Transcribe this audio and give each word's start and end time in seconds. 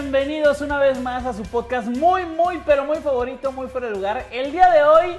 Bienvenidos 0.00 0.60
una 0.60 0.78
vez 0.78 1.00
más 1.00 1.26
a 1.26 1.32
su 1.32 1.42
podcast 1.42 1.88
muy, 1.88 2.24
muy, 2.24 2.62
pero 2.64 2.84
muy 2.84 2.98
favorito, 2.98 3.50
muy 3.50 3.66
fuera 3.66 3.88
de 3.88 3.94
lugar. 3.94 4.26
El 4.30 4.52
día 4.52 4.70
de 4.70 4.84
hoy 4.84 5.16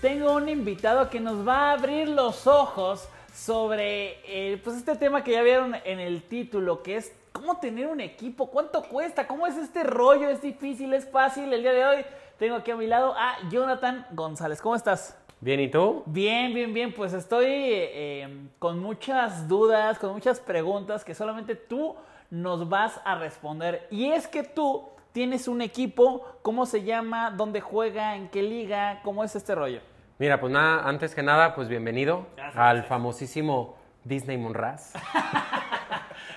tengo 0.00 0.32
un 0.32 0.48
invitado 0.48 1.10
que 1.10 1.20
nos 1.20 1.46
va 1.46 1.68
a 1.68 1.72
abrir 1.72 2.08
los 2.08 2.46
ojos 2.46 3.06
sobre 3.34 4.16
eh, 4.24 4.58
pues 4.64 4.78
este 4.78 4.96
tema 4.96 5.22
que 5.22 5.32
ya 5.32 5.42
vieron 5.42 5.76
en 5.84 6.00
el 6.00 6.22
título, 6.22 6.82
que 6.82 6.96
es 6.96 7.12
cómo 7.30 7.58
tener 7.58 7.88
un 7.88 8.00
equipo, 8.00 8.46
cuánto 8.46 8.82
cuesta, 8.84 9.26
cómo 9.26 9.46
es 9.46 9.54
este 9.58 9.84
rollo, 9.84 10.30
es 10.30 10.40
difícil, 10.40 10.94
es 10.94 11.06
fácil. 11.06 11.52
El 11.52 11.60
día 11.60 11.74
de 11.74 11.84
hoy 11.84 12.04
tengo 12.38 12.56
aquí 12.56 12.70
a 12.70 12.76
mi 12.76 12.86
lado 12.86 13.14
a 13.14 13.36
Jonathan 13.50 14.06
González. 14.12 14.62
¿Cómo 14.62 14.74
estás? 14.74 15.14
Bien, 15.42 15.60
¿y 15.60 15.68
tú? 15.68 16.04
Bien, 16.06 16.54
bien, 16.54 16.72
bien. 16.72 16.94
Pues 16.94 17.12
estoy 17.12 17.44
eh, 17.48 18.48
con 18.58 18.78
muchas 18.78 19.46
dudas, 19.46 19.98
con 19.98 20.14
muchas 20.14 20.40
preguntas 20.40 21.04
que 21.04 21.14
solamente 21.14 21.54
tú 21.54 21.94
nos 22.32 22.66
vas 22.70 22.98
a 23.04 23.14
responder. 23.14 23.86
Y 23.90 24.10
es 24.10 24.26
que 24.26 24.42
tú 24.42 24.88
tienes 25.12 25.48
un 25.48 25.60
equipo, 25.60 26.26
¿cómo 26.40 26.64
se 26.64 26.82
llama? 26.82 27.30
¿Dónde 27.30 27.60
juega? 27.60 28.16
¿En 28.16 28.30
qué 28.30 28.42
liga? 28.42 29.00
¿Cómo 29.04 29.22
es 29.22 29.36
este 29.36 29.54
rollo? 29.54 29.82
Mira, 30.18 30.40
pues 30.40 30.50
nada, 30.50 30.88
antes 30.88 31.14
que 31.14 31.22
nada, 31.22 31.54
pues 31.54 31.68
bienvenido 31.68 32.26
Gracias, 32.34 32.56
al 32.56 32.76
gracias. 32.76 32.88
famosísimo 32.88 33.76
Disney 34.02 34.38
Monraz. 34.38 34.94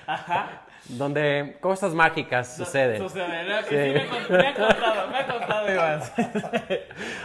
Donde 0.88 1.56
cosas 1.60 1.94
mágicas 1.94 2.56
suceden. 2.56 3.00
Sí. 3.08 3.18
Sí 3.68 3.74
me, 3.74 4.36
me 4.38 4.46
ha 4.48 4.54
contado, 4.54 5.08
me 5.10 5.16
ha 5.18 5.26
contado, 5.26 5.72
Iván. 5.72 6.00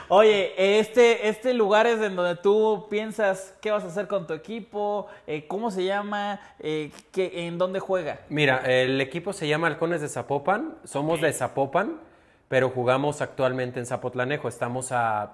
Oye, 0.10 0.80
este, 0.80 1.28
este 1.30 1.54
lugar 1.54 1.86
es 1.88 2.02
en 2.02 2.16
donde 2.16 2.36
tú 2.42 2.88
piensas 2.90 3.56
qué 3.62 3.72
vas 3.72 3.84
a 3.84 3.88
hacer 3.88 4.08
con 4.08 4.26
tu 4.28 4.34
equipo, 4.34 5.08
eh, 5.28 5.46
cómo 5.48 5.70
se 5.72 5.84
llama, 5.84 6.40
eh, 6.60 6.92
qué- 7.12 7.48
en 7.48 7.58
dónde 7.58 7.80
juega. 7.80 8.20
Mira, 8.30 8.58
el 8.66 9.00
equipo 9.00 9.32
se 9.34 9.48
llama 9.48 9.68
Halcones 9.68 10.02
de 10.02 10.10
Zapopan. 10.10 10.76
Somos 10.84 11.22
de 11.22 11.32
Zapopan, 11.32 11.98
pero 12.48 12.70
jugamos 12.70 13.22
actualmente 13.22 13.80
en 13.80 13.86
Zapotlanejo. 13.86 14.48
Estamos 14.48 14.92
a 14.92 15.34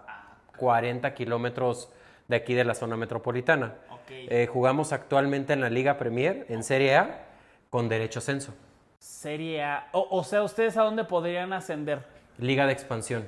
40 0.58 1.14
kilómetros 1.14 1.90
de 2.28 2.36
aquí 2.36 2.54
de 2.54 2.66
la 2.66 2.74
zona 2.76 2.98
metropolitana. 2.98 3.76
Eh, 4.10 4.48
jugamos 4.52 4.92
actualmente 4.94 5.54
en 5.54 5.62
la 5.62 5.70
Liga 5.70 5.98
Premier, 5.98 6.46
en 6.50 6.64
Serie 6.64 6.96
A, 6.96 7.24
con 7.70 7.90
derecho 7.90 8.20
a 8.20 8.22
ascenso. 8.22 8.54
Serie 9.00 9.64
A. 9.64 9.88
O, 9.92 10.08
o 10.12 10.24
sea, 10.24 10.44
¿ustedes 10.44 10.76
a 10.78 10.84
dónde 10.84 11.04
podrían 11.04 11.54
ascender? 11.54 12.04
Liga 12.38 12.66
de 12.66 12.74
expansión. 12.74 13.28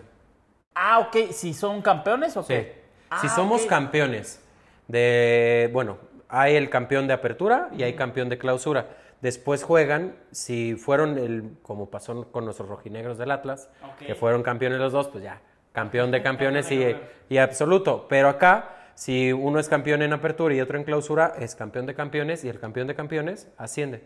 Ah, 0.75 0.99
ok. 0.99 1.31
¿Si 1.31 1.53
son 1.53 1.81
campeones 1.81 2.35
o 2.37 2.43
Sí. 2.43 2.53
qué? 2.53 2.79
si 3.21 3.27
Ah, 3.27 3.29
somos 3.35 3.65
campeones 3.65 4.39
de, 4.87 5.69
bueno, 5.73 5.97
hay 6.27 6.55
el 6.55 6.69
campeón 6.69 7.07
de 7.07 7.13
apertura 7.13 7.69
y 7.75 7.81
hay 7.83 7.95
campeón 7.95 8.29
de 8.29 8.37
clausura. 8.37 8.87
Después 9.21 9.63
juegan, 9.63 10.15
si 10.31 10.75
fueron 10.75 11.17
el, 11.17 11.57
como 11.63 11.89
pasó 11.89 12.31
con 12.31 12.45
nuestros 12.45 12.69
rojinegros 12.69 13.17
del 13.17 13.31
Atlas, 13.31 13.69
que 13.99 14.15
fueron 14.15 14.43
campeones 14.43 14.79
los 14.79 14.93
dos, 14.93 15.07
pues 15.09 15.23
ya, 15.23 15.41
campeón 15.73 16.11
de 16.11 16.21
campeones 16.21 16.71
y, 16.71 16.95
y 17.29 17.37
absoluto. 17.37 18.05
Pero 18.07 18.29
acá, 18.29 18.75
si 18.99 19.31
uno 19.31 19.59
es 19.59 19.69
campeón 19.69 20.01
en 20.01 20.11
apertura 20.11 20.53
y 20.53 20.59
otro 20.59 20.77
en 20.77 20.83
clausura, 20.83 21.33
es 21.39 21.55
campeón 21.55 21.85
de 21.85 21.95
campeones 21.95 22.43
y 22.43 22.49
el 22.49 22.59
campeón 22.59 22.85
de 22.85 22.95
campeones 22.95 23.47
asciende. 23.57 24.03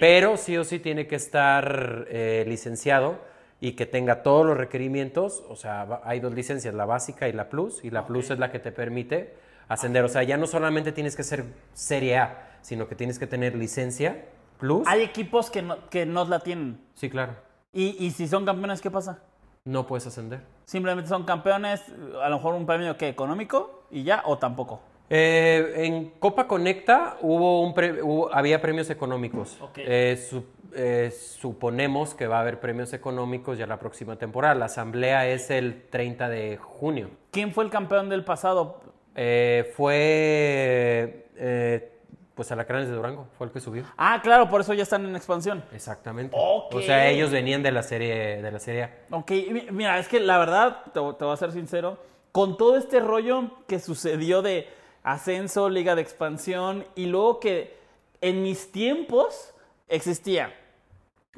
Pero 0.00 0.36
sí 0.36 0.56
o 0.56 0.64
sí 0.64 0.80
tiene 0.80 1.06
que 1.06 1.14
estar 1.14 2.06
eh, 2.08 2.44
licenciado 2.48 3.20
y 3.60 3.74
que 3.76 3.86
tenga 3.86 4.24
todos 4.24 4.44
los 4.44 4.56
requerimientos. 4.56 5.44
O 5.48 5.54
sea, 5.54 6.00
hay 6.02 6.18
dos 6.18 6.34
licencias, 6.34 6.74
la 6.74 6.84
básica 6.84 7.28
y 7.28 7.32
la 7.32 7.48
plus, 7.48 7.84
y 7.84 7.90
la 7.90 8.08
plus 8.08 8.28
es 8.32 8.40
la 8.40 8.50
que 8.50 8.58
te 8.58 8.72
permite 8.72 9.34
ascender. 9.68 10.02
O 10.02 10.08
sea, 10.08 10.24
ya 10.24 10.36
no 10.36 10.48
solamente 10.48 10.90
tienes 10.90 11.14
que 11.14 11.22
ser 11.22 11.44
Serie 11.72 12.18
A, 12.18 12.58
sino 12.60 12.88
que 12.88 12.96
tienes 12.96 13.20
que 13.20 13.28
tener 13.28 13.54
licencia 13.54 14.24
plus. 14.58 14.84
Hay 14.88 15.02
equipos 15.02 15.48
que 15.48 15.62
no, 15.62 15.88
que 15.90 16.06
no 16.06 16.24
la 16.24 16.40
tienen. 16.40 16.80
Sí, 16.94 17.08
claro. 17.08 17.36
Y, 17.72 18.04
y 18.04 18.10
si 18.10 18.26
son 18.26 18.44
campeones, 18.44 18.80
¿qué 18.80 18.90
pasa? 18.90 19.22
No 19.66 19.86
puedes 19.86 20.06
ascender. 20.06 20.40
Simplemente 20.66 21.08
son 21.08 21.24
campeones, 21.24 21.82
a 22.22 22.28
lo 22.28 22.36
mejor 22.36 22.54
un 22.54 22.66
premio 22.66 22.98
que 22.98 23.08
económico 23.08 23.84
y 23.90 24.02
ya, 24.04 24.22
o 24.26 24.36
tampoco. 24.36 24.80
Eh, 25.08 25.72
en 25.86 26.10
Copa 26.18 26.46
Conecta 26.46 27.16
hubo 27.22 27.62
un 27.62 27.72
pre- 27.72 28.02
hubo- 28.02 28.28
había 28.34 28.60
premios 28.60 28.90
económicos. 28.90 29.58
Eh, 29.76 30.18
su- 30.18 30.44
eh, 30.74 31.10
suponemos 31.10 32.14
que 32.14 32.26
va 32.26 32.38
a 32.38 32.40
haber 32.40 32.60
premios 32.60 32.92
económicos 32.92 33.56
ya 33.56 33.66
la 33.66 33.78
próxima 33.78 34.16
temporada. 34.16 34.54
La 34.54 34.66
asamblea 34.66 35.26
es 35.28 35.50
el 35.50 35.84
30 35.88 36.28
de 36.28 36.58
junio. 36.58 37.08
¿Quién 37.30 37.52
fue 37.52 37.64
el 37.64 37.70
campeón 37.70 38.10
del 38.10 38.22
pasado? 38.22 38.80
Eh, 39.14 39.72
fue 39.74 41.26
eh, 41.36 41.93
pues 42.34 42.50
Alacranes 42.52 42.88
de 42.88 42.94
Durango, 42.96 43.28
fue 43.38 43.46
el 43.46 43.52
que 43.52 43.60
subió. 43.60 43.84
Ah, 43.96 44.20
claro, 44.22 44.48
por 44.48 44.60
eso 44.60 44.74
ya 44.74 44.82
están 44.82 45.04
en 45.06 45.14
expansión. 45.14 45.64
Exactamente. 45.72 46.36
O 46.36 46.80
sea, 46.80 47.08
ellos 47.08 47.30
venían 47.30 47.62
de 47.62 47.70
la 47.72 47.82
serie 47.82 48.42
de 48.42 48.50
la 48.50 48.58
serie 48.58 48.82
A. 48.84 48.90
Ok, 49.10 49.30
mi- 49.30 49.66
mira, 49.70 49.98
es 49.98 50.08
que 50.08 50.18
la 50.20 50.38
verdad, 50.38 50.82
te, 50.86 50.92
te 50.92 51.24
voy 51.24 51.32
a 51.32 51.36
ser 51.36 51.52
sincero, 51.52 51.98
con 52.32 52.56
todo 52.56 52.76
este 52.76 52.98
rollo 53.00 53.50
que 53.68 53.78
sucedió 53.78 54.42
de 54.42 54.68
ascenso, 55.04 55.68
liga 55.70 55.94
de 55.94 56.02
expansión, 56.02 56.84
y 56.96 57.06
luego 57.06 57.38
que 57.38 57.76
en 58.20 58.42
mis 58.42 58.72
tiempos 58.72 59.54
existía 59.86 60.52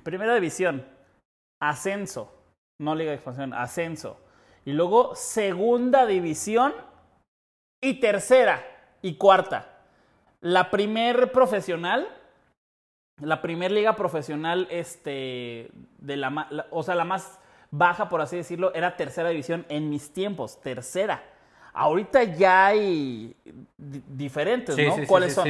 primera 0.02 0.34
división, 0.34 0.86
ascenso, 1.60 2.32
no 2.80 2.94
liga 2.94 3.10
de 3.10 3.16
expansión, 3.16 3.52
ascenso, 3.54 4.18
y 4.64 4.72
luego 4.72 5.14
segunda 5.14 6.06
división 6.06 6.72
y 7.82 8.00
tercera 8.00 8.64
y 9.02 9.16
cuarta. 9.16 9.72
La 10.40 10.70
primer 10.70 11.32
profesional 11.32 12.08
la 13.22 13.40
primer 13.40 13.72
liga 13.72 13.96
profesional, 13.96 14.68
este, 14.70 15.70
de 15.98 16.16
la, 16.18 16.48
o 16.70 16.82
sea, 16.82 16.94
la 16.94 17.06
más 17.06 17.38
baja, 17.70 18.10
por 18.10 18.20
así 18.20 18.36
decirlo, 18.36 18.74
era 18.74 18.94
tercera 18.96 19.30
división 19.30 19.64
en 19.70 19.88
mis 19.88 20.12
tiempos, 20.12 20.60
tercera. 20.60 21.22
Ahorita 21.72 22.24
ya 22.24 22.66
hay 22.66 23.34
di- 23.78 24.02
diferentes, 24.06 24.76
¿no? 24.76 25.06
¿Cuáles 25.06 25.32
son? 25.32 25.48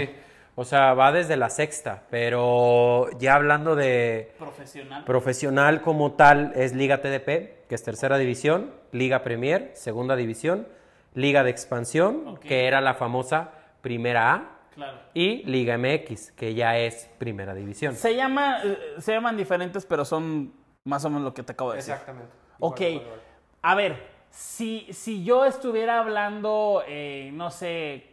O 0.55 0.65
sea, 0.65 0.95
va 0.95 1.11
desde 1.11 1.37
la 1.37 1.51
sexta, 1.51 2.05
pero 2.09 3.09
ya 3.19 3.35
hablando 3.35 3.75
de 3.75 4.33
Profesional. 4.39 5.05
profesional 5.05 5.83
como 5.83 6.13
tal, 6.13 6.53
es 6.55 6.73
Liga 6.73 7.03
TDP, 7.03 7.67
que 7.69 7.75
es 7.75 7.83
tercera 7.83 8.17
división, 8.17 8.73
Liga 8.93 9.25
Premier, 9.25 9.73
segunda 9.75 10.15
división, 10.15 10.69
Liga 11.15 11.43
de 11.43 11.51
expansión, 11.51 12.37
que 12.39 12.67
era 12.69 12.81
la 12.81 12.95
famosa 12.95 13.51
Primera 13.83 14.33
A, 14.35 14.56
claro. 14.77 14.99
y 15.13 15.43
Liga 15.43 15.77
MX, 15.77 16.31
que 16.33 16.55
ya 16.55 16.79
es 16.79 17.11
Primera 17.19 17.55
División. 17.55 17.97
Se, 17.97 18.15
llama, 18.15 18.61
eh, 18.63 18.79
se 18.99 19.13
llaman 19.13 19.37
diferentes, 19.37 19.85
pero 19.85 20.05
son 20.05 20.53
más 20.85 21.05
o 21.05 21.09
menos 21.11 21.25
lo 21.25 21.35
que 21.35 21.43
te 21.43 21.53
acabo 21.53 21.73
de 21.73 21.79
decir. 21.79 21.95
Exactamente. 21.95 22.31
Ok, 22.61 22.81
Igual, 22.81 22.93
igual, 22.93 23.07
igual. 23.07 23.21
a 23.63 23.75
ver, 23.75 24.07
si, 24.31 24.87
si 24.93 25.25
yo 25.25 25.45
estuviera 25.45 25.99
hablando, 25.99 26.83
eh, 26.87 27.31
no 27.33 27.51
sé, 27.51 28.07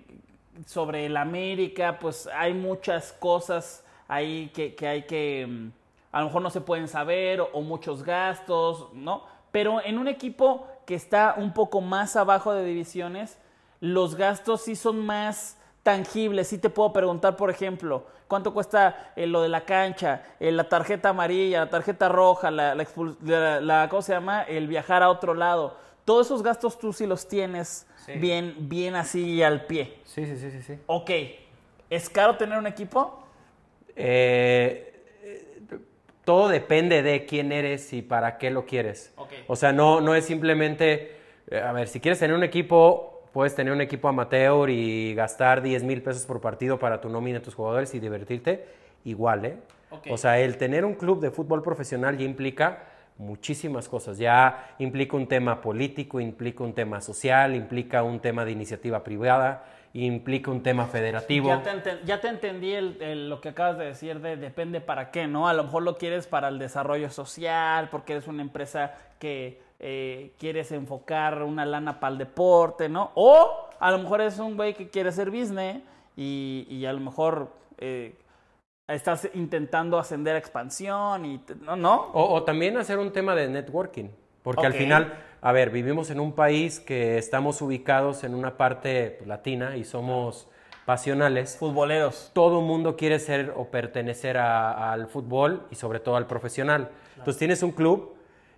sobre 0.66 1.06
el 1.06 1.18
América, 1.18 2.00
pues 2.00 2.28
hay 2.28 2.54
muchas 2.54 3.14
cosas 3.14 3.84
ahí 4.08 4.50
que, 4.54 4.76
que 4.76 4.88
hay 4.88 5.04
que, 5.04 5.46
mm, 5.48 5.72
a 6.12 6.20
lo 6.22 6.26
mejor 6.28 6.42
no 6.42 6.50
se 6.50 6.62
pueden 6.62 6.88
saber 6.88 7.42
o, 7.42 7.50
o 7.54 7.62
muchos 7.62 8.04
gastos, 8.04 8.94
¿no? 8.94 9.26
Pero 9.52 9.84
en 9.84 9.98
un 9.98 10.08
equipo 10.08 10.68
que 10.86 10.96
está 10.96 11.36
un 11.38 11.54
poco 11.54 11.82
más 11.82 12.16
abajo 12.16 12.54
de 12.54 12.66
divisiones, 12.66 13.38
los 13.80 14.16
gastos 14.16 14.62
sí 14.62 14.76
son 14.76 15.06
más 15.06 15.58
tangibles. 15.84 16.48
Sí 16.48 16.58
te 16.58 16.70
puedo 16.70 16.92
preguntar, 16.94 17.36
por 17.36 17.50
ejemplo, 17.50 18.06
cuánto 18.28 18.54
cuesta 18.54 19.12
eh, 19.16 19.28
lo 19.28 19.42
de 19.42 19.50
la 19.50 19.66
cancha, 19.66 20.24
eh, 20.40 20.52
la 20.52 20.64
tarjeta 20.70 21.10
amarilla, 21.10 21.66
la 21.66 21.70
tarjeta 21.70 22.10
roja, 22.10 22.50
la, 22.50 22.74
la, 22.74 22.88
la- 23.24 23.62
la- 23.62 23.90
¿cómo 23.90 24.02
se 24.02 24.14
llama? 24.14 24.44
El 24.44 24.68
viajar 24.68 25.04
a 25.04 25.10
otro 25.10 25.34
lado. 25.34 25.78
Todos 26.06 26.28
esos 26.28 26.42
gastos 26.44 26.80
tú 26.80 26.92
sí 26.94 27.06
los 27.06 27.28
tienes 27.28 27.86
Sí. 28.06 28.14
bien, 28.14 28.56
bien 28.60 28.96
así 28.96 29.42
al 29.44 29.66
pie. 29.66 29.94
Sí, 30.04 30.26
sí, 30.26 30.36
sí, 30.38 30.52
sí. 30.52 30.62
sí. 30.62 30.74
Ok, 30.88 31.10
¿es 31.90 32.10
caro 32.10 32.36
tener 32.36 32.58
un 32.58 32.68
equipo? 32.68 33.24
Eh, 33.96 34.90
todo 36.26 36.48
depende 36.50 37.02
de 37.02 37.26
quién 37.26 37.52
eres 37.52 37.94
y 37.94 38.02
para 38.02 38.38
qué 38.38 38.50
lo 38.50 38.66
quieres. 38.66 39.14
Ok. 39.18 39.32
O 39.48 39.56
sea, 39.56 39.72
no, 39.74 40.02
no 40.02 40.16
es 40.16 40.26
simplemente, 40.26 41.16
a 41.52 41.72
ver, 41.74 41.88
si 41.88 42.00
quieres 42.00 42.20
tener 42.20 42.36
un 42.36 42.44
equipo, 42.44 43.13
puedes 43.34 43.56
tener 43.56 43.74
un 43.74 43.82
equipo 43.82 44.08
amateur 44.08 44.70
y 44.70 45.14
gastar 45.16 45.62
10 45.62 45.84
mil 45.84 46.02
pesos 46.02 46.26
por 46.26 46.40
partido 46.40 46.80
para 46.80 47.02
tu 47.02 47.10
nómina 47.10 47.40
de 47.40 47.44
tus 47.46 47.56
jugadores 47.56 47.94
y 47.96 48.00
divertirte, 48.00 48.66
igual, 49.04 49.46
¿eh? 49.46 49.58
O 50.10 50.18
sea, 50.18 50.40
el 50.40 50.58
tener 50.58 50.86
un 50.86 50.96
club 50.96 51.20
de 51.20 51.30
fútbol 51.32 51.62
profesional 51.62 52.18
ya 52.18 52.26
implica 52.26 52.84
muchísimas 53.18 53.88
cosas. 53.88 54.18
Ya 54.18 54.74
implica 54.80 55.16
un 55.16 55.28
tema 55.28 55.62
político, 55.62 56.20
implica 56.20 56.64
un 56.64 56.74
tema 56.74 57.00
social, 57.00 57.56
implica 57.56 58.02
un 58.04 58.20
tema 58.20 58.44
de 58.44 58.52
iniciativa 58.52 59.04
privada, 59.04 59.66
implica 59.94 60.50
un 60.50 60.64
tema 60.64 60.88
federativo. 60.88 61.50
Ya 61.50 61.84
te, 61.84 62.00
ya 62.06 62.20
te 62.22 62.28
entendí 62.28 62.74
el- 62.74 62.98
el- 63.02 63.30
lo 63.30 63.40
que 63.40 63.50
acabas 63.50 63.78
de 63.78 63.86
decir 63.86 64.20
de 64.20 64.36
depende 64.38 64.82
para 64.82 65.12
qué, 65.12 65.28
¿no? 65.28 65.48
A 65.48 65.54
lo 65.54 65.64
mejor 65.64 65.84
lo 65.84 65.98
quieres 65.98 66.26
para 66.26 66.48
el 66.48 66.58
desarrollo 66.58 67.12
social, 67.12 67.90
porque 67.92 68.14
eres 68.14 68.28
una 68.28 68.42
empresa 68.42 68.96
que 69.20 69.62
eh, 69.86 70.32
quieres 70.40 70.72
enfocar 70.72 71.44
una 71.44 71.66
lana 71.66 72.00
para 72.00 72.14
el 72.14 72.18
deporte, 72.18 72.88
¿no? 72.88 73.12
O 73.16 73.68
a 73.80 73.92
lo 73.92 73.98
mejor 74.00 74.22
es 74.22 74.40
un 74.40 74.56
güey 74.56 74.74
que 74.74 74.90
quiere 74.90 75.12
ser 75.12 75.30
business 75.30 75.82
y, 76.16 76.66
y 76.70 76.86
a 76.86 76.94
lo 76.94 77.02
mejor 77.02 77.50
eh, 77.80 78.16
estás 78.88 79.28
intentando 79.34 80.00
ascender 80.00 80.36
a 80.36 80.40
expansión 80.40 81.26
y... 81.26 81.38
te- 81.40 81.56
¿No? 81.56 81.76
¿No? 81.76 81.96
O, 82.14 82.34
o 82.34 82.44
también 82.44 82.78
hacer 82.78 82.98
un 82.98 83.12
tema 83.12 83.36
de 83.36 83.50
networking, 83.50 84.08
porque 84.42 84.66
al 84.66 84.74
final, 84.74 85.14
a 85.42 85.52
ver, 85.52 85.70
vivimos 85.70 86.10
en 86.12 86.22
un 86.22 86.32
país 86.32 86.80
que 86.80 87.18
estamos 87.18 87.62
ubicados 87.62 88.24
en 88.24 88.36
una 88.36 88.56
parte 88.56 89.16
pues, 89.18 89.28
latina 89.28 89.76
y 89.76 89.84
somos 89.84 90.48
pasionales. 90.86 91.58
Futboleros. 91.58 92.32
Todo 92.34 92.60
el 92.60 92.66
mundo 92.66 92.96
quiere 92.96 93.20
ser 93.20 93.54
o 93.56 93.66
pertenecer 93.66 94.38
a- 94.38 94.94
al 94.94 95.08
fútbol 95.08 95.66
y 95.72 95.76
sobre 95.76 96.00
todo 96.00 96.16
al 96.16 96.28
profesional. 96.28 96.90
Entonces 97.18 97.38
tienes 97.40 97.64
un 97.64 97.72
club 97.72 98.13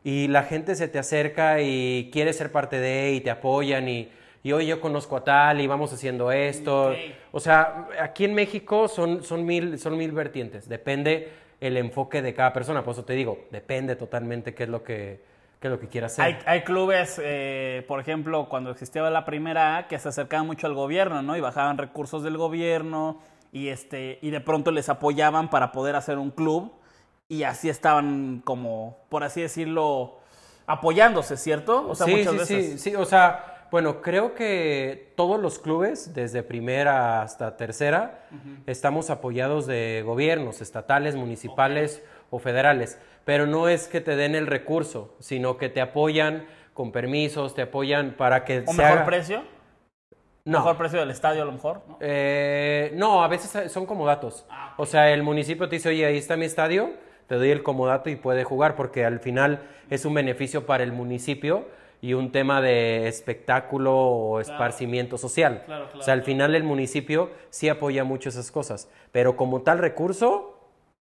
y 0.05 0.27
la 0.27 0.43
gente 0.43 0.75
se 0.75 0.87
te 0.87 0.99
acerca 0.99 1.61
y 1.61 2.11
quiere 2.13 2.31
ser 2.31 2.51
parte 2.51 2.79
de 2.79 3.13
y 3.13 3.21
te 3.21 3.31
apoyan 3.31 3.89
y, 3.89 4.07
y 4.43 4.51
hoy 4.51 4.67
yo 4.67 4.79
conozco 4.79 5.17
a 5.17 5.23
tal 5.23 5.59
y 5.59 5.65
vamos 5.65 5.91
haciendo 5.91 6.31
esto. 6.31 6.93
O 7.31 7.39
sea, 7.39 7.87
aquí 7.99 8.23
en 8.23 8.35
México 8.35 8.87
son, 8.87 9.23
son, 9.23 9.43
mil, 9.43 9.79
son 9.79 9.97
mil 9.97 10.11
vertientes. 10.11 10.69
Depende 10.69 11.29
el 11.59 11.75
enfoque 11.75 12.21
de 12.21 12.35
cada 12.35 12.53
persona. 12.53 12.83
Por 12.83 12.93
eso 12.93 13.03
te 13.03 13.13
digo, 13.13 13.45
depende 13.49 13.95
totalmente 13.95 14.53
qué 14.53 14.65
es 14.65 14.69
lo 14.69 14.83
que, 14.83 15.23
qué 15.59 15.69
es 15.69 15.71
lo 15.71 15.79
que 15.79 15.87
quieras 15.87 16.19
hacer. 16.19 16.35
Hay, 16.35 16.37
hay 16.45 16.61
clubes, 16.61 17.19
eh, 17.23 17.83
por 17.87 17.99
ejemplo, 17.99 18.47
cuando 18.47 18.69
existía 18.69 19.01
la 19.09 19.25
primera 19.25 19.77
A, 19.77 19.87
que 19.87 19.97
se 19.97 20.09
acercaban 20.09 20.45
mucho 20.45 20.67
al 20.67 20.75
gobierno, 20.75 21.23
¿no? 21.23 21.35
Y 21.35 21.41
bajaban 21.41 21.79
recursos 21.79 22.21
del 22.21 22.37
gobierno 22.37 23.23
y, 23.51 23.69
este, 23.69 24.19
y 24.21 24.29
de 24.29 24.39
pronto 24.39 24.69
les 24.69 24.87
apoyaban 24.87 25.49
para 25.49 25.71
poder 25.71 25.95
hacer 25.95 26.19
un 26.19 26.29
club 26.29 26.71
y 27.27 27.43
así 27.43 27.69
estaban 27.69 28.41
como, 28.45 28.97
por 29.09 29.23
así 29.23 29.41
decirlo, 29.41 30.19
apoyándose, 30.67 31.37
¿cierto? 31.37 31.87
O 31.89 31.95
sea, 31.95 32.05
sí, 32.07 32.15
muchas 32.15 32.31
sí, 32.47 32.55
veces. 32.55 32.81
sí, 32.81 32.89
sí, 32.91 32.95
o 32.95 33.05
sea, 33.05 33.67
bueno, 33.71 34.01
creo 34.01 34.35
que 34.35 35.13
todos 35.15 35.39
los 35.39 35.59
clubes, 35.59 36.13
desde 36.13 36.43
primera 36.43 37.21
hasta 37.21 37.57
tercera, 37.57 38.25
estamos 38.67 39.09
apoyados 39.09 39.65
de 39.65 40.03
gobiernos 40.05 40.61
estatales, 40.61 41.15
municipales 41.15 42.03
o 42.29 42.39
federales, 42.39 42.99
pero 43.25 43.47
no 43.47 43.67
es 43.69 43.87
que 43.87 44.01
te 44.01 44.15
den 44.15 44.35
el 44.35 44.47
recurso, 44.47 45.15
sino 45.19 45.57
que 45.57 45.69
te 45.69 45.81
apoyan 45.81 46.45
con 46.73 46.91
permisos, 46.91 47.55
te 47.55 47.63
apoyan 47.63 48.15
para 48.17 48.45
que 48.45 48.59
¿O 48.65 48.71
se 48.71 48.77
mejor 48.77 48.97
haga- 48.99 49.05
precio? 49.05 49.43
No. 50.45 50.59
Mejor 50.59 50.77
precio 50.77 50.99
del 50.99 51.09
estadio 51.09 51.41
a 51.41 51.45
lo 51.45 51.53
mejor, 51.53 51.81
¿no? 51.87 51.97
Eh, 52.01 52.91
no, 52.93 53.23
a 53.23 53.27
veces 53.27 53.71
son 53.71 53.87
comodatos. 53.87 54.45
O 54.77 54.85
sea, 54.85 55.11
el 55.11 55.23
municipio 55.23 55.67
te 55.67 55.77
dice, 55.77 55.89
oye, 55.89 56.05
ahí 56.05 56.17
está 56.17 56.37
mi 56.37 56.45
estadio, 56.45 56.91
te 57.27 57.35
doy 57.35 57.51
el 57.51 57.63
comodato 57.63 58.09
y 58.09 58.15
puede 58.15 58.43
jugar, 58.43 58.75
porque 58.75 59.05
al 59.05 59.19
final 59.19 59.61
es 59.89 60.05
un 60.05 60.13
beneficio 60.13 60.65
para 60.65 60.83
el 60.83 60.91
municipio 60.91 61.65
y 62.01 62.13
un 62.13 62.31
tema 62.31 62.61
de 62.61 63.07
espectáculo 63.07 63.95
o 63.97 64.39
esparcimiento 64.39 65.17
social. 65.17 65.63
Claro, 65.65 65.85
claro, 65.85 65.99
o 65.99 66.03
sea, 66.03 66.13
al 66.13 66.23
final 66.23 66.53
el 66.55 66.63
municipio 66.63 67.31
sí 67.49 67.69
apoya 67.69 68.03
mucho 68.03 68.29
esas 68.29 68.51
cosas, 68.51 68.89
pero 69.11 69.35
como 69.35 69.61
tal 69.61 69.79
recurso, 69.79 70.59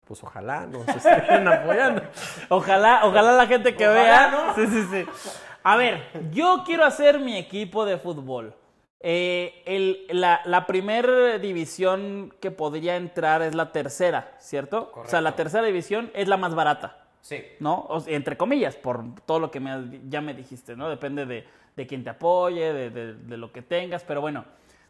pues 0.04 0.22
ojalá 0.24 0.66
nos 0.66 0.88
estén 0.88 1.46
apoyando. 1.46 2.02
Ojalá, 2.48 3.02
ojalá 3.04 3.32
la 3.32 3.46
gente 3.46 3.76
que 3.76 3.86
Ojalá, 3.86 4.02
vea. 4.02 4.30
¿no? 4.30 4.54
Sí, 4.54 4.66
sí, 4.66 4.86
sí. 4.90 5.30
A 5.62 5.76
ver, 5.76 6.02
yo 6.32 6.62
quiero 6.66 6.84
hacer 6.84 7.20
mi 7.20 7.36
equipo 7.36 7.84
de 7.84 7.98
fútbol. 7.98 8.54
Eh, 9.02 9.62
el- 9.64 10.06
la, 10.20 10.43
la 10.44 10.67
primera 10.67 11.38
división 11.38 12.35
que 12.41 12.50
podría 12.50 12.97
entrar 12.97 13.41
es 13.41 13.55
la 13.55 13.73
tercera, 13.73 14.35
¿cierto? 14.38 14.93
O 14.94 15.06
sea, 15.08 15.23
la 15.23 15.37
tercera 15.37 15.64
división 15.64 16.11
es 16.14 16.29
la 16.29 16.37
más 16.37 16.55
barata, 16.55 16.99
Sí. 17.23 17.43
¿no? 17.61 17.87
O 17.88 18.00
sea, 18.00 18.14
entre 18.14 18.37
comillas, 18.37 18.76
por 18.76 19.02
todo 19.25 19.38
lo 19.41 19.50
que 19.50 19.58
me 19.61 20.00
ya 20.08 20.20
me 20.20 20.35
dijiste, 20.35 20.76
¿no? 20.76 20.91
Depende 20.91 21.25
de, 21.25 21.47
de 21.76 21.87
quién 21.87 22.05
te 22.05 22.11
apoye, 22.11 22.73
de, 22.75 22.91
de- 22.91 23.14
de 23.14 23.37
lo 23.38 23.52
que 23.52 23.62
tengas, 23.62 24.05
pero 24.05 24.20
bueno. 24.20 24.44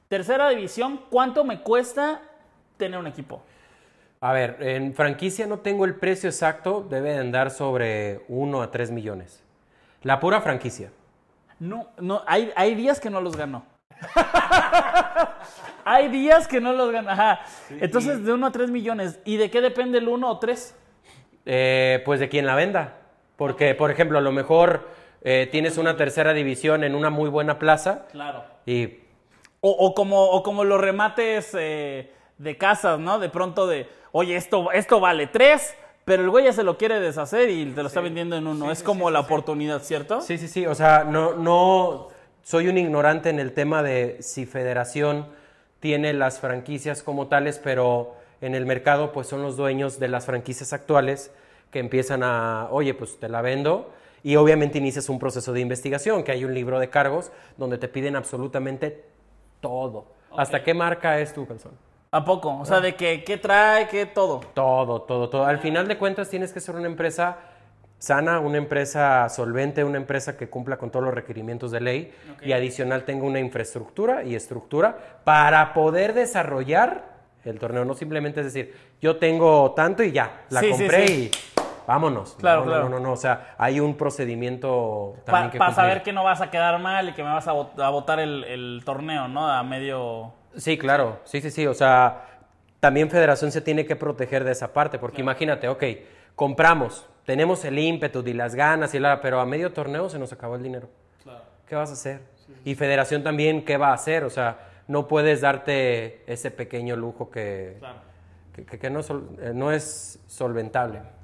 Tercera 0.08 0.48
división, 0.48 1.02
¿cuánto 1.08 1.44
me 1.44 1.60
cuesta 1.60 2.20
tener 2.76 2.98
un 2.98 3.06
equipo? 3.06 3.42
A 4.20 4.32
ver, 4.32 4.56
en 4.60 4.92
franquicia 4.92 5.46
no 5.46 5.60
tengo 5.60 5.84
el 5.84 5.94
precio 5.94 6.28
exacto, 6.28 6.84
debe 6.90 7.12
de 7.12 7.18
andar 7.18 7.52
sobre 7.52 8.24
1 8.28 8.60
a 8.60 8.72
3 8.72 8.90
millones. 8.90 9.40
La 10.02 10.18
pura 10.18 10.40
franquicia. 10.40 10.90
No, 11.60 11.86
no, 12.00 12.22
hay, 12.26 12.50
hay 12.56 12.74
días 12.74 12.98
que 12.98 13.08
no 13.08 13.20
los 13.20 13.36
ganó. 13.36 13.64
hay 15.84 16.08
días 16.08 16.46
que 16.48 16.60
no 16.60 16.72
los 16.72 16.90
ganó. 16.92 17.10
Ajá. 17.10 17.40
Entonces, 17.70 18.24
de 18.24 18.32
1 18.32 18.46
a 18.46 18.52
3 18.52 18.70
millones. 18.70 19.20
¿Y 19.24 19.36
de 19.36 19.50
qué 19.50 19.60
depende 19.60 19.98
el 19.98 20.08
1 20.08 20.28
o 20.30 20.38
3? 20.38 20.76
Eh, 21.46 22.02
pues 22.04 22.20
de 22.20 22.28
quien 22.28 22.46
la 22.46 22.54
venda. 22.54 22.96
Porque, 23.36 23.74
por 23.74 23.90
ejemplo, 23.90 24.18
a 24.18 24.20
lo 24.20 24.32
mejor 24.32 24.88
eh, 25.22 25.48
tienes 25.50 25.78
una 25.78 25.96
tercera 25.96 26.32
división 26.32 26.84
en 26.84 26.94
una 26.94 27.10
muy 27.10 27.28
buena 27.30 27.58
plaza 27.58 28.06
Claro. 28.12 28.44
y 28.66 28.98
O, 29.62 29.70
o 29.70 29.94
como, 29.94 30.22
o 30.30 30.42
como 30.42 30.64
los 30.64 30.80
remates 30.80 31.54
eh, 31.58 32.12
de 32.38 32.56
casas, 32.58 32.98
¿no? 32.98 33.18
De 33.18 33.28
pronto 33.30 33.66
de, 33.66 33.88
oye, 34.12 34.36
esto, 34.36 34.70
esto 34.72 35.00
vale 35.00 35.26
3, 35.26 35.74
pero 36.04 36.22
el 36.22 36.30
güey 36.30 36.44
ya 36.46 36.52
se 36.52 36.62
lo 36.62 36.76
quiere 36.76 37.00
deshacer 37.00 37.48
y 37.50 37.66
te 37.66 37.80
lo 37.82 37.88
está 37.88 38.00
vendiendo 38.00 38.36
en 38.36 38.46
uno. 38.46 38.70
es 38.70 38.82
como 38.82 39.10
la 39.10 39.20
oportunidad, 39.20 39.82
¿cierto? 39.82 40.20
Sí, 40.20 40.36
sí, 40.38 40.46
sí. 40.48 40.66
O 40.66 40.74
sea, 40.74 41.04
no, 41.04 41.34
no 41.34 42.08
soy 42.50 42.66
un 42.66 42.78
ignorante 42.78 43.30
en 43.30 43.38
el 43.38 43.52
tema 43.52 43.80
de 43.80 44.16
si 44.18 44.44
Federación 44.44 45.28
tiene 45.78 46.12
las 46.12 46.40
franquicias 46.40 47.04
como 47.04 47.28
tales, 47.28 47.60
pero 47.62 48.16
en 48.40 48.56
el 48.56 48.66
mercado 48.66 49.12
pues 49.12 49.28
son 49.28 49.40
los 49.40 49.56
dueños 49.56 50.00
de 50.00 50.08
las 50.08 50.26
franquicias 50.26 50.72
actuales 50.72 51.30
que 51.70 51.78
empiezan 51.78 52.24
a, 52.24 52.66
oye, 52.72 52.92
pues 52.92 53.20
te 53.20 53.28
la 53.28 53.40
vendo. 53.40 53.92
Y 54.24 54.34
obviamente 54.34 54.78
inicias 54.78 55.08
un 55.08 55.20
proceso 55.20 55.52
de 55.52 55.60
investigación, 55.60 56.24
que 56.24 56.32
hay 56.32 56.44
un 56.44 56.52
libro 56.52 56.80
de 56.80 56.90
cargos 56.90 57.30
donde 57.56 57.78
te 57.78 57.86
piden 57.86 58.16
absolutamente 58.16 59.04
todo. 59.60 60.06
¿Hasta 60.36 60.64
qué 60.64 60.74
marca 60.74 61.20
es 61.20 61.32
tu 61.32 61.46
calzón? 61.46 61.78
¿A 62.10 62.24
poco? 62.24 62.58
O 62.58 62.64
sea, 62.64 62.80
de 62.80 62.96
que, 62.96 63.22
qué 63.22 63.36
trae, 63.36 63.86
qué 63.86 64.06
todo. 64.06 64.40
Todo, 64.54 65.02
todo, 65.02 65.30
todo. 65.30 65.44
Al 65.44 65.60
final 65.60 65.86
de 65.86 65.96
cuentas 65.98 66.28
tienes 66.28 66.52
que 66.52 66.58
ser 66.58 66.74
una 66.74 66.86
empresa 66.86 67.38
sana, 68.00 68.40
una 68.40 68.56
empresa 68.56 69.28
solvente, 69.28 69.84
una 69.84 69.98
empresa 69.98 70.36
que 70.36 70.48
cumpla 70.48 70.78
con 70.78 70.90
todos 70.90 71.04
los 71.04 71.14
requerimientos 71.14 71.70
de 71.70 71.80
ley 71.80 72.14
y 72.42 72.52
adicional 72.52 73.04
tenga 73.04 73.24
una 73.24 73.38
infraestructura 73.38 74.24
y 74.24 74.34
estructura 74.34 74.96
para 75.22 75.74
poder 75.74 76.14
desarrollar 76.14 77.04
el 77.44 77.58
torneo. 77.58 77.84
No 77.84 77.92
simplemente 77.94 78.40
es 78.40 78.46
decir, 78.46 78.74
yo 79.02 79.16
tengo 79.16 79.72
tanto 79.72 80.02
y 80.02 80.12
ya, 80.12 80.44
la 80.48 80.60
Sí, 80.60 80.70
compré 80.70 81.06
sí. 81.06 81.12
y 81.12 81.30
vámonos. 81.86 82.36
Claro, 82.40 82.60
no, 82.60 82.66
claro. 82.68 82.82
No, 82.84 82.88
no, 82.88 83.00
no, 83.00 83.12
o 83.12 83.16
sea, 83.16 83.54
hay 83.58 83.80
un 83.80 83.94
procedimiento 83.96 85.16
también 85.26 85.58
Para 85.58 85.70
que 85.70 85.74
saber 85.74 86.02
que 86.02 86.14
no 86.14 86.24
vas 86.24 86.40
a 86.40 86.50
quedar 86.50 86.78
mal 86.78 87.10
y 87.10 87.12
que 87.12 87.22
me 87.22 87.28
vas 87.28 87.46
a, 87.48 87.52
el, 88.22 88.44
el 88.44 88.82
torneo, 88.84 89.28
¿no? 89.28 89.46
A 89.46 89.62
medio... 89.62 90.32
Sí, 90.56 90.78
claro, 90.78 91.20
sí, 91.24 91.42
sí, 91.42 91.50
sí, 91.50 91.66
o 91.66 91.74
sea, 91.74 92.22
también 92.80 93.10
Federación 93.10 93.52
se 93.52 93.60
tiene 93.60 93.84
que 93.84 93.94
proteger 93.94 94.42
de 94.42 94.52
esa 94.52 94.72
parte, 94.72 94.98
porque 94.98 95.20
imagínate, 95.20 95.68
ok, 95.68 95.84
compramos, 96.34 97.06
tenemos 97.26 97.64
el 97.64 97.78
ímpetu 97.78 98.22
y 98.26 98.32
las 98.32 98.54
ganas, 98.54 98.94
y 98.94 98.98
la, 98.98 99.20
pero 99.20 99.40
a 99.40 99.46
medio 99.46 99.72
torneo 99.72 100.08
se 100.08 100.18
nos 100.18 100.32
acabó 100.32 100.56
el 100.56 100.62
dinero. 100.62 100.88
¿Qué 101.66 101.74
vas 101.76 101.90
a 101.90 101.92
hacer? 101.92 102.20
Y 102.64 102.74
Federación 102.74 103.22
también, 103.22 103.64
¿qué 103.64 103.76
va 103.76 103.90
a 103.90 103.94
hacer? 103.94 104.24
O 104.24 104.30
sea, 104.30 104.58
no 104.88 105.06
puedes 105.06 105.40
darte 105.40 106.24
ese 106.26 106.50
pequeño 106.50 106.96
lujo 106.96 107.30
que, 107.30 107.76
que, 108.54 108.64
que- 108.64 108.78
que 108.78 108.90
no, 108.90 109.00
eh, 109.00 109.52
no 109.54 109.70
es 109.70 110.18
solventable. 110.26 111.00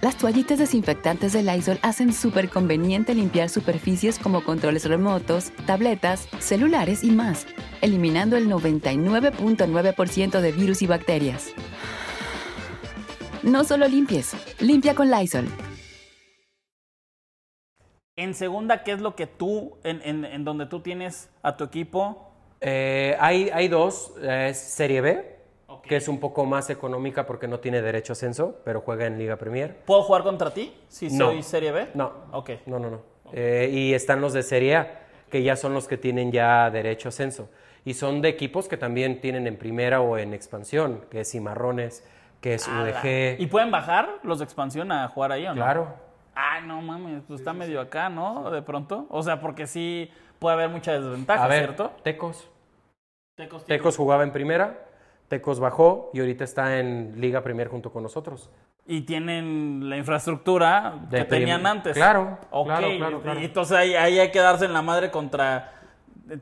Las 0.00 0.16
toallitas 0.16 0.58
desinfectantes 0.58 1.34
de 1.34 1.42
Lysol 1.42 1.78
hacen 1.82 2.12
súper 2.14 2.48
conveniente 2.48 3.14
limpiar 3.14 3.50
superficies 3.50 4.18
como 4.18 4.42
controles 4.42 4.86
remotos, 4.88 5.52
tabletas, 5.66 6.26
celulares 6.38 7.04
y 7.04 7.10
más, 7.10 7.46
eliminando 7.82 8.38
el 8.38 8.48
99.9% 8.48 10.40
de 10.40 10.52
virus 10.52 10.80
y 10.80 10.86
bacterias. 10.86 11.50
No 13.42 13.64
solo 13.64 13.86
limpies, 13.88 14.32
limpia 14.58 14.94
con 14.94 15.10
Lysol. 15.10 15.46
En 18.16 18.34
segunda, 18.34 18.82
¿qué 18.84 18.92
es 18.92 19.00
lo 19.00 19.14
que 19.16 19.26
tú, 19.26 19.76
en, 19.84 20.00
en- 20.02 20.24
en 20.24 20.44
donde 20.44 20.66
tú 20.66 20.80
tienes 20.80 21.28
a 21.42 21.56
tu 21.58 21.64
equipo? 21.64 22.32
Eh, 22.62 23.16
hay, 23.20 23.50
hay 23.50 23.68
dos, 23.68 24.12
eh, 24.22 24.52
Serie 24.54 25.00
B. 25.02 25.29
que 25.90 25.96
es 25.96 26.06
un 26.06 26.20
poco 26.20 26.44
más 26.46 26.70
económica 26.70 27.26
porque 27.26 27.48
no 27.48 27.58
tiene 27.58 27.82
derecho 27.82 28.12
a 28.12 28.14
ascenso, 28.14 28.60
pero 28.64 28.80
juega 28.80 29.06
en 29.06 29.18
Liga 29.18 29.34
Premier. 29.34 29.74
¿Puedo 29.86 30.04
jugar 30.04 30.22
contra 30.22 30.54
ti 30.54 30.72
si 30.86 31.08
No. 31.08 31.32
soy 31.32 31.42
Serie 31.42 31.72
B? 31.72 31.88
No. 31.94 32.12
Ok. 32.30 32.50
No, 32.66 32.78
no, 32.78 32.90
no. 32.90 33.00
Eh, 33.32 33.68
y 33.72 33.92
están 33.92 34.20
los 34.20 34.32
de 34.32 34.44
Serie 34.44 34.76
A, 34.76 35.00
que 35.28 35.42
ya 35.42 35.56
son 35.56 35.74
los 35.74 35.88
que 35.88 35.96
tienen 35.96 36.30
ya 36.30 36.70
derecho 36.70 37.08
a 37.08 37.10
ascenso. 37.10 37.48
Y 37.84 37.94
son 37.94 38.22
de 38.22 38.28
equipos 38.28 38.68
que 38.68 38.76
también 38.76 39.20
tienen 39.20 39.48
en 39.48 39.56
primera 39.56 40.00
o 40.00 40.16
en 40.16 40.32
expansión, 40.32 41.06
que 41.10 41.22
es 41.22 41.32
Cimarrones, 41.32 42.08
que 42.40 42.54
es 42.54 42.68
Ala. 42.68 43.00
UDG. 43.02 43.40
¿Y 43.40 43.46
pueden 43.48 43.72
bajar 43.72 44.20
los 44.22 44.38
de 44.38 44.44
expansión 44.44 44.92
a 44.92 45.08
jugar 45.08 45.32
ahí 45.32 45.44
o 45.44 45.48
no? 45.48 45.56
Claro. 45.56 45.88
Ay, 46.36 46.62
no 46.68 46.80
mames, 46.82 47.24
pues 47.26 47.40
está 47.40 47.52
medio 47.52 47.80
acá, 47.80 48.08
¿no? 48.08 48.48
De 48.52 48.62
pronto. 48.62 49.06
O 49.10 49.24
sea, 49.24 49.40
porque 49.40 49.66
sí 49.66 50.08
puede 50.38 50.54
haber 50.54 50.68
mucha 50.68 50.92
desventaja, 50.92 51.42
A 51.42 51.48
ver, 51.48 51.64
¿cierto? 51.64 51.90
Tecos. 52.04 52.48
Tecos 53.66 53.96
jugaba 53.96 54.22
en 54.22 54.30
primera, 54.32 54.86
Tecos 55.30 55.60
bajó 55.60 56.10
y 56.12 56.18
ahorita 56.18 56.42
está 56.42 56.80
en 56.80 57.14
Liga 57.20 57.40
Premier 57.40 57.68
junto 57.68 57.92
con 57.92 58.02
nosotros. 58.02 58.50
Y 58.84 59.02
tienen 59.02 59.88
la 59.88 59.96
infraestructura 59.96 60.98
De 61.08 61.18
que 61.18 61.24
tenían 61.24 61.64
antes. 61.66 61.94
Claro, 61.94 62.36
Ok, 62.50 62.66
claro, 62.66 62.88
claro, 62.98 63.22
claro. 63.22 63.40
Y 63.40 63.44
entonces 63.44 63.76
ahí, 63.76 63.94
ahí 63.94 64.18
hay 64.18 64.32
que 64.32 64.40
darse 64.40 64.64
en 64.64 64.72
la 64.72 64.82
madre 64.82 65.12
contra 65.12 65.72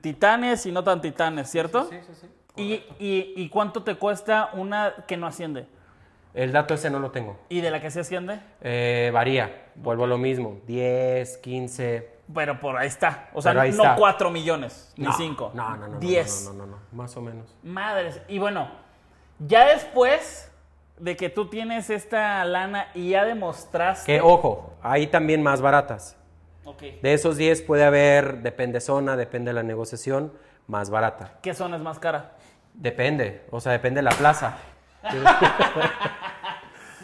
titanes 0.00 0.64
y 0.64 0.72
no 0.72 0.82
tan 0.82 1.02
titanes, 1.02 1.50
¿cierto? 1.50 1.86
Sí, 1.90 1.98
sí, 2.06 2.12
sí. 2.14 2.26
¿Y, 2.56 2.72
y, 2.98 3.34
y 3.36 3.48
cuánto 3.50 3.82
te 3.82 3.94
cuesta 3.96 4.50
una 4.54 4.94
que 5.06 5.18
no 5.18 5.26
asciende? 5.26 5.66
El 6.32 6.52
dato 6.52 6.72
ese 6.72 6.88
no 6.88 6.98
lo 6.98 7.10
tengo. 7.10 7.38
¿Y 7.50 7.60
de 7.60 7.70
la 7.70 7.82
que 7.82 7.90
se 7.90 8.00
asciende? 8.00 8.40
Eh, 8.62 9.10
varía, 9.12 9.66
vuelvo 9.74 10.04
a 10.04 10.06
lo 10.06 10.16
mismo. 10.16 10.60
10, 10.66 11.36
15. 11.36 12.08
Pero 12.34 12.60
por 12.60 12.76
ahí 12.76 12.88
está. 12.88 13.30
O 13.32 13.40
sea, 13.40 13.54
no 13.54 13.62
está. 13.62 13.96
4 13.96 14.30
millones, 14.30 14.92
ni 14.96 15.06
No, 15.06 15.12
5. 15.12 15.52
No, 15.54 15.70
no, 15.70 15.76
no, 15.76 15.88
no. 15.88 15.98
10. 15.98 16.44
No, 16.44 16.52
no, 16.52 16.58
no, 16.58 16.66
no, 16.72 16.78
más 16.92 17.16
o 17.16 17.22
menos. 17.22 17.54
Madres. 17.62 18.20
Y 18.28 18.38
bueno, 18.38 18.68
ya 19.38 19.66
después 19.66 20.50
de 20.98 21.16
que 21.16 21.30
tú 21.30 21.48
tienes 21.48 21.90
esta 21.90 22.44
lana 22.44 22.88
y 22.94 23.10
ya 23.10 23.24
demostraste. 23.24 24.06
Que 24.06 24.20
ojo, 24.20 24.74
hay 24.82 25.06
también 25.06 25.42
más 25.42 25.60
baratas. 25.60 26.16
Ok. 26.64 26.82
De 27.02 27.14
esos 27.14 27.36
10 27.36 27.62
puede 27.62 27.84
haber, 27.84 28.42
depende 28.42 28.80
zona, 28.80 29.16
depende 29.16 29.50
de 29.50 29.54
la 29.54 29.62
negociación, 29.62 30.32
más 30.66 30.90
barata. 30.90 31.38
¿Qué 31.40 31.54
zona 31.54 31.76
es 31.76 31.82
más 31.82 31.98
cara? 31.98 32.32
Depende, 32.74 33.46
o 33.50 33.60
sea, 33.60 33.72
depende 33.72 33.98
de 33.98 34.02
la 34.02 34.10
plaza. 34.10 34.58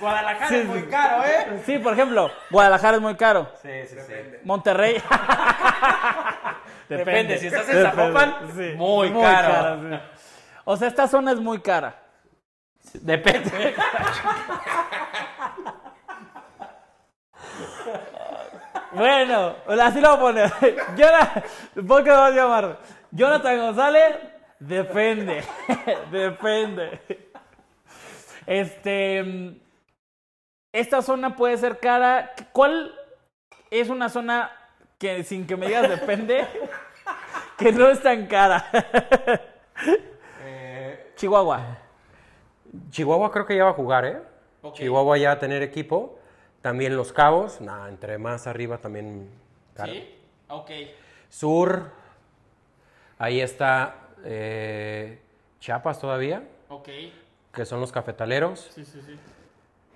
Guadalajara 0.05 0.57
es 0.57 0.67
muy 0.67 0.83
caro, 0.83 1.25
¿eh? 1.25 1.63
Sí, 1.65 1.79
por 1.79 1.95
ejemplo, 1.95 2.31
Guadalajara 2.51 2.97
es 2.97 3.03
muy 3.03 3.15
caro. 3.17 3.51
Sí, 3.63 3.71
sí, 3.89 3.97
sí. 4.07 4.13
Monterrey. 4.45 5.03
Depende, 6.91 7.39
si 7.39 7.47
estás 7.47 7.67
en 7.71 7.83
Zapopan, 7.83 8.37
Sí, 8.55 8.75
muy 8.77 9.11
caro. 9.13 9.81
sí. 9.81 9.99
O 10.67 10.77
sea, 10.77 10.89
esta 10.89 11.09
zona 11.09 11.33
es 11.33 11.41
muy 11.41 11.61
cara. 11.63 11.95
Depende. 12.93 13.75
Bueno, 18.93 19.57
así 19.83 20.01
lo 20.01 20.17
voy 20.17 20.17
a 20.17 20.21
poner. 20.21 20.77
Jonathan, 20.97 21.43
¿por 21.89 22.05
qué 22.05 22.11
lo 22.11 22.17
vas 22.17 22.31
a 22.33 22.35
llamar? 22.37 22.79
Jonathan 23.11 23.59
González, 23.59 24.17
depende. 24.61 25.43
depende. 26.13 27.01
Este. 28.47 29.61
Esta 30.75 31.03
zona 31.03 31.37
puede 31.37 31.57
ser 31.57 31.79
cara. 31.79 32.33
¿Cuál 32.53 32.93
es 33.71 33.89
una 33.89 34.09
zona 34.09 34.51
que, 34.99 35.23
sin 35.23 35.47
que 35.47 35.57
me 35.57 35.69
digas 35.69 35.89
depende, 35.89 36.45
que 37.57 37.71
no 37.71 37.89
es 37.89 38.03
tan 38.03 38.27
cara? 38.27 38.67
Chihuahua. 41.15 41.79
Chihuahua 42.91 43.31
creo 43.31 43.47
que 43.47 43.57
ya 43.57 43.65
va 43.65 43.71
a 43.71 43.75
jugar, 43.75 44.05
¿eh? 44.05 44.21
Chihuahua 44.73 45.17
ya 45.17 45.29
va 45.29 45.35
a 45.35 45.39
tener 45.39 45.63
equipo. 45.63 46.19
También 46.61 46.97
Los 46.97 47.13
Cabos, 47.13 47.61
nah, 47.61 47.89
entre 47.89 48.19
más 48.19 48.49
arriba 48.49 48.79
también. 48.79 49.31
caro. 49.77 49.93
Ok. 50.49 50.71
Sur, 51.29 51.91
ahí 53.19 53.41
está 53.41 54.09
eh, 54.25 55.21
Chiapas 55.61 56.01
todavía, 56.01 56.43
Ok. 56.69 56.89
que 57.53 57.65
son 57.65 57.81
los 57.81 57.93
cafetaleros. 57.93 58.73
Sí, 58.75 58.85
sí, 58.85 59.01
sí. 59.07 59.17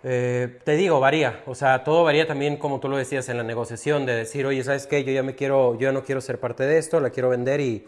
Eh, 0.04 0.60
te 0.64 0.76
digo, 0.76 1.00
varía. 1.00 1.42
O 1.46 1.54
sea, 1.54 1.84
todo 1.84 2.04
varía 2.04 2.26
también, 2.26 2.56
como 2.56 2.80
tú 2.80 2.88
lo 2.88 2.96
decías, 2.96 3.28
en 3.28 3.36
la 3.36 3.42
negociación, 3.42 4.06
de 4.06 4.14
decir, 4.14 4.46
oye, 4.46 4.62
¿sabes 4.62 4.86
qué? 4.86 5.04
Yo 5.04 5.12
ya 5.12 5.22
me 5.22 5.34
quiero, 5.34 5.74
yo 5.74 5.88
ya 5.88 5.92
no 5.92 6.04
quiero 6.04 6.20
ser 6.20 6.38
parte 6.38 6.64
de 6.64 6.78
esto, 6.78 7.00
la 7.00 7.10
quiero 7.10 7.28
vender 7.30 7.60
y 7.60 7.86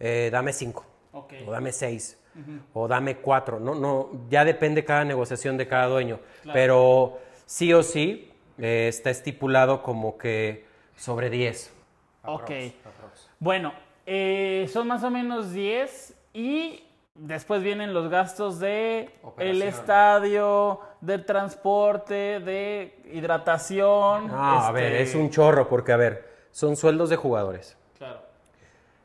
eh, 0.00 0.28
dame 0.32 0.52
cinco. 0.52 0.86
Ok. 1.12 1.34
O 1.46 1.50
dame 1.50 1.72
seis. 1.72 2.18
O 2.72 2.86
dame 2.86 3.16
cuatro. 3.16 3.58
No, 3.58 3.74
no, 3.74 4.10
ya 4.30 4.44
depende 4.44 4.84
cada 4.84 5.04
negociación 5.04 5.56
de 5.56 5.66
cada 5.66 5.86
dueño. 5.86 6.20
Pero 6.52 7.18
sí 7.46 7.72
o 7.72 7.82
sí 7.82 8.30
eh, 8.58 8.86
está 8.88 9.10
estipulado 9.10 9.82
como 9.82 10.16
que 10.16 10.64
sobre 10.96 11.30
10. 11.30 11.72
Ok. 12.24 12.50
Bueno, 13.40 13.72
eh, 14.06 14.68
son 14.72 14.86
más 14.86 15.02
o 15.02 15.10
menos 15.10 15.52
10 15.52 16.14
y 16.32 16.84
después 17.14 17.62
vienen 17.62 17.92
los 17.92 18.08
gastos 18.08 18.60
de 18.60 19.00
el 19.00 19.10
Operación. 19.22 19.68
estadio, 19.68 20.80
del 21.00 21.24
transporte, 21.24 22.40
de 22.40 23.00
hidratación. 23.12 24.28
No, 24.28 24.60
a 24.60 24.70
ver, 24.72 24.92
este, 24.92 25.02
es 25.02 25.14
un 25.14 25.30
chorro 25.30 25.68
porque, 25.68 25.92
a 25.92 25.96
ver, 25.96 26.28
son 26.50 26.76
sueldos 26.76 27.10
de 27.10 27.16
jugadores. 27.16 27.76
Claro. 27.96 28.20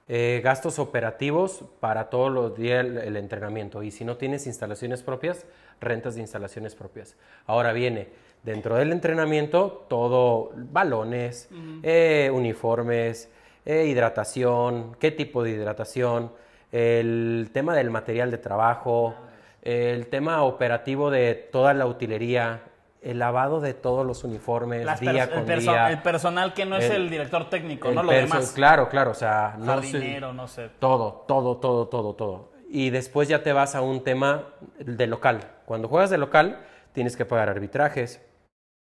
Eh, 0.08 0.42
gastos 0.44 0.80
operativos 0.80 1.64
para 1.80 2.10
todos 2.10 2.32
los 2.32 2.56
días 2.56 2.86
el, 2.86 2.98
el 2.98 3.18
entrenamiento. 3.18 3.84
Y 3.84 3.92
si 3.92 4.06
no 4.06 4.18
tienes 4.18 4.48
instalaciones 4.48 5.04
propias, 5.04 5.46
rentas 5.80 6.16
de 6.16 6.22
instalaciones 6.22 6.76
propias. 6.76 7.16
Ahora 7.46 7.74
viene 7.74 8.10
dentro 8.44 8.76
del 8.76 8.92
entrenamiento 8.92 9.86
todo, 9.88 10.52
balones, 10.56 11.50
eh, 11.82 12.30
uniformes, 12.34 13.32
eh, 13.66 13.86
hidratación, 13.86 14.96
qué 15.00 15.12
tipo 15.12 15.44
de 15.44 15.52
hidratación, 15.52 16.32
el 16.72 17.50
tema 17.54 17.76
del 17.76 17.90
material 17.90 18.32
de 18.32 18.38
trabajo, 18.38 19.16
el 19.64 20.08
tema 20.08 20.44
operativo 20.44 21.10
de 21.10 21.34
toda 21.36 21.74
la 21.74 21.86
utilería, 21.86 22.64
el 23.02 23.20
lavado 23.20 23.60
de 23.62 23.74
todos 23.74 24.06
los 24.06 24.24
uniformes 24.24 24.86
Las 24.86 25.00
día 25.00 25.30
con 25.30 25.50
el, 25.50 25.60
día. 25.62 25.90
el 25.90 26.02
personal 26.02 26.54
que 26.54 26.66
no 26.66 26.78
es 26.78 26.90
El- 26.90 27.10
director 27.10 27.50
técnico, 27.50 27.90
El 27.90 27.96
no 27.96 28.04
lo 28.04 28.12
demás. 28.12 28.52
Claro, 28.54 28.88
claro, 28.90 29.12
o 29.12 29.16
sea, 29.16 29.56
no 29.58 29.82
sé- 29.82 30.20
no 30.22 30.48
sé. 30.48 30.70
todo, 30.80 31.26
todo, 31.28 31.58
todo, 31.58 31.88
todo, 31.88 32.14
todo. 32.16 32.52
Y 32.70 32.90
después 32.90 33.28
ya 33.28 33.44
te 33.44 33.54
vas 33.54 33.76
a 33.76 33.82
un 33.82 34.04
tema 34.04 34.44
de 34.80 35.08
local. 35.08 35.42
Cuando 35.66 35.88
juegas 35.88 36.10
de 36.10 36.18
local, 36.18 36.60
tienes 36.94 37.16
que 37.18 37.26
pagar 37.26 37.50
arbitrajes, 37.50 38.22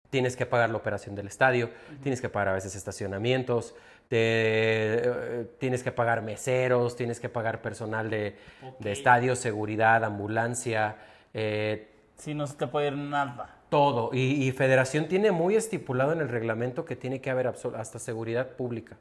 tienes 0.09 0.35
que 0.37 0.45
pagar 0.45 0.69
la 0.69 0.77
operación 0.77 1.15
del 1.15 1.27
estadio, 1.27 1.69
tienes 2.01 2.21
que 2.21 2.29
pagar 2.29 2.49
a 2.49 2.53
veces 2.53 2.75
estacionamientos, 2.75 3.75
te- 4.07 4.17
eh, 4.17 5.45
tienes 5.59 5.83
que 5.83 5.91
pagar 5.91 6.21
meseros, 6.21 6.95
tienes 6.95 7.19
que 7.19 7.29
pagar 7.29 7.61
personal 7.61 8.09
de, 8.09 8.35
de 8.79 8.91
estadio, 8.91 9.35
seguridad, 9.35 10.03
ambulancia, 10.03 10.95
eh, 11.33 11.89
Si 12.17 12.33
no 12.33 12.47
se 12.47 12.55
te 12.55 12.67
puede 12.67 12.87
ir 12.87 12.93
nada. 12.97 13.51
Todo. 13.69 14.11
Y, 14.13 14.47
y 14.47 14.51
Federación 14.51 15.07
tiene 15.07 15.31
muy 15.31 15.55
estipulado 15.55 16.13
en 16.13 16.21
el 16.21 16.29
reglamento 16.29 16.85
que 16.85 16.95
tiene 16.95 17.19
que 17.19 17.29
haber 17.31 17.47
hasta 17.47 17.99
seguridad 17.99 18.49
pública. 18.49 18.95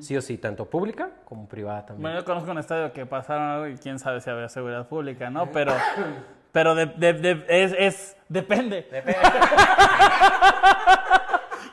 Sí 0.00 0.16
o 0.16 0.22
sí, 0.22 0.38
tanto 0.38 0.70
pública 0.70 1.10
como 1.26 1.48
privada 1.48 1.84
también. 1.86 2.02
Bueno, 2.02 2.18
yo 2.20 2.24
conozco 2.24 2.50
un 2.52 2.58
estadio 2.58 2.92
que 2.92 3.04
pasaron 3.04 3.42
algo 3.48 3.66
y 3.66 3.76
quién 3.76 3.98
sabe 3.98 4.20
si 4.20 4.30
había 4.30 4.48
seguridad 4.48 4.86
pública, 4.88 5.28
¿no? 5.28 5.50
Pero, 5.50 5.74
pero 6.52 6.74
de, 6.74 6.86
de- 6.86 7.12
de- 7.14 7.44
es, 7.48 7.74
es- 7.78 8.16
depende. 8.28 8.86
Depende. 8.90 9.18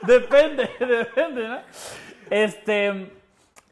depende, 0.07 0.69
¿no? 1.47 1.59
Este, 2.29 3.11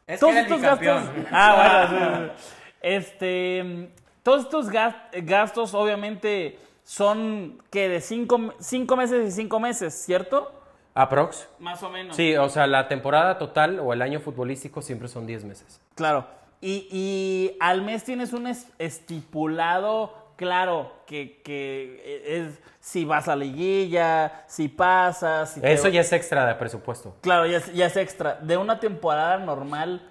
Es 0.08 0.20
todos 0.20 0.34
que 0.34 0.40
estos 0.42 0.62
gastos. 0.62 1.04
Ah, 1.32 1.90
bueno, 2.10 2.34
sí, 2.38 2.44
sí. 2.44 2.52
Este, 2.82 3.90
todos 4.24 4.44
estos 4.44 4.70
gas- 4.70 4.96
gastos, 5.24 5.74
obviamente, 5.74 6.58
son 6.84 7.62
que 7.72 7.88
de 7.90 8.02
cinco, 8.02 8.54
cinco 8.60 8.96
meses 8.96 9.28
y 9.30 9.32
cinco 9.32 9.60
meses, 9.60 9.94
¿cierto? 9.94 10.52
Aprox. 10.94 11.48
Más 11.60 11.82
o 11.84 11.90
menos. 11.90 12.16
Sí, 12.16 12.36
o 12.36 12.50
sea, 12.50 12.68
la 12.68 12.88
temporada 12.88 13.38
total 13.38 13.80
o 13.80 13.94
el 13.94 14.02
año 14.02 14.20
futbolístico 14.20 14.82
siempre 14.82 15.08
son 15.08 15.26
10 15.26 15.46
meses. 15.46 15.80
Claro. 15.96 16.26
Y, 16.60 16.88
y 16.92 17.58
al 17.62 17.82
mes 17.82 18.04
tienes 18.04 18.34
un 18.34 18.46
es- 18.48 18.68
estipulado, 18.78 20.14
claro, 20.46 20.92
que, 21.06 21.40
que 21.44 22.24
es 22.26 22.60
si 22.80 23.06
vas 23.06 23.28
a 23.28 23.36
liguilla, 23.36 24.44
si 24.48 24.68
pasas. 24.70 25.52
si 25.54 25.62
te- 25.62 25.72
Eso 25.72 25.88
ya 25.88 26.02
es 26.02 26.12
extra 26.12 26.48
de 26.48 26.56
presupuesto. 26.56 27.16
Claro, 27.22 27.46
ya 27.46 27.58
es, 27.58 27.72
ya 27.74 27.86
es 27.86 27.96
extra. 27.96 28.36
De 28.42 28.58
una 28.58 28.80
temporada 28.80 29.38
normal 29.38 30.10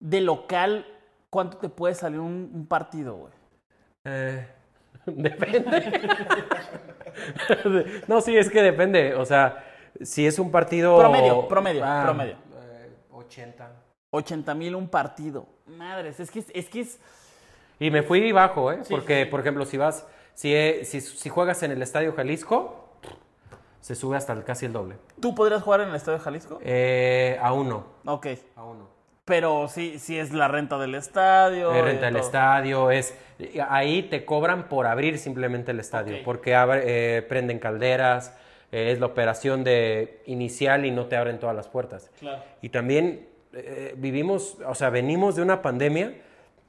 de 0.00 0.22
local, 0.22 0.86
¿cuánto 1.28 1.58
te 1.58 1.68
puede 1.68 1.94
salir 1.94 2.20
un, 2.20 2.50
un 2.54 2.66
partido, 2.66 3.16
güey? 3.16 3.32
Eh, 4.06 4.46
depende. 5.06 6.00
no, 8.08 8.20
sí, 8.22 8.36
es 8.36 8.48
que 8.48 8.62
depende. 8.62 9.14
O 9.14 9.26
sea, 9.26 9.62
si 10.00 10.26
es 10.26 10.38
un 10.38 10.50
partido. 10.50 10.96
Promedio, 10.98 11.46
promedio, 11.48 11.82
Ah, 11.84 12.02
promedio. 12.04 12.36
eh, 12.62 12.90
80. 13.12 13.70
80 14.10 14.54
mil 14.54 14.74
un 14.74 14.88
partido. 14.88 15.46
Madres, 15.66 16.18
es 16.20 16.30
que 16.30 16.38
es, 16.38 16.46
es 16.54 16.68
que 16.70 16.80
es. 16.80 16.98
Y 17.84 17.90
me 17.90 18.02
fui 18.02 18.32
bajo, 18.32 18.72
¿eh? 18.72 18.78
Sí, 18.82 18.94
Porque, 18.94 19.24
sí. 19.24 19.30
por 19.30 19.40
ejemplo, 19.40 19.66
si 19.66 19.76
vas. 19.76 20.06
Si, 20.32 20.54
eh, 20.54 20.80
si, 20.84 21.02
si 21.02 21.28
juegas 21.28 21.62
en 21.62 21.70
el 21.70 21.82
Estadio 21.82 22.14
Jalisco, 22.14 22.88
se 23.80 23.94
sube 23.94 24.16
hasta 24.16 24.32
el- 24.32 24.42
casi 24.42 24.64
el 24.64 24.72
doble. 24.72 24.96
¿Tú 25.20 25.34
podrías 25.34 25.62
jugar 25.62 25.82
en 25.82 25.90
el 25.90 25.94
Estadio 25.94 26.18
Jalisco? 26.18 26.58
Eh, 26.64 27.38
a 27.42 27.52
uno. 27.52 27.84
Ok. 28.06 28.26
A 28.56 28.64
uno. 28.64 28.88
Pero 29.26 29.68
sí, 29.68 29.98
sí 29.98 30.18
es 30.18 30.32
la 30.32 30.48
renta 30.48 30.78
del 30.78 30.94
estadio. 30.94 31.76
Y 31.76 31.80
renta 31.82 32.08
el 32.08 32.14
todo. 32.14 32.22
estadio, 32.24 32.90
es 32.90 33.14
ahí 33.68 34.04
te 34.04 34.24
cobran 34.24 34.68
por 34.70 34.86
abrir 34.86 35.18
simplemente 35.18 35.72
el 35.72 35.80
estadio, 35.80 36.22
porque 36.24 36.54
abre- 36.54 36.82
eh, 36.86 37.22
prenden 37.22 37.58
calderas, 37.58 38.34
eh, 38.72 38.92
es 38.92 39.00
la 39.00 39.06
operación 39.06 39.62
de 39.62 40.22
inicial 40.26 40.86
y 40.86 40.90
no 40.90 41.04
te 41.06 41.16
abren 41.16 41.38
todas 41.38 41.54
las 41.56 41.68
puertas. 41.68 42.10
Claro. 42.18 42.42
Y 42.62 42.70
también 42.70 43.28
eh, 43.52 43.94
vivimos, 43.98 44.56
o 44.66 44.74
sea, 44.74 44.88
venimos 44.90 45.36
de 45.36 45.42
una 45.42 45.60
pandemia 45.62 46.14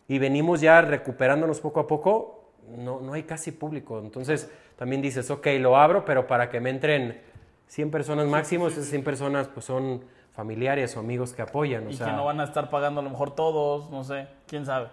y 0.08 0.20
venimos 0.20 0.62
ya 0.62 0.82
recuperándonos 0.82 1.60
poco 1.60 1.80
a 1.80 1.88
poco, 1.88 2.52
no, 2.78 3.00
no 3.02 3.14
hay 3.14 3.24
casi 3.24 3.52
público, 3.52 4.00
entonces 4.00 4.50
también 4.78 5.02
dices, 5.02 5.30
ok, 5.32 5.48
lo 5.60 5.78
abro, 5.78 6.04
pero 6.06 6.28
para 6.28 6.50
que 6.50 6.60
me 6.60 6.70
entren 6.70 7.22
100 7.68 7.92
personas 7.92 8.28
máximos, 8.28 8.74
esas 8.74 8.88
100 8.88 9.04
personas 9.04 9.48
pues 9.48 9.66
son 9.66 10.04
familiares 10.36 10.96
o 10.98 11.00
amigos 11.00 11.34
que 11.34 11.42
apoyan, 11.42 11.88
o 11.88 11.90
Y 11.90 11.96
sea, 11.96 12.08
que 12.08 12.12
no 12.14 12.26
van 12.26 12.40
a 12.40 12.44
estar 12.44 12.70
pagando 12.70 13.00
a 13.02 13.04
lo 13.04 13.10
mejor 13.10 13.34
todos, 13.36 13.90
no 13.90 14.04
sé, 14.04 14.28
quién 14.48 14.66
sabe. 14.66 14.88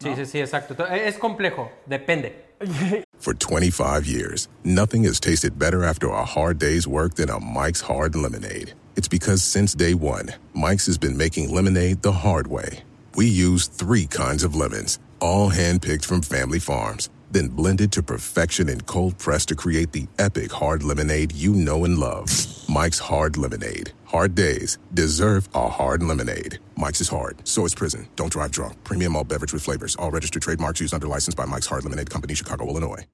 Sí, 0.00 0.14
sí, 0.16 0.26
sí, 0.26 0.40
exacto. 0.40 0.74
To- 0.74 0.86
Es 0.86 1.16
complejo, 1.16 1.70
depende. 1.86 2.44
For 3.18 3.34
25 3.34 4.04
years, 4.04 4.48
nothing 4.64 5.04
has 5.04 5.20
tasted 5.20 5.58
better 5.58 5.84
after 5.84 6.08
a 6.08 6.24
hard 6.24 6.58
day's 6.58 6.86
work 6.88 7.14
than 7.14 7.30
a 7.30 7.38
Mike's 7.38 7.80
Hard 7.82 8.14
Lemonade. 8.16 8.74
It's 8.96 9.08
because 9.08 9.42
since 9.42 9.74
day 9.76 9.94
one, 9.94 10.34
Mike's 10.54 10.86
has 10.86 10.98
been 10.98 11.16
making 11.16 11.50
lemonade 11.54 12.02
the 12.02 12.12
hard 12.12 12.48
way. 12.48 12.82
We 13.14 13.26
use 13.26 13.66
three 13.66 14.06
kinds 14.06 14.42
of 14.42 14.54
lemons, 14.54 14.98
all 15.20 15.50
handpicked 15.50 16.06
from 16.06 16.22
family 16.22 16.58
farms, 16.58 17.10
then 17.30 17.48
blended 17.48 17.92
to 17.92 18.02
perfection 18.02 18.70
and 18.70 18.86
cold 18.86 19.18
pressed 19.18 19.48
to 19.48 19.54
create 19.54 19.92
the 19.92 20.06
epic 20.18 20.50
hard 20.50 20.82
lemonade 20.82 21.32
you 21.32 21.52
know 21.52 21.84
and 21.84 21.98
love. 21.98 22.30
Mike's 22.70 22.98
Hard 22.98 23.36
Lemonade. 23.36 23.92
Hard 24.04 24.34
days 24.34 24.78
deserve 24.94 25.46
a 25.54 25.68
hard 25.68 26.02
lemonade. 26.02 26.58
Mike's 26.76 27.02
is 27.02 27.08
hard, 27.08 27.46
so 27.46 27.66
is 27.66 27.74
prison. 27.74 28.08
Don't 28.16 28.32
drive 28.32 28.50
drunk. 28.50 28.82
Premium 28.82 29.14
all 29.14 29.24
beverage 29.24 29.52
with 29.52 29.62
flavors. 29.62 29.94
All 29.96 30.10
registered 30.10 30.40
trademarks 30.40 30.80
used 30.80 30.94
under 30.94 31.06
license 31.06 31.34
by 31.34 31.44
Mike's 31.44 31.66
Hard 31.66 31.84
Lemonade 31.84 32.08
Company, 32.08 32.34
Chicago, 32.34 32.66
Illinois. 32.66 33.04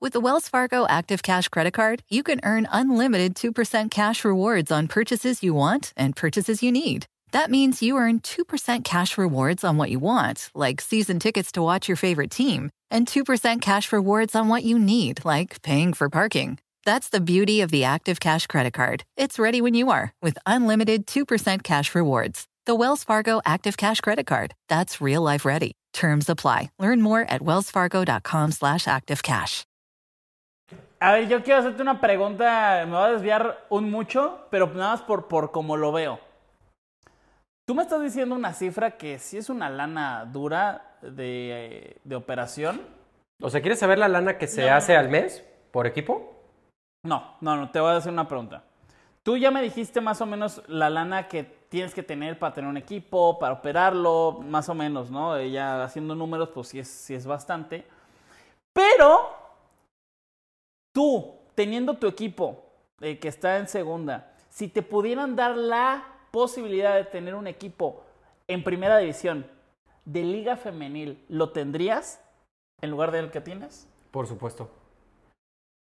With 0.00 0.14
the 0.14 0.20
Wells 0.20 0.48
Fargo 0.48 0.86
Active 0.88 1.22
Cash 1.22 1.48
Credit 1.48 1.74
Card, 1.74 2.02
you 2.08 2.22
can 2.22 2.40
earn 2.42 2.66
unlimited 2.72 3.34
2% 3.34 3.90
cash 3.90 4.24
rewards 4.24 4.70
on 4.70 4.88
purchases 4.88 5.42
you 5.42 5.52
want 5.52 5.92
and 5.94 6.16
purchases 6.16 6.62
you 6.62 6.72
need. 6.72 7.04
That 7.32 7.50
means 7.50 7.82
you 7.82 7.96
earn 7.96 8.20
2% 8.20 8.84
cash 8.84 9.16
rewards 9.16 9.64
on 9.64 9.76
what 9.76 9.90
you 9.90 9.98
want, 9.98 10.50
like 10.54 10.80
season 10.80 11.18
tickets 11.18 11.52
to 11.52 11.62
watch 11.62 11.88
your 11.88 11.96
favorite 11.96 12.30
team, 12.30 12.70
and 12.90 13.06
2% 13.06 13.60
cash 13.60 13.92
rewards 13.92 14.34
on 14.34 14.48
what 14.48 14.64
you 14.64 14.78
need, 14.78 15.24
like 15.24 15.62
paying 15.62 15.92
for 15.92 16.08
parking. 16.08 16.58
That's 16.84 17.08
the 17.08 17.20
beauty 17.20 17.60
of 17.60 17.70
the 17.70 17.84
Active 17.84 18.20
Cash 18.20 18.46
Credit 18.46 18.72
Card. 18.72 19.04
It's 19.16 19.38
ready 19.38 19.60
when 19.60 19.74
you 19.74 19.90
are 19.90 20.12
with 20.22 20.38
unlimited 20.46 21.06
2% 21.06 21.62
cash 21.62 21.94
rewards. 21.94 22.46
The 22.66 22.74
Wells 22.74 23.04
Fargo 23.04 23.40
Active 23.44 23.76
Cash 23.76 24.00
Credit 24.00 24.26
Card. 24.26 24.54
That's 24.68 25.00
real 25.00 25.22
life 25.22 25.44
ready. 25.44 25.72
Terms 25.92 26.28
apply. 26.28 26.70
Learn 26.78 27.02
more 27.02 27.22
at 27.22 27.42
wellsfargo.com 27.42 28.52
slash 28.52 28.84
activecash. 28.84 29.64
A 31.02 31.12
ver, 31.12 31.28
yo 31.28 31.42
quiero 31.42 31.62
hacerte 31.62 31.80
una 31.80 31.98
pregunta, 31.98 32.84
me 32.84 32.92
voy 32.92 33.08
a 33.08 33.12
desviar 33.12 33.66
un 33.70 33.90
mucho, 33.90 34.38
pero 34.50 34.66
nada 34.66 34.96
más 34.96 35.00
por, 35.00 35.28
por 35.28 35.50
cómo 35.50 35.78
lo 35.78 35.92
veo. 35.92 36.20
Tú 37.70 37.76
me 37.76 37.84
estás 37.84 38.02
diciendo 38.02 38.34
una 38.34 38.52
cifra 38.52 38.96
que 38.96 39.20
sí 39.20 39.36
es 39.36 39.48
una 39.48 39.70
lana 39.70 40.24
dura 40.24 40.96
de, 41.02 41.98
de 42.02 42.16
operación. 42.16 42.80
O 43.40 43.48
sea, 43.48 43.60
¿quieres 43.60 43.78
saber 43.78 43.96
la 43.96 44.08
lana 44.08 44.38
que 44.38 44.48
se 44.48 44.66
No. 44.66 44.74
hace 44.74 44.96
al 44.96 45.08
mes 45.08 45.46
por 45.70 45.86
equipo? 45.86 46.34
No, 47.06 47.36
no, 47.40 47.54
no, 47.54 47.70
te 47.70 47.78
voy 47.78 47.92
a 47.92 47.96
hacer 47.98 48.10
una 48.12 48.26
pregunta. 48.26 48.64
Tú 49.22 49.36
ya 49.36 49.52
me 49.52 49.62
dijiste 49.62 50.00
más 50.00 50.20
o 50.20 50.26
menos 50.26 50.64
la 50.66 50.90
lana 50.90 51.28
que 51.28 51.44
tienes 51.44 51.94
que 51.94 52.02
tener 52.02 52.40
para 52.40 52.52
tener 52.54 52.68
un 52.68 52.76
equipo, 52.76 53.38
para 53.38 53.54
operarlo, 53.54 54.40
más 54.44 54.68
o 54.68 54.74
menos, 54.74 55.08
¿no? 55.08 55.36
Eh, 55.36 55.52
Ya 55.52 55.84
haciendo 55.84 56.16
números, 56.16 56.48
pues 56.52 56.66
sí 56.66 56.80
es, 56.80 56.88
sí 56.88 57.14
es 57.14 57.24
bastante. 57.24 57.86
Pero 58.72 59.30
tú, 60.92 61.36
teniendo 61.54 61.94
tu 61.94 62.08
equipo 62.08 62.64
eh, 63.00 63.20
que 63.20 63.28
está 63.28 63.58
en 63.58 63.68
segunda, 63.68 64.32
si 64.48 64.66
te 64.66 64.82
pudieran 64.82 65.36
dar 65.36 65.56
la 65.56 66.09
posibilidad 66.30 66.94
de 66.94 67.04
tener 67.04 67.34
un 67.34 67.46
equipo 67.46 68.02
en 68.48 68.64
primera 68.64 68.98
división 68.98 69.46
de 70.04 70.24
liga 70.24 70.56
femenil, 70.56 71.24
¿lo 71.28 71.50
tendrías 71.50 72.20
en 72.80 72.90
lugar 72.90 73.10
del 73.10 73.30
que 73.30 73.40
tienes? 73.40 73.88
Por 74.10 74.26
supuesto. 74.26 74.70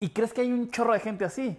¿Y 0.00 0.10
crees 0.10 0.32
que 0.32 0.42
hay 0.42 0.52
un 0.52 0.70
chorro 0.70 0.92
de 0.92 1.00
gente 1.00 1.24
así? 1.24 1.58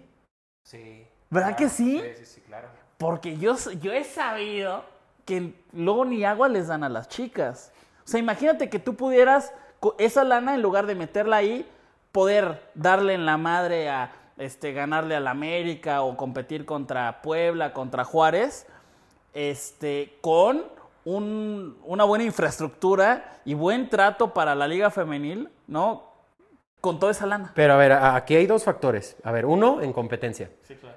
Sí. 0.64 1.06
¿Verdad 1.30 1.56
que 1.56 1.68
sí? 1.68 2.02
Sí, 2.16 2.24
sí, 2.24 2.40
claro. 2.42 2.68
Porque 2.98 3.36
yo, 3.36 3.56
yo 3.80 3.92
he 3.92 4.04
sabido 4.04 4.84
que 5.24 5.54
luego 5.72 6.04
ni 6.04 6.24
agua 6.24 6.48
les 6.48 6.68
dan 6.68 6.84
a 6.84 6.88
las 6.88 7.08
chicas. 7.08 7.72
O 8.04 8.08
sea, 8.08 8.20
imagínate 8.20 8.70
que 8.70 8.78
tú 8.78 8.94
pudieras, 8.94 9.52
esa 9.98 10.24
lana, 10.24 10.54
en 10.54 10.62
lugar 10.62 10.86
de 10.86 10.94
meterla 10.94 11.36
ahí, 11.36 11.68
poder 12.12 12.62
darle 12.74 13.14
en 13.14 13.26
la 13.26 13.36
madre 13.36 13.90
a 13.90 14.12
este, 14.38 14.72
ganarle 14.72 15.16
al 15.16 15.26
América 15.26 16.02
o 16.02 16.16
competir 16.16 16.64
contra 16.64 17.20
Puebla, 17.22 17.72
contra 17.72 18.04
Juárez, 18.04 18.66
este, 19.36 20.16
con 20.22 20.64
un- 21.04 21.76
una 21.84 22.04
buena 22.04 22.24
infraestructura 22.24 23.38
y 23.44 23.52
buen 23.54 23.88
trato 23.90 24.32
para 24.32 24.54
la 24.54 24.66
liga 24.66 24.90
femenil, 24.90 25.50
¿no? 25.66 26.04
Con 26.80 26.98
toda 26.98 27.12
esa 27.12 27.26
lana. 27.26 27.52
Pero 27.54 27.74
a 27.74 27.76
ver, 27.76 27.92
a- 27.92 28.16
aquí 28.16 28.34
hay 28.34 28.46
dos 28.46 28.64
factores. 28.64 29.16
A 29.22 29.30
ver, 29.32 29.44
uno, 29.44 29.82
en 29.82 29.92
competencia. 29.92 30.50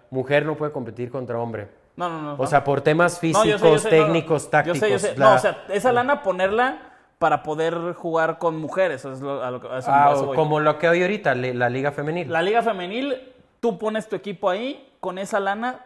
Mujer 0.10 0.46
no 0.46 0.56
puede 0.56 0.72
competir 0.72 1.12
contra 1.12 1.38
hombre. 1.38 1.68
No, 1.98 2.08
no, 2.10 2.22
no. 2.22 2.34
O 2.36 2.38
no. 2.38 2.48
sea, 2.48 2.64
por 2.64 2.80
temas 2.82 3.16
No, 3.16 3.20
físicos, 3.20 3.46
yo 3.46 3.60
sé, 3.60 3.72
yo 3.72 3.78
sé, 3.78 3.92
no, 3.92 3.98
no. 3.98 4.04
técnicos, 4.06 4.44
Yo 4.46 4.50
tácticos. 4.50 4.80
sé, 4.80 4.90
yo 4.90 5.00
sé. 5.00 5.18
la- 5.18 5.30
No, 5.32 5.36
o 5.36 5.40
sea, 5.40 5.66
esa 5.70 5.92
lana 5.92 6.24
ponerla 6.24 6.80
para 7.18 7.44
poder 7.44 7.94
jugar 7.94 8.38
con 8.40 8.58
mujeres. 8.58 9.02
Eso 9.02 9.12
es 9.12 9.20
lo, 9.20 9.44
a 9.44 9.52
lo 9.52 9.60
que- 9.60 9.68
a 9.68 9.80
eso- 9.80 9.92
Ah, 9.92 10.08
a 10.10 10.14
eso 10.14 10.24
o 10.24 10.26
voy. 10.28 10.36
como 10.38 10.62
lo 10.62 10.78
que 10.80 10.88
hay 10.88 11.02
ahorita, 11.02 11.36
la 11.36 11.70
liga 11.70 11.92
femenil. 11.92 12.32
La 12.32 12.42
liga 12.42 12.62
femenil, 12.64 13.34
tú 13.60 13.78
pones 13.78 14.08
tu 14.08 14.16
equipo 14.16 14.50
ahí, 14.50 14.90
con 15.02 15.18
esa 15.18 15.42
lana, 15.42 15.86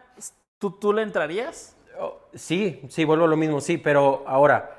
¿tú, 0.60 0.70
tú 0.70 0.92
le 0.92 1.02
entrarías? 1.02 1.76
Oh, 1.98 2.18
Sí, 2.34 2.80
sí, 2.88 3.04
vuelvo 3.04 3.24
a 3.26 3.28
lo 3.28 3.36
mismo, 3.36 3.60
sí, 3.60 3.78
pero 3.78 4.24
ahora, 4.26 4.76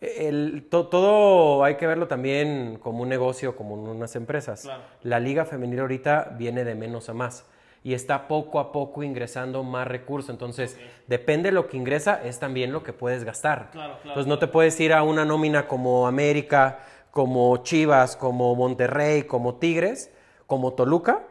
el, 0.00 0.66
to- 0.70 0.86
todo 0.88 1.62
hay 1.64 1.76
que 1.76 1.86
verlo 1.86 2.06
también 2.08 2.78
como 2.82 3.02
un 3.02 3.08
negocio, 3.08 3.54
como 3.56 3.74
unas 3.74 4.16
empresas. 4.16 4.62
Claro. 4.62 4.82
La 5.02 5.20
liga 5.20 5.44
femenil 5.44 5.80
ahorita 5.80 6.34
viene 6.38 6.64
de 6.64 6.74
menos 6.74 7.08
a 7.08 7.14
más 7.14 7.44
y 7.84 7.94
está 7.94 8.26
poco 8.28 8.58
a 8.60 8.72
poco 8.72 9.02
ingresando 9.02 9.62
más 9.62 9.86
recursos. 9.86 10.30
Entonces, 10.30 10.78
depende 11.06 11.50
de 11.50 11.54
lo 11.54 11.68
que 11.68 11.76
ingresa, 11.76 12.20
es 12.24 12.38
también 12.38 12.72
lo 12.72 12.82
que 12.82 12.92
puedes 12.92 13.24
gastar. 13.24 13.70
Claro, 13.72 13.94
claro, 13.94 14.08
Entonces, 14.08 14.26
no 14.26 14.38
te 14.38 14.46
puedes 14.48 14.78
ir 14.80 14.92
a 14.92 15.02
una 15.02 15.24
nómina 15.24 15.68
como 15.68 16.06
América, 16.06 16.80
como 17.10 17.56
Chivas, 17.58 18.16
como 18.16 18.54
Monterrey, 18.56 19.22
como 19.24 19.56
Tigres, 19.56 20.10
como 20.46 20.72
Toluca, 20.74 21.22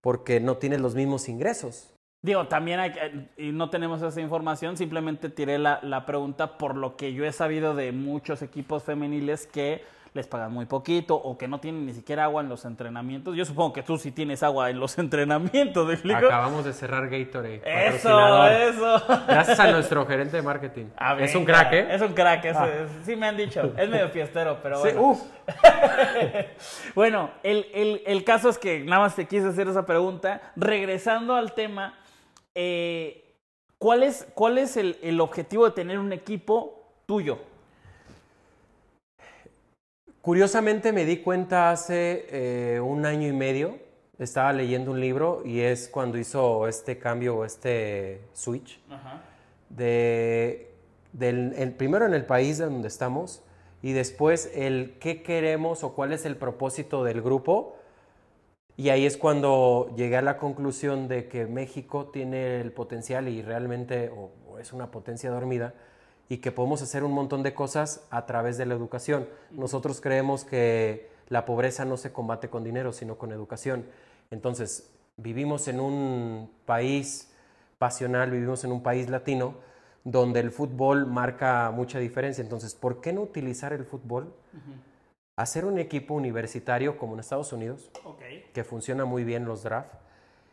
porque 0.00 0.40
no 0.40 0.56
tienes 0.56 0.80
los 0.80 0.94
mismos 0.94 1.28
ingresos. 1.28 1.91
Digo, 2.24 2.46
también 2.46 2.78
hay, 2.78 2.92
que- 2.92 3.26
y 3.36 3.50
no 3.50 3.68
tenemos 3.68 4.00
esa 4.00 4.20
información, 4.20 4.76
simplemente 4.76 5.28
tiré 5.28 5.58
la, 5.58 5.80
la 5.82 6.06
pregunta 6.06 6.56
por 6.56 6.76
lo 6.76 6.96
que 6.96 7.12
yo 7.14 7.24
he 7.24 7.32
sabido 7.32 7.74
de 7.74 7.90
muchos 7.90 8.42
equipos 8.42 8.84
femeniles 8.84 9.48
que 9.48 9.84
les 10.14 10.26
pagan 10.28 10.52
muy 10.52 10.66
poquito 10.66 11.16
o 11.16 11.36
que 11.38 11.48
no 11.48 11.58
tienen 11.58 11.84
ni 11.86 11.94
siquiera 11.94 12.24
agua 12.24 12.42
en 12.42 12.48
los 12.50 12.64
entrenamientos. 12.64 13.34
Yo 13.34 13.44
supongo 13.46 13.72
que 13.72 13.82
tú 13.82 13.96
sí 13.98 14.12
tienes 14.12 14.42
agua 14.44 14.70
en 14.70 14.78
los 14.78 14.98
entrenamientos, 14.98 15.84
¿me 15.84 15.94
explico? 15.94 16.18
Acabamos 16.18 16.64
de 16.64 16.72
cerrar 16.74 17.08
Gatorade. 17.08 17.60
Eso, 17.64 18.46
eso. 18.46 19.02
Gracias 19.26 19.58
a 19.58 19.72
nuestro 19.72 20.06
gerente 20.06 20.36
de 20.36 20.42
marketing. 20.42 20.86
Ah, 20.98 21.16
es 21.18 21.34
un 21.34 21.44
crack, 21.44 21.72
¿eh? 21.72 21.86
Es 21.90 22.02
un 22.02 22.12
crack, 22.12 22.44
es- 22.44 22.56
es- 22.56 23.04
sí 23.06 23.16
me 23.16 23.26
han 23.26 23.36
dicho. 23.36 23.72
Es 23.76 23.88
medio 23.88 24.08
fiestero, 24.10 24.58
pero 24.62 24.76
Sí, 24.76 24.90
bueno. 24.92 25.02
uf. 25.02 25.22
Bueno, 26.94 27.30
el, 27.42 27.66
el- 27.74 28.02
el 28.06 28.22
caso 28.24 28.48
es 28.48 28.58
que 28.58 28.80
nada 28.80 29.02
más 29.02 29.16
te 29.16 29.26
quise 29.26 29.48
hacer 29.48 29.66
esa 29.66 29.86
pregunta. 29.86 30.40
Regresando 30.56 31.34
al 31.34 31.54
tema, 31.54 31.94
eh, 32.54 33.36
¿cuál 33.78 34.02
es, 34.02 34.26
cuál 34.34 34.58
es 34.58 34.76
el, 34.76 34.98
el 35.02 35.20
objetivo 35.20 35.64
de 35.64 35.72
tener 35.72 35.98
un 35.98 36.12
equipo 36.12 36.82
tuyo? 37.06 37.38
Curiosamente 40.22 40.92
me 40.92 41.04
di 41.04 41.16
cuenta 41.18 41.70
hace 41.70 42.26
eh, 42.30 42.80
un 42.80 43.06
año 43.06 43.26
y 43.26 43.32
medio, 43.32 43.78
estaba 44.20 44.52
leyendo 44.52 44.92
un 44.92 45.00
libro 45.00 45.42
y 45.44 45.60
es 45.60 45.88
cuando 45.88 46.16
hizo 46.16 46.68
este 46.68 46.96
cambio 46.98 47.38
o 47.38 47.44
este 47.44 48.20
switch 48.32 48.80
de 49.68 50.70
del 51.12 51.54
el, 51.56 51.72
primero 51.72 52.06
en 52.06 52.14
el 52.14 52.24
país 52.24 52.58
donde 52.58 52.88
estamos 52.88 53.42
y 53.82 53.92
después 53.92 54.50
el 54.54 54.96
qué 55.00 55.22
queremos 55.22 55.82
o 55.82 55.92
cuál 55.94 56.12
es 56.12 56.24
el 56.24 56.36
propósito 56.36 57.04
del 57.04 57.20
grupo 57.20 57.76
y 58.76 58.88
ahí 58.88 59.04
es 59.06 59.16
cuando 59.16 59.92
llegué 59.96 60.16
a 60.16 60.22
la 60.22 60.38
conclusión 60.38 61.08
de 61.08 61.28
que 61.28 61.46
México 61.46 62.06
tiene 62.06 62.60
el 62.60 62.72
potencial 62.72 63.28
y 63.28 63.42
realmente 63.42 64.10
o- 64.10 64.30
o 64.50 64.58
es 64.58 64.72
una 64.72 64.90
potencia 64.90 65.30
dormida 65.30 65.74
y 66.28 66.38
que 66.38 66.52
podemos 66.52 66.80
hacer 66.82 67.04
un 67.04 67.12
montón 67.12 67.42
de 67.42 67.52
cosas 67.54 68.06
a 68.10 68.24
través 68.26 68.56
de 68.56 68.66
la 68.66 68.74
educación. 68.74 69.26
Nosotros 69.50 70.00
creemos 70.00 70.44
que 70.44 71.10
la 71.28 71.44
pobreza 71.44 71.84
no 71.84 71.96
se 71.96 72.12
combate 72.12 72.48
con 72.48 72.64
dinero, 72.64 72.92
sino 72.92 73.16
con 73.18 73.32
educación. 73.32 73.84
Entonces, 74.30 74.90
vivimos 75.16 75.68
en 75.68 75.78
un 75.80 76.50
país 76.64 77.30
pasional, 77.78 78.30
vivimos 78.30 78.64
en 78.64 78.72
un 78.72 78.82
país 78.82 79.08
latino 79.10 79.54
donde 80.04 80.40
el 80.40 80.50
fútbol 80.50 81.06
marca 81.06 81.70
mucha 81.70 81.98
diferencia. 81.98 82.42
Entonces, 82.42 82.74
¿por 82.74 83.00
qué 83.00 83.12
no 83.12 83.20
utilizar 83.22 83.72
el 83.72 83.84
fútbol? 83.84 84.32
Hacer 85.36 85.64
un 85.64 85.78
equipo 85.78 86.14
universitario 86.14 86.98
como 86.98 87.14
en 87.14 87.20
Estados 87.20 87.52
Unidos, 87.52 87.90
que 88.52 88.64
funciona 88.64 89.04
muy 89.04 89.24
bien 89.24 89.46
los 89.46 89.62
draft. 89.62 89.94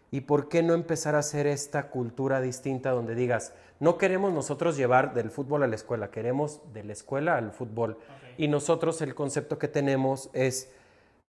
¿Y 0.10 0.22
por 0.22 0.48
qué 0.50 0.64
no 0.64 0.74
empezar 0.74 1.16
a 1.16 1.20
hacer 1.20 1.48
esta 1.48 1.90
cultura 1.90 2.42
distinta 2.42 2.92
donde 2.92 3.14
digas, 3.14 3.54
no 3.80 3.98
queremos 3.98 4.34
nosotros 4.34 4.78
llevar 4.78 5.14
del 5.14 5.32
fútbol 5.32 5.64
a 5.64 5.68
la 5.68 5.76
escuela, 5.76 6.12
queremos 6.12 6.62
de 6.74 6.84
la 6.84 6.94
escuela 6.94 7.38
al 7.38 7.52
fútbol? 7.52 7.98
Y 8.38 8.48
nosotros 8.48 9.02
el 9.02 9.16
concepto 9.16 9.60
que 9.60 9.68
tenemos 9.68 10.30
es 10.34 10.72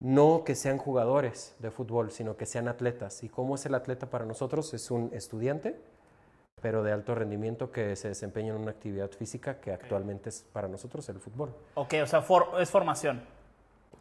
no 0.00 0.42
que 0.44 0.54
sean 0.54 0.78
jugadores 0.78 1.54
de 1.58 1.70
fútbol, 1.70 2.10
sino 2.10 2.36
que 2.36 2.46
sean 2.46 2.66
atletas. 2.66 3.22
¿Y 3.22 3.28
cómo 3.28 3.54
es 3.54 3.66
el 3.66 3.74
atleta 3.74 4.08
para 4.08 4.24
nosotros? 4.24 4.72
Es 4.74 4.90
un 4.90 5.10
estudiante, 5.12 5.78
pero 6.64 6.82
de 6.82 6.92
alto 6.92 7.14
rendimiento 7.14 7.70
que 7.70 7.94
se 7.94 8.08
desempeña 8.08 8.54
en 8.54 8.58
una 8.62 8.70
actividad 8.70 9.10
física 9.10 9.60
que 9.60 9.70
actualmente 9.70 10.30
es 10.30 10.46
para 10.50 10.66
nosotros 10.66 11.06
el 11.10 11.20
fútbol. 11.20 11.54
Ok, 11.74 11.92
o 12.02 12.06
sea, 12.06 12.22
for- 12.22 12.52
es 12.58 12.70
formación. 12.70 13.20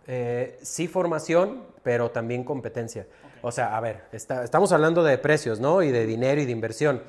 Eh, 0.07 0.57
sí 0.61 0.87
formación, 0.87 1.65
pero 1.83 2.11
también 2.11 2.45
competencia. 2.45 3.05
O 3.41 3.51
sea, 3.51 3.75
a 3.75 3.81
ver, 3.81 4.05
está- 4.13 4.45
estamos 4.45 4.71
hablando 4.71 5.03
de 5.03 5.17
precios, 5.17 5.59
¿no? 5.59 5.83
Y 5.83 5.91
de 5.91 6.05
dinero 6.05 6.39
y 6.39 6.45
de 6.45 6.53
inversión. 6.53 7.03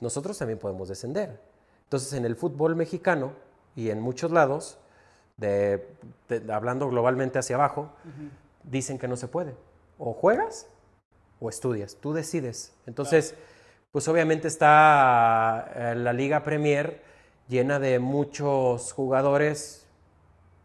Nosotros 0.00 0.36
también 0.36 0.58
podemos 0.58 0.88
descender. 0.88 1.38
Entonces, 1.84 2.12
en 2.14 2.24
el 2.24 2.34
fútbol 2.34 2.74
mexicano 2.74 3.30
y 3.76 3.90
en 3.90 4.00
muchos 4.00 4.32
lados, 4.32 4.76
de, 5.36 5.86
de- 6.28 6.52
hablando 6.52 6.88
globalmente 6.88 7.38
hacia 7.38 7.54
abajo, 7.54 7.92
dicen 8.64 8.98
que 8.98 9.06
no 9.06 9.16
se 9.16 9.28
puede. 9.28 9.54
O 10.00 10.14
juegas 10.14 10.66
o 11.38 11.48
estudias, 11.48 11.94
tú 12.00 12.12
decides. 12.12 12.74
Entonces, 12.86 13.36
pues 13.92 14.06
obviamente 14.08 14.48
está 14.48 15.72
eh, 15.74 15.94
la 15.96 16.12
Liga 16.12 16.42
Premier 16.42 17.02
llena 17.48 17.78
de 17.78 17.98
muchos 17.98 18.92
jugadores 18.92 19.88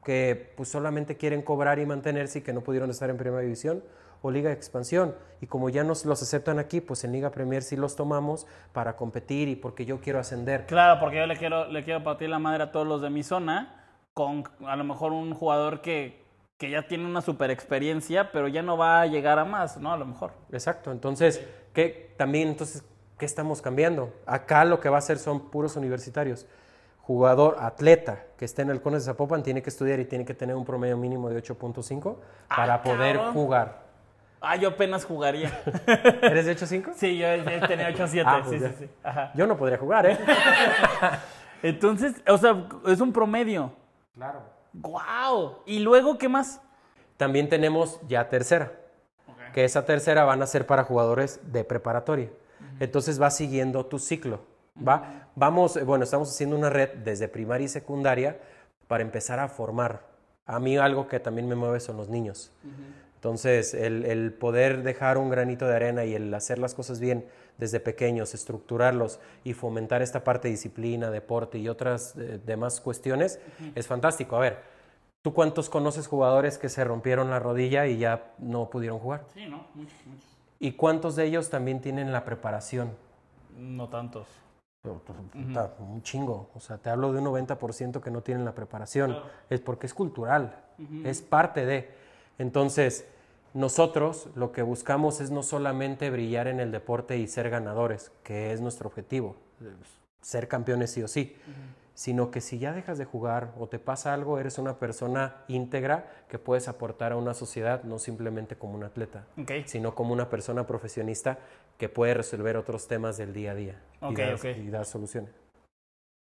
que 0.03 0.53
pues 0.55 0.69
solamente 0.69 1.17
quieren 1.17 1.41
cobrar 1.41 1.79
y 1.79 1.85
mantenerse 1.85 2.39
y 2.39 2.41
que 2.43 2.53
no 2.53 2.61
pudieron 2.61 2.91
estar 2.91 3.09
en 3.09 3.17
Primera 3.17 3.41
División 3.41 3.83
o 4.21 4.31
Liga 4.31 4.49
de 4.49 4.55
Expansión. 4.55 5.15
Y 5.41 5.47
como 5.47 5.69
ya 5.69 5.83
nos 5.83 6.05
los 6.05 6.21
aceptan 6.21 6.59
aquí, 6.59 6.81
pues 6.81 7.03
en 7.03 7.11
Liga 7.11 7.31
Premier 7.31 7.63
sí 7.63 7.75
los 7.75 7.95
tomamos 7.95 8.45
para 8.71 8.95
competir 8.95 9.47
y 9.47 9.55
porque 9.55 9.85
yo 9.85 9.99
quiero 9.99 10.19
ascender. 10.19 10.67
Claro, 10.67 10.99
porque 10.99 11.17
yo 11.17 11.25
le 11.25 11.37
quiero, 11.37 11.67
le 11.67 11.83
quiero 11.83 12.03
partir 12.03 12.29
la 12.29 12.39
madre 12.39 12.63
a 12.63 12.71
todos 12.71 12.87
los 12.87 13.01
de 13.01 13.09
mi 13.09 13.23
zona 13.23 13.83
con 14.13 14.43
a 14.65 14.75
lo 14.75 14.83
mejor 14.83 15.11
un 15.11 15.33
jugador 15.33 15.81
que, 15.81 16.23
que 16.57 16.69
ya 16.69 16.87
tiene 16.87 17.05
una 17.05 17.21
super 17.21 17.51
experiencia, 17.51 18.31
pero 18.31 18.47
ya 18.47 18.61
no 18.61 18.77
va 18.77 19.01
a 19.01 19.07
llegar 19.07 19.39
a 19.39 19.45
más, 19.45 19.77
¿no? 19.77 19.91
A 19.91 19.97
lo 19.97 20.05
mejor. 20.05 20.31
Exacto. 20.51 20.91
Entonces, 20.91 21.45
¿qué, 21.73 22.13
también, 22.17 22.49
entonces, 22.49 22.83
¿qué 23.17 23.25
estamos 23.25 23.61
cambiando? 23.61 24.13
Acá 24.25 24.65
lo 24.65 24.79
que 24.79 24.89
va 24.89 24.97
a 24.97 25.01
ser 25.01 25.17
son 25.17 25.49
puros 25.49 25.75
universitarios. 25.75 26.45
Jugador, 27.01 27.57
atleta 27.59 28.23
que 28.37 28.45
esté 28.45 28.63
en 28.63 28.71
el 28.71 28.81
Cones 28.81 29.05
de 29.05 29.11
Zapopan 29.11 29.43
tiene 29.43 29.61
que 29.61 29.69
estudiar 29.69 29.99
y 29.99 30.05
tiene 30.05 30.25
que 30.25 30.33
tener 30.33 30.55
un 30.55 30.65
promedio 30.65 30.97
mínimo 30.97 31.29
de 31.29 31.41
8.5 31.41 32.15
para 32.47 32.73
Ah, 32.75 32.81
poder 32.83 33.17
cabrón. 33.17 33.33
jugar. 33.33 33.85
Ah, 34.41 34.55
yo 34.55 34.69
apenas 34.69 35.05
jugaría. 35.05 35.49
¿Eres 36.21 36.45
de 36.45 36.55
8.5? 36.55 36.93
sí, 36.95 37.17
yo, 37.17 37.27
tenía 37.67 37.89
8-7. 37.91 38.23
Ah, 38.25 38.41
sí, 38.43 38.57
pues 38.57 38.71
sí, 38.71 38.75
sí. 38.85 38.89
Ajá. 39.03 39.31
Yo 39.35 39.45
no 39.47 39.55
podría 39.57 39.77
jugar, 39.77 40.05
¿eh? 40.07 40.17
Entonces, 41.63 42.21
o 42.27 42.37
sea, 42.37 42.67
es 42.87 42.99
un 43.01 43.11
promedio. 43.13 43.71
Claro. 44.15 44.41
¡Guau! 44.73 45.59
¿Y 45.65 45.79
luego 45.79 46.17
qué 46.17 46.27
más? 46.29 46.61
También 47.17 47.49
tenemos 47.49 47.99
ya 48.07 48.27
tercera, 48.29 48.73
que 49.53 49.63
esa 49.63 49.85
tercera 49.85 50.25
van 50.25 50.41
a 50.41 50.47
ser 50.47 50.67
para 50.67 50.83
jugadores 50.83 51.39
de 51.51 51.63
preparatoria. 51.63 52.29
Entonces 52.79 53.21
va 53.21 53.31
siguiendo 53.31 53.85
tu 53.85 53.99
ciclo. 53.99 54.41
¿va? 54.75 55.29
Vamos, 55.35 55.77
eh, 55.77 55.83
bueno, 55.83 56.03
estamos 56.03 56.29
haciendo 56.29 56.55
una 56.55 56.69
red 56.69 56.89
desde 57.03 57.27
primaria 57.27 57.65
y 57.65 57.69
secundaria 57.69 58.39
para 58.87 59.03
empezar 59.03 59.39
a 59.39 59.47
formar. 59.47 60.03
A 60.45 60.59
mí 60.59 60.77
algo 60.77 61.07
que 61.07 61.19
también 61.19 61.47
me 61.47 61.55
mueve 61.55 61.79
son 61.79 61.97
los 61.97 62.09
niños. 62.09 62.51
Entonces, 63.15 63.73
el, 63.73 64.05
el 64.05 64.33
poder 64.33 64.83
dejar 64.83 65.17
un 65.17 65.29
granito 65.29 65.65
de 65.65 65.75
arena 65.75 66.05
y 66.05 66.13
el 66.13 66.31
hacer 66.33 66.59
las 66.59 66.75
cosas 66.75 66.99
bien 66.99 67.25
desde 67.57 67.79
pequeños, 67.79 68.33
estructurarlos 68.33 69.19
y 69.43 69.53
fomentar 69.53 70.01
esta 70.01 70.23
parte 70.23 70.47
de 70.47 70.53
disciplina, 70.53 71.09
deporte 71.09 71.57
y 71.57 71.69
otras 71.69 72.15
eh, 72.17 72.39
demás 72.45 72.81
cuestiones, 72.81 73.39
es 73.73 73.87
fantástico. 73.87 74.35
A 74.35 74.39
ver, 74.39 74.59
¿tú 75.21 75.33
cuántos 75.33 75.69
conoces 75.69 76.07
jugadores 76.07 76.57
que 76.57 76.69
se 76.69 76.83
rompieron 76.83 77.29
la 77.29 77.39
rodilla 77.39 77.87
y 77.87 77.97
ya 77.97 78.33
no 78.39 78.69
pudieron 78.69 78.99
jugar? 78.99 79.25
Sí, 79.33 79.47
¿no? 79.47 79.67
Muchos, 79.73 79.97
muchos. 80.05 80.34
¿Y 80.59 80.73
cuántos 80.73 81.15
de 81.15 81.25
ellos 81.25 81.49
también 81.49 81.81
tienen 81.81 82.11
la 82.11 82.23
preparación? 82.23 82.91
No 83.57 83.89
tantos. 83.89 84.27
Puta, 84.81 85.73
Un 85.79 86.03
chingo. 86.03 86.49
O 86.53 86.59
sea, 86.59 86.77
te 86.77 86.89
hablo 86.89 87.11
de 87.11 87.19
un 87.19 87.25
90% 87.25 88.01
que 88.01 88.11
no 88.11 88.21
tienen 88.21 88.45
la 88.45 88.53
preparación. 88.53 89.17
Es 89.49 89.59
porque 89.59 89.87
es 89.87 89.93
cultural, 89.93 90.63
es 91.03 91.21
parte 91.21 91.65
de. 91.65 91.89
Entonces, 92.37 93.07
nosotros 93.53 94.27
lo 94.35 94.51
que 94.51 94.61
buscamos 94.61 95.21
es 95.21 95.31
no 95.31 95.41
solamente 95.41 96.09
brillar 96.09 96.47
en 96.47 96.59
el 96.59 96.71
deporte 96.71 97.17
y 97.17 97.27
ser 97.27 97.49
ganadores, 97.49 98.11
que 98.23 98.51
es 98.51 98.61
nuestro 98.61 98.89
objetivo, 98.89 99.37
eh, 99.61 99.73
ser 100.21 100.47
campeones 100.47 100.91
sí 100.91 101.01
o 101.01 101.07
sí, 101.07 101.35
sino 101.95 102.29
que 102.29 102.41
si 102.41 102.59
ya 102.59 102.73
dejas 102.73 102.97
de 102.99 103.05
jugar 103.05 103.53
o 103.57 103.67
te 103.67 103.79
pasa 103.79 104.13
algo, 104.13 104.37
eres 104.37 104.57
una 104.59 104.77
persona 104.79 105.37
íntegra 105.47 106.05
que 106.29 106.37
puedes 106.37 106.67
aportar 106.67 107.13
a 107.13 107.15
una 107.15 107.33
sociedad, 107.33 107.83
no 107.83 107.97
simplemente 107.99 108.57
como 108.57 108.75
un 108.75 108.83
atleta, 108.83 109.25
sino 109.65 109.95
como 109.95 110.13
una 110.13 110.29
persona 110.29 110.67
profesionista 110.67 111.39
que 111.77 111.89
puede 111.89 112.13
resolver 112.13 112.57
otros 112.57 112.87
temas 112.87 113.17
del 113.17 113.33
día 113.33 113.51
a 113.51 113.55
día 113.55 113.81
y, 114.09 114.13
dar, 114.15 114.33
ok. 114.35 114.45
y 114.57 114.69
dar 114.69 114.85
soluciones. 114.85 115.31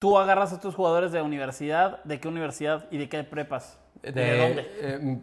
Tú 0.00 0.18
agarras 0.18 0.52
a 0.52 0.60
tus 0.60 0.74
jugadores 0.74 1.12
de 1.12 1.22
universidad, 1.22 2.02
¿de 2.02 2.18
qué 2.18 2.26
universidad 2.26 2.86
y 2.90 2.98
de 2.98 3.08
qué 3.08 3.22
prepas? 3.22 3.78
¿De, 4.02 4.36
dónde? 4.36 4.66
eh, 4.80 5.18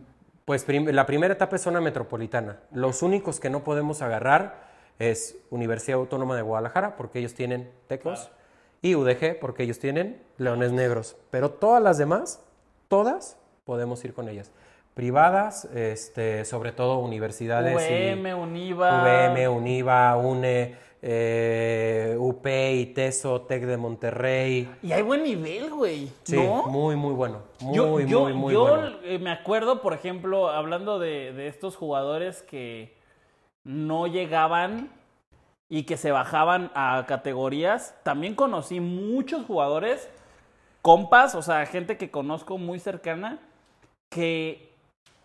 pues 0.46 0.64
prim- 0.64 0.88
la 0.88 1.06
primera 1.06 1.34
etapa 1.34 1.58
es 1.58 1.62
zona 1.62 1.82
metropolitana. 1.82 2.60
Los 2.72 3.04
únicos 3.04 3.42
que 3.42 3.50
no 3.50 3.66
podemos 3.66 4.02
agarrar 4.02 4.70
es 4.98 5.38
Universidad 5.50 6.00
Autónoma 6.00 6.38
de 6.38 6.44
Guadalajara, 6.44 6.96
porque 6.96 7.20
ellos 7.20 7.34
tienen 7.34 7.70
Tecos, 7.88 8.32
y 8.82 8.96
UDG, 8.96 9.40
porque 9.40 9.64
ellos 9.64 9.80
tienen 9.80 10.22
Leones 10.38 10.72
Negros. 10.72 11.18
Pero 11.32 11.50
todas 11.52 11.82
las 11.84 11.98
demás, 11.98 12.42
todas, 12.88 13.38
podemos 13.66 14.04
ir 14.06 14.14
con 14.14 14.30
ellas. 14.30 14.52
privadas, 14.96 15.64
este, 15.74 16.44
sobre 16.44 16.74
todo 16.74 17.00
universidades. 17.00 17.72
y- 17.74 17.94
VM, 17.94 18.34
Univa. 18.36 19.02
VM, 19.04 19.48
Univa, 19.48 20.18
UNE, 20.18 20.76
eh, 21.02 22.18
UP, 22.20 22.46
ITESO, 22.74 23.42
TEC 23.44 23.64
de 23.66 23.78
Monterrey. 23.78 24.70
Y 24.84 24.92
hay 24.92 25.02
buen 25.02 25.24
nivel, 25.24 25.70
güey. 25.72 26.10
Sí, 26.24 26.36
¿no? 26.36 26.64
muy, 26.66 26.98
muy 26.98 27.14
bueno. 27.14 27.44
Muy, 27.62 27.76
yo 27.78 28.00
yo- 28.02 28.22
muy, 28.24 28.34
muy 28.34 28.54
yo, 28.54 28.62
bueno. 28.68 28.98
eh, 29.06 29.20
me 29.20 29.32
acuerdo, 29.32 29.82
por 29.82 29.94
ejemplo, 29.94 30.50
hablando 30.50 31.00
de, 31.00 31.32
de 31.32 31.48
estos 31.48 31.78
jugadores 31.78 32.42
que 32.42 32.94
no 33.64 34.06
llegaban 34.08 34.90
y 35.70 35.84
que 35.84 35.98
se 35.98 36.12
bajaban 36.12 36.72
a 36.74 37.06
categorías, 37.08 37.96
también 38.04 38.36
conocí 38.36 38.80
muchos 38.80 39.46
jugadores, 39.46 40.10
compas, 40.82 41.36
o 41.36 41.42
sea, 41.42 41.66
gente 41.66 41.98
que 41.98 42.10
conozco 42.10 42.58
muy 42.58 42.80
cercana, 42.80 43.40
que 44.10 44.74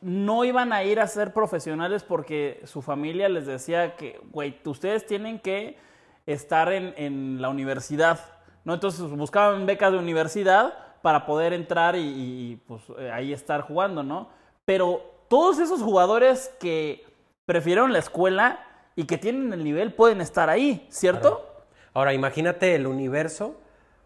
no 0.03 0.45
iban 0.45 0.75
a 0.75 0.85
ir 0.85 1.01
a 1.01 1.07
ser 1.07 1.33
profesionales 1.33 2.05
porque 2.05 2.61
su 2.65 2.83
familia 2.83 3.31
les 3.31 3.47
decía 3.47 3.97
que, 3.97 4.21
güey, 4.31 4.61
ustedes 4.67 5.07
tienen 5.07 5.39
que 5.39 5.79
estar 6.27 6.71
en, 6.73 6.93
en 6.99 7.41
la 7.41 7.49
universidad, 7.49 8.21
¿no? 8.65 8.75
Entonces 8.75 9.09
buscaban 9.11 9.65
becas 9.65 9.93
de 9.93 9.99
universidad 9.99 10.75
para 11.05 11.27
poder 11.27 11.53
entrar 11.53 11.97
y, 11.97 12.59
pues 12.67 12.83
eh, 12.99 13.11
ahí 13.11 13.35
estar 13.35 13.61
jugando, 13.61 14.03
¿no? 14.03 14.31
Pero 14.65 15.03
todos 15.29 15.59
esos 15.59 15.83
jugadores 15.83 16.51
que 16.59 17.05
prefirieron 17.45 17.93
la 17.93 17.99
escuela 17.99 18.64
y 18.97 19.05
que 19.05 19.19
tienen 19.19 19.53
el 19.53 19.65
nivel 19.65 19.93
pueden 19.93 20.21
estar 20.21 20.51
ahí, 20.51 20.87
¿cierto? 20.91 21.65
Ahora, 21.93 22.13
imagínate 22.13 22.75
el 22.75 22.87
universo 22.87 23.61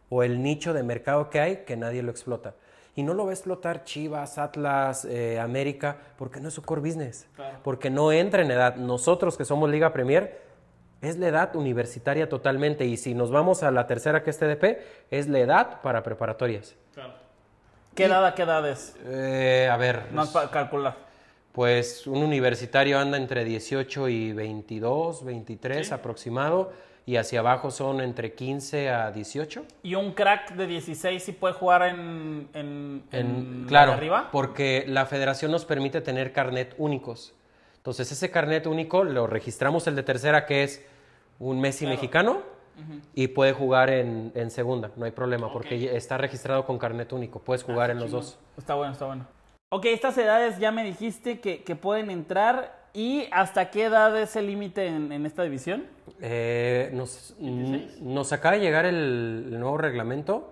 o 0.09 0.22
el 0.22 0.42
nicho 0.42 0.72
de 0.72 0.83
mercado 0.83 1.31
que 1.31 1.40
hay 1.40 1.57
que 1.64 1.77
nadie 1.77 2.03
lo 2.03 2.11
explota. 2.11 2.55
Y 2.94 3.03
no 3.03 3.14
lo 3.14 3.24
va 3.24 3.31
a 3.31 3.35
explotar 3.35 3.85
Chivas, 3.85 4.38
Atlas, 4.38 5.05
eh, 5.05 5.38
América, 5.38 5.96
porque 6.16 6.40
no 6.40 6.48
es 6.48 6.55
su 6.55 6.62
core 6.62 6.81
business. 6.81 7.29
Porque 7.62 7.90
no 7.90 8.11
entra 8.11 8.42
en 8.42 8.51
edad. 8.51 8.74
Nosotros 8.77 9.37
que 9.37 9.44
somos 9.44 9.70
Liga 9.70 9.92
Premier, 9.92 10.40
es 11.01 11.16
la 11.16 11.29
edad 11.29 11.55
universitaria 11.55 12.29
totalmente. 12.29 12.85
Y 12.87 12.96
si 12.96 13.14
nos 13.14 13.31
vamos 13.31 13.62
a 13.62 13.70
la 13.70 13.87
tercera 13.87 14.22
que 14.22 14.31
es 14.31 14.38
TDP, 14.38 14.81
es 15.11 15.29
la 15.29 15.38
edad 15.38 15.81
para 15.81 16.03
preparatorias. 16.03 16.74
¿Qué 17.94 18.05
edad 18.05 18.24
a 18.24 18.35
qué 18.35 18.42
edad 18.42 18.68
es? 18.68 18.96
Eh, 19.05 19.68
a 19.70 19.77
ver, 19.77 20.12
No 20.12 20.22
es 20.22 20.31
para 20.31 20.51
calcular. 20.51 21.08
Pues 21.59 22.07
un 22.07 22.23
universitario 22.23 23.01
anda 23.01 23.16
entre 23.16 23.42
18 23.44 24.09
y 24.11 24.33
22, 24.33 25.25
23 25.25 25.90
aproximado. 25.90 26.71
Y 27.05 27.16
hacia 27.16 27.40
abajo 27.40 27.73
son 27.73 28.01
entre 28.01 28.35
15 28.35 28.90
a 28.90 29.11
18. 29.11 29.64
¿Y 29.83 29.97
un 29.97 30.12
crack 30.12 30.53
de 30.55 30.68
16 30.68 31.21
sí 31.21 31.33
puede 31.33 31.55
jugar 31.55 31.83
en, 31.83 32.49
en, 32.55 33.03
En- 33.11 33.27
en 33.27 33.61
la 33.62 33.66
claro, 33.66 33.92
arriba? 33.94 34.29
porque 34.31 34.85
la 34.87 35.05
federación 35.07 35.51
nos 35.51 35.64
permite 35.64 36.01
tener 36.01 36.33
carnet 36.33 36.77
únicos. 36.79 37.35
Entonces, 37.79 38.12
ese 38.12 38.31
carnet 38.31 38.68
único 38.68 39.03
lo 39.03 39.27
registramos 39.27 39.85
el 39.88 39.97
de 39.97 40.05
tercera, 40.05 40.47
que 40.47 40.62
es 40.62 40.87
un 41.40 41.61
Messi 41.61 41.87
mexicano, 41.88 42.42
y 43.16 43.27
puede 43.27 43.53
jugar 43.53 43.90
en, 43.90 44.51
segunda, 44.53 44.92
no 44.94 45.05
hay 45.07 45.11
problema, 45.11 45.53
porque 45.53 45.97
está 45.97 46.18
registrado 46.18 46.64
con 46.66 46.79
carnet 46.79 47.12
único, 47.12 47.40
puedes 47.40 47.64
jugar 47.64 47.90
en 47.90 47.99
los 47.99 48.12
dos. 48.12 48.38
Está 48.57 48.75
bueno, 48.75 48.92
está 48.92 49.07
bueno. 49.07 49.27
Ok, 49.70 49.85
estas 49.87 50.16
edades 50.16 50.59
ya 50.59 50.72
me 50.72 50.83
dijiste 50.83 51.40
que, 51.40 51.62
que 51.62 51.76
pueden 51.76 52.11
entrar. 52.11 52.78
¿Y 52.94 53.28
hasta 53.33 53.70
qué 53.70 53.85
edad 53.85 54.18
es 54.18 54.35
el 54.35 54.46
límite 54.46 54.87
en, 54.87 55.12
en 55.12 55.26
esta 55.26 55.42
división? 55.42 55.85
Eh, 56.22 56.90
nos, 56.94 57.37
nos 57.38 58.33
acaba 58.33 58.54
de 58.57 58.62
llegar 58.62 58.87
el, 58.87 59.44
el 59.52 59.61
nuevo 59.61 59.76
reglamento, 59.76 60.50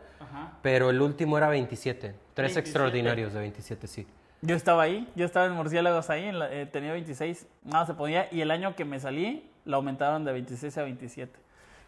pero 0.63 0.91
el 0.91 1.01
último 1.01 1.39
era 1.39 1.49
27. 1.49 2.09
Tres 2.09 2.15
27. 2.35 2.61
extraordinarios 2.61 3.33
de 3.33 3.41
27, 3.41 3.87
sí. 3.87 4.07
Yo 4.43 4.55
estaba 4.55 4.83
ahí, 4.83 5.09
yo 5.17 5.25
estaba 5.25 5.47
en 5.47 5.53
Murciélagos 5.53 6.11
ahí, 6.11 6.25
en 6.25 6.39
la- 6.39 6.53
eh, 6.53 6.67
tenía 6.67 6.93
26, 6.93 7.47
nada 7.65 7.87
se 7.87 7.95
podía. 7.95 8.29
Y 8.31 8.43
el 8.43 8.51
año 8.51 8.77
que 8.77 8.85
me 8.85 9.01
salí, 9.01 9.49
lo 9.65 9.79
aumentaron 9.79 10.25
de 10.27 10.33
26 10.33 10.77
a 10.77 10.83
27. 10.83 11.39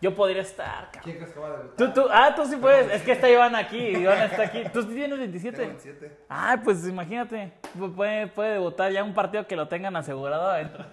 Yo 0.01 0.15
podría 0.15 0.43
estar, 0.43 0.85
cabrón. 0.93 1.03
¿Quién 1.03 1.17
crees 1.17 1.33
que 1.33 1.41
va 1.41 1.47
a 1.49 1.51
debutar? 1.51 1.77
Tú, 1.77 1.93
tú, 2.03 2.09
ah, 2.13 2.33
tú 2.37 2.47
sí 2.47 2.55
puedes. 2.57 2.89
Es 2.93 3.03
que 3.03 3.13
está 3.13 3.29
Iván 3.29 3.57
aquí. 3.57 3.79
Iván 3.79 4.19
está 4.23 4.43
aquí. 4.43 4.63
¿Tú 4.73 4.83
sí 4.83 4.95
tienes 4.95 5.19
27? 5.19 5.57
Tengo 5.57 5.69
27. 5.71 6.17
Ah, 6.29 6.57
pues 6.63 6.87
imagínate. 6.87 7.53
pu- 7.77 7.93
Puede, 7.97 8.29
puede 8.29 8.53
debutar 8.53 8.93
ya 8.93 9.03
un 9.03 9.13
partido 9.13 9.45
que 9.49 9.57
lo 9.57 9.67
tengan 9.67 9.97
asegurado 9.97 10.51
adentro. 10.51 10.85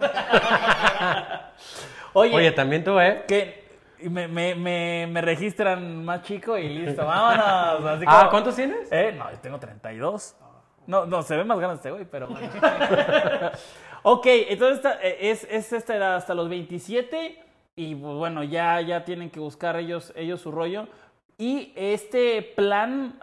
Oye, 2.14 2.34
Oye, 2.34 2.50
también 2.52 2.82
tú, 2.82 2.98
¿eh? 2.98 3.24
que 3.28 3.64
me, 4.10 4.26
me, 4.28 4.54
me, 4.54 5.06
me 5.10 5.20
registran 5.20 6.04
más 6.04 6.22
chico 6.22 6.56
y 6.58 6.68
listo. 6.68 7.04
Vámonos. 7.06 7.86
Así 7.96 8.04
Ah, 8.08 8.18
como- 8.18 8.30
¿cuántos 8.30 8.56
tienes? 8.56 8.88
Eh, 8.90 9.14
no, 9.16 9.30
yo 9.30 9.38
tengo 9.38 9.58
32. 9.58 10.36
No, 10.88 11.04
no, 11.06 11.22
se 11.22 11.36
ve 11.36 11.44
más 11.44 11.58
grande 11.58 11.76
este 11.76 11.90
güey, 11.90 12.04
pero... 12.04 12.28
ok, 14.02 14.26
entonces 14.48 14.76
esta- 14.76 14.98
eh, 15.02 15.30
es, 15.30 15.44
es 15.50 15.72
esta 15.72 15.96
edad 15.96 16.14
hasta 16.16 16.32
los 16.34 16.48
27 16.48 17.42
y 17.76 17.94
pues, 17.94 18.14
bueno, 18.16 18.42
ya, 18.42 18.80
ya 18.80 19.04
tienen 19.04 19.30
que 19.30 19.38
buscar 19.38 19.76
ellos, 19.76 20.12
ellos 20.16 20.40
su 20.40 20.50
rollo. 20.50 20.88
Y 21.38 21.72
este 21.76 22.40
plan 22.42 23.20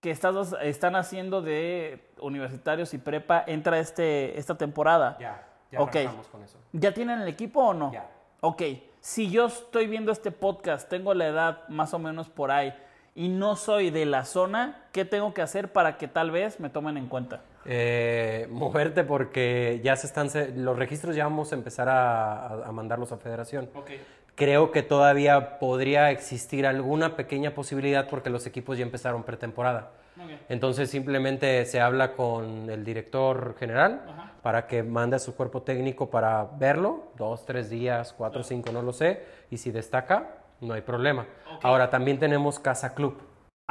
que 0.00 0.10
estás, 0.10 0.54
están 0.62 0.96
haciendo 0.96 1.42
de 1.42 2.08
universitarios 2.20 2.94
y 2.94 2.98
prepa 2.98 3.44
entra 3.46 3.78
este, 3.78 4.38
esta 4.38 4.56
temporada. 4.56 5.18
Ya, 5.20 5.46
ya 5.70 5.80
Ok. 5.82 5.96
arrancamos 5.96 6.28
con 6.28 6.42
eso. 6.42 6.58
¿Ya 6.72 6.94
tienen 6.94 7.20
el 7.20 7.28
equipo 7.28 7.60
o 7.62 7.74
no? 7.74 7.92
Ya. 7.92 8.08
Ok, 8.40 8.62
si 9.00 9.30
yo 9.30 9.46
estoy 9.46 9.86
viendo 9.86 10.10
este 10.12 10.30
podcast, 10.30 10.88
tengo 10.88 11.12
la 11.12 11.26
edad 11.26 11.68
más 11.68 11.92
o 11.92 11.98
menos 11.98 12.30
por 12.30 12.50
ahí 12.50 12.72
y 13.14 13.28
no 13.28 13.54
soy 13.56 13.90
de 13.90 14.06
la 14.06 14.24
zona, 14.24 14.84
¿qué 14.92 15.04
tengo 15.04 15.34
que 15.34 15.42
hacer 15.42 15.72
para 15.74 15.98
que 15.98 16.08
tal 16.08 16.30
vez 16.30 16.58
me 16.58 16.70
tomen 16.70 16.96
en 16.96 17.06
cuenta? 17.06 17.42
Eh, 17.66 18.46
moverte 18.50 19.04
porque 19.04 19.80
ya 19.84 19.94
se 19.96 20.06
están, 20.06 20.28
los 20.56 20.78
registros 20.78 21.14
ya 21.14 21.24
vamos 21.24 21.52
a 21.52 21.54
empezar 21.56 21.88
a, 21.88 22.46
a- 22.46 22.66
a 22.68 22.72
mandarlos 22.72 23.12
a 23.12 23.18
federación. 23.18 23.68
Creo 24.34 24.70
que 24.70 24.82
todavía 24.82 25.58
podría 25.58 26.10
existir 26.10 26.66
alguna 26.66 27.16
pequeña 27.16 27.54
posibilidad 27.54 28.08
porque 28.08 28.30
los 28.30 28.46
equipos 28.46 28.78
ya 28.78 28.84
empezaron 28.84 29.22
pretemporada. 29.24 29.90
Entonces 30.48 30.90
simplemente 30.90 31.64
se 31.66 31.80
habla 31.80 32.12
con 32.12 32.68
el 32.70 32.84
director 32.84 33.54
general 33.58 34.00
para 34.42 34.66
que 34.66 34.82
mande 34.82 35.16
a 35.16 35.18
su 35.18 35.34
cuerpo 35.34 35.62
técnico 35.62 36.08
para 36.10 36.46
verlo, 36.58 37.04
dos, 37.16 37.44
tres 37.44 37.68
días, 37.68 38.14
cuatro, 38.16 38.42
cinco, 38.42 38.72
no 38.72 38.80
lo 38.82 38.92
sé, 38.94 39.22
y 39.50 39.58
si 39.58 39.70
destaca, 39.70 40.36
no 40.60 40.72
hay 40.74 40.80
problema. 40.80 41.26
Ahora 41.62 41.90
también 41.90 42.18
tenemos 42.18 42.58
Casa 42.58 42.94
Club, 42.94 43.18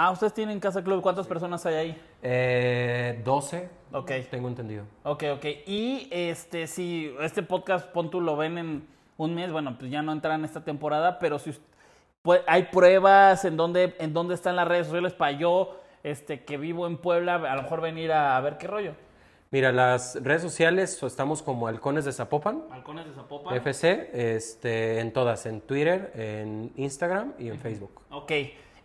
Ah, 0.01 0.11
ustedes 0.11 0.33
tienen 0.33 0.61
Casa 0.61 0.81
Club, 0.81 1.01
¿cuántas 1.01 1.27
personas 1.27 1.65
hay 1.65 1.75
ahí? 1.75 2.01
eh, 2.23 3.21
12, 3.25 3.69
Ok. 3.91 4.11
tengo 4.31 4.47
entendido. 4.47 4.85
Ok, 5.03 5.25
ok. 5.35 5.45
Y 5.67 6.07
este, 6.09 6.67
si 6.67 7.13
este 7.19 7.43
podcast, 7.43 7.89
pon 7.89 8.09
tú, 8.09 8.21
lo 8.21 8.37
ven 8.37 8.57
en 8.57 8.87
un 9.17 9.35
mes, 9.35 9.51
bueno, 9.51 9.75
pues 9.77 9.91
ya 9.91 10.01
no 10.01 10.13
entran 10.13 10.39
en 10.39 10.45
esta 10.45 10.63
temporada, 10.63 11.19
pero 11.19 11.37
si 11.37 11.51
pues, 12.21 12.39
hay 12.47 12.63
pruebas 12.71 13.43
en 13.43 13.57
dónde, 13.57 13.93
en 13.99 14.13
dónde 14.13 14.35
están 14.35 14.55
las 14.55 14.69
redes 14.69 14.87
sociales 14.87 15.11
para 15.11 15.33
yo, 15.33 15.77
este, 16.03 16.45
que 16.45 16.55
vivo 16.55 16.87
en 16.87 16.95
Puebla, 16.95 17.35
a 17.35 17.55
lo 17.57 17.63
mejor 17.63 17.81
venir 17.81 18.13
a, 18.13 18.37
a 18.37 18.39
ver 18.39 18.57
qué 18.57 18.67
rollo. 18.67 18.93
Mira, 19.51 19.73
las 19.73 20.17
redes 20.23 20.43
sociales 20.43 21.03
estamos 21.03 21.41
como 21.41 21.67
Halcones 21.67 22.05
de 22.05 22.13
Zapopan, 22.13 22.63
Halcones 22.71 23.05
de 23.05 23.11
Zapopan. 23.15 23.53
FC, 23.53 24.11
este, 24.13 24.99
en 25.01 25.11
todas, 25.11 25.45
en 25.45 25.59
Twitter, 25.59 26.13
en 26.15 26.71
Instagram 26.77 27.33
y 27.37 27.49
en 27.49 27.59
Facebook. 27.59 27.99
Ok. 28.11 28.31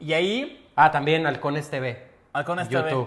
Y 0.01 0.13
ahí, 0.13 0.64
Ah, 0.77 0.91
también 0.91 1.27
Halcones 1.27 1.71
TV. 1.71 2.03
Halcones 2.33 2.69
TV. 2.69 3.07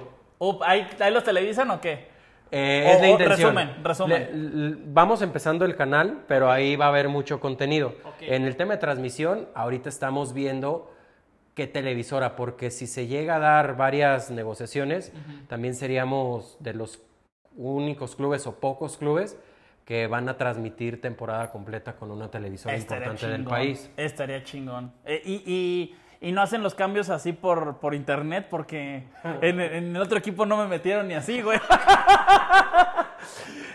¿ahí, 0.66 0.88
ahí 1.00 1.14
los 1.14 1.24
televisan 1.24 1.70
o 1.72 1.82
qué? 1.82 2.08
Eh, 2.52 2.86
O- 2.88 2.92
es 2.96 3.02
la 3.02 3.08
intención. 3.10 3.56
resumen, 3.56 3.84
resumen. 3.84 4.72
Le- 4.72 4.78
vamos 4.88 5.22
empezando 5.22 5.66
el 5.66 5.76
canal, 5.76 6.24
pero 6.28 6.50
ahí 6.50 6.76
va 6.78 6.86
a 6.86 6.90
haber 6.90 7.10
mucho 7.10 7.40
contenido. 7.40 7.96
En 8.22 8.46
el 8.46 8.56
tema 8.56 8.74
de 8.76 8.80
transmisión, 8.80 9.48
ahorita 9.54 9.90
estamos 9.90 10.34
viendo 10.34 10.94
qué 11.56 11.68
televisora, 11.68 12.36
porque 12.36 12.72
si 12.72 12.88
se 12.88 13.08
llega 13.08 13.36
a 13.36 13.40
dar 13.40 13.76
varias 13.76 14.32
negociaciones, 14.32 15.12
también 15.48 15.76
seríamos 15.76 16.56
de 16.62 16.74
los 16.74 17.02
únicos 17.56 18.16
clubes 18.16 18.46
o 18.48 18.60
pocos 18.60 18.98
clubes 18.98 19.38
que 19.84 20.08
van 20.08 20.30
a 20.30 20.38
transmitir 20.38 21.02
temporada 21.02 21.50
completa 21.50 21.96
con 21.96 22.12
una 22.12 22.30
televisora 22.30 22.76
Estaría 22.76 23.06
importante 23.08 23.32
del 23.32 23.44
país. 23.46 23.90
Estaría 23.98 24.44
chingón. 24.44 24.94
Eh, 25.06 25.22
y, 25.26 25.34
y- 25.46 25.96
y 26.20 26.32
no 26.32 26.42
hacen 26.42 26.64
los 26.64 26.76
cambios 26.76 27.10
así 27.10 27.34
por, 27.34 27.78
por 27.78 27.94
internet 27.94 28.48
porque 28.50 29.04
en, 29.42 29.60
en 29.60 29.96
el 29.96 30.02
otro 30.02 30.18
equipo 30.18 30.46
no 30.46 30.58
me 30.58 30.68
metieron 30.68 31.08
ni 31.08 31.14
así, 31.14 31.42
güey. 31.42 31.60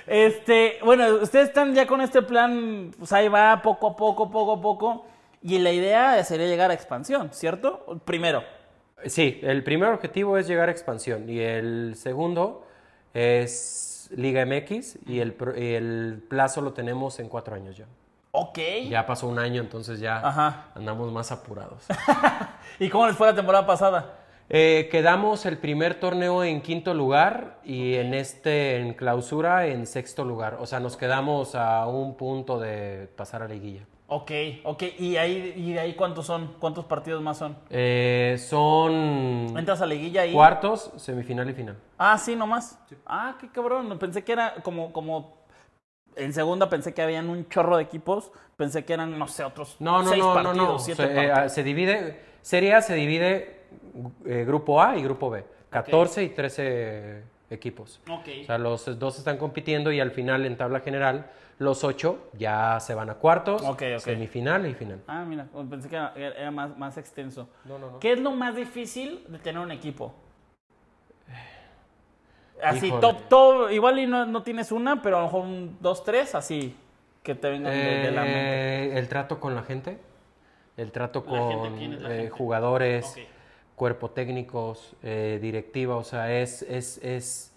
Este, 0.07 0.78
bueno, 0.85 1.07
ustedes 1.22 1.48
están 1.48 1.74
ya 1.74 1.87
con 1.87 2.00
este 2.00 2.22
plan, 2.22 2.92
pues 2.98 3.12
ahí 3.12 3.28
va, 3.28 3.62
poco 3.62 3.88
a 3.88 3.96
poco, 3.96 4.31
poco 4.31 4.52
a 4.52 4.61
poco. 4.61 5.07
Y 5.42 5.59
la 5.59 5.72
idea 5.72 6.22
sería 6.24 6.46
llegar 6.46 6.70
a 6.70 6.74
expansión, 6.74 7.31
¿cierto? 7.33 8.00
Primero. 8.05 8.44
Sí, 9.07 9.40
el 9.42 9.64
primer 9.64 9.88
objetivo 9.88 10.38
es 10.38 10.46
llegar 10.46 10.68
a 10.68 10.72
expansión 10.72 11.28
y 11.28 11.40
el 11.40 11.94
segundo 11.96 12.66
es 13.14 14.09
Liga 14.14 14.44
MX 14.46 14.98
y 15.07 15.20
el, 15.20 15.35
y 15.57 15.74
el 15.74 16.22
plazo 16.28 16.61
lo 16.61 16.72
tenemos 16.72 17.18
en 17.18 17.28
cuatro 17.28 17.57
años 17.57 17.76
ya. 17.76 17.87
Ok. 18.35 18.59
Ya 18.88 19.05
pasó 19.05 19.29
un 19.29 19.38
año, 19.38 19.61
entonces 19.61 20.01
ya 20.01 20.16
Ajá. 20.27 20.68
andamos 20.75 21.12
más 21.12 21.31
apurados. 21.31 21.85
¿Y 22.81 22.88
cómo 22.88 23.07
les 23.07 23.14
fue 23.14 23.27
la 23.27 23.35
temporada 23.35 23.66
pasada? 23.66 24.21
Eh, 24.49 24.88
quedamos 24.90 25.45
el 25.45 25.59
primer 25.59 26.01
torneo 26.01 26.42
en 26.42 26.62
quinto 26.62 26.95
lugar 26.95 27.59
y 27.62 27.95
en 27.97 28.14
este, 28.14 28.79
en 28.79 28.95
clausura, 28.95 29.66
en 29.66 29.87
sexto 29.87 30.25
lugar. 30.25 30.57
O 30.61 30.66
sea, 30.66 30.81
nos 30.81 30.97
quedamos 30.97 31.55
a 31.55 31.87
un 31.87 32.16
punto 32.16 32.59
de 32.59 33.07
pasar 33.16 33.42
a 33.42 33.49
liguilla. 33.49 33.85
Ok, 34.07 34.31
ok. 34.64 34.83
¿Y, 34.99 35.16
ahí, 35.18 35.53
¿Y 35.55 35.73
de 35.75 35.81
ahí 35.81 35.95
cuántos 35.95 36.25
son? 36.25 36.55
¿Cuántos 36.59 36.87
partidos 36.87 37.21
más 37.21 37.37
son? 37.37 37.55
Eh, 37.68 38.37
son 38.38 39.55
¿Entras 39.59 39.83
a 39.83 39.87
liguilla 39.87 40.23
ahí? 40.23 40.33
cuartos, 40.33 40.90
semifinal 40.97 41.51
y 41.51 41.53
final. 41.53 41.77
Ah, 41.99 42.16
sí, 42.16 42.35
nomás. 42.35 42.79
Ah, 43.05 43.37
qué 43.38 43.51
cabrón. 43.51 43.99
Pensé 43.99 44.25
que 44.25 44.33
era 44.33 44.55
como, 44.62 44.90
como 44.90 45.41
en 46.16 46.33
segunda 46.33 46.68
pensé 46.68 46.94
que 46.94 47.03
habían 47.03 47.29
un 47.29 47.48
chorro 47.48 47.77
de 47.77 47.83
equipos. 47.85 48.33
Pensé 48.57 48.85
que 48.85 48.92
eran, 48.92 49.18
no 49.18 49.27
sé, 49.29 49.44
otros 49.44 49.77
No, 49.81 50.03
no, 50.03 50.09
seis 50.11 50.22
no, 50.22 50.29
no, 50.29 50.42
partidos, 50.42 50.68
no. 50.68 50.79
siete 50.79 51.07
Se, 51.07 51.12
eh, 51.12 51.29
partidos. 51.29 51.53
se 51.53 51.62
divide, 51.62 52.20
Serie 52.42 52.75
A 52.75 52.83
se 52.83 52.94
divide 52.94 53.61
eh, 54.27 54.44
grupo 54.46 54.81
A 54.83 54.96
y 54.96 55.03
grupo 55.03 55.31
B. 55.31 55.44
14 55.70 56.22
y 56.25 56.29
13 56.29 57.22
equipos. 57.51 58.01
Ok. 58.11 58.29
O 58.42 58.44
sea, 58.44 58.59
los 58.59 58.98
dos 58.98 59.18
están 59.18 59.38
compitiendo 59.38 59.90
y 59.90 60.01
al 60.01 60.11
final 60.11 60.44
en 60.44 60.57
tabla 60.57 60.81
general 60.81 61.31
los 61.59 61.85
ocho 61.85 62.18
ya 62.37 62.79
se 62.81 62.94
van 62.94 63.09
a 63.11 63.14
cuartos, 63.14 63.62
Ok, 63.62 63.83
ok. 63.94 63.98
semifinal 64.01 64.66
y 64.66 64.75
final. 64.75 65.01
Ah, 65.07 65.25
mira, 65.27 65.46
pensé 65.70 65.88
que 65.88 65.96
era, 65.96 66.12
era 66.16 66.51
más, 66.51 66.77
más 66.77 66.96
extenso. 66.98 67.48
No, 67.64 67.79
no, 67.79 67.92
no. 67.92 68.01
¿Qué 68.01 68.12
es 68.12 68.20
lo 68.20 68.33
más 68.33 68.55
difícil 68.57 69.25
de 69.29 69.38
tener 69.38 69.62
un 69.62 69.70
equipo? 69.70 70.14
Así, 72.62 72.87
Híjole. 72.87 73.01
top, 73.01 73.29
top, 73.29 73.70
igual 73.72 73.98
y 73.98 74.07
no, 74.07 74.25
no 74.27 74.42
tienes 74.42 74.72
una, 74.72 75.03
pero 75.03 75.16
a 75.16 75.20
lo 75.20 75.27
mejor 75.27 75.42
un 75.42 75.77
dos, 75.81 76.05
tres, 76.05 76.35
así, 76.35 76.77
que 77.22 77.35
te 77.35 77.51
vengan 77.51 77.72
de, 77.72 77.79
de 77.79 78.11
la 78.11 78.22
mente. 78.22 78.38
Eh, 78.38 78.98
el 78.98 79.09
trato 79.09 79.40
con 79.40 79.55
la 79.55 79.62
gente, 79.62 79.98
el 80.77 80.92
trato 80.92 81.25
con 81.25 81.77
¿quién 81.77 81.94
es 81.94 82.01
la 82.01 82.16
eh, 82.16 82.31
jugadores, 82.31 83.16
cuerpo 83.75 84.11
técnicos, 84.11 84.94
eh, 85.03 85.38
directiva, 85.42 85.96
o 85.96 86.05
sea, 86.05 86.33
es, 86.33 86.62
es, 86.62 86.98
es, 87.03 87.53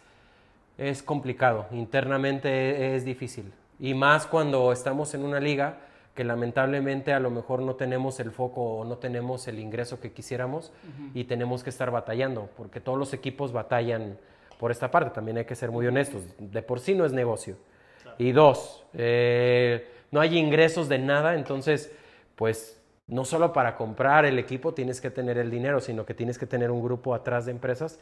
es 0.77 1.03
complicado, 1.03 1.67
internamente 1.71 2.95
es 2.95 3.05
difícil. 3.05 3.51
Y 3.79 3.93
más 3.93 4.25
cuando 4.25 4.71
estamos 4.71 5.13
en 5.13 5.23
una 5.23 5.39
liga 5.39 5.77
que 6.15 6.23
lamentablemente 6.23 7.13
a 7.13 7.19
lo 7.19 7.29
mejor 7.29 7.61
no 7.61 7.75
tenemos 7.75 8.19
el 8.21 8.31
foco 8.31 8.77
o 8.77 8.85
no 8.85 8.97
tenemos 8.97 9.47
el 9.49 9.59
ingreso 9.59 9.99
que 9.99 10.13
quisiéramos 10.13 10.71
y 11.13 11.25
tenemos 11.25 11.61
que 11.61 11.69
estar 11.69 11.91
batallando, 11.91 12.49
porque 12.55 12.79
todos 12.79 12.97
los 12.97 13.13
equipos 13.13 13.51
batallan 13.51 14.17
por 14.59 14.71
esta 14.71 14.91
parte, 14.91 15.11
también 15.11 15.37
hay 15.37 15.45
que 15.45 15.55
ser 15.55 15.71
muy 15.71 15.85
honestos, 15.87 16.23
de 16.37 16.61
por 16.61 16.79
sí 16.79 16.95
no 16.95 17.05
es 17.05 17.11
negocio. 17.11 17.57
Y 18.17 18.31
dos, 18.31 18.85
eh, 18.93 19.87
no 20.11 20.21
hay 20.21 20.37
ingresos 20.37 20.87
de 20.87 20.99
nada, 20.99 21.35
entonces, 21.35 21.91
pues 22.35 22.81
no 23.07 23.25
solo 23.25 23.53
para 23.53 23.75
comprar 23.75 24.25
el 24.25 24.39
equipo 24.39 24.73
tienes 24.73 25.01
que 25.01 25.11
tener 25.11 25.37
el 25.37 25.51
dinero, 25.51 25.79
sino 25.79 26.05
que 26.05 26.13
tienes 26.13 26.37
que 26.37 26.45
tener 26.45 26.71
un 26.71 26.81
grupo 26.81 27.13
atrás 27.13 27.45
de 27.45 27.51
empresas 27.51 27.99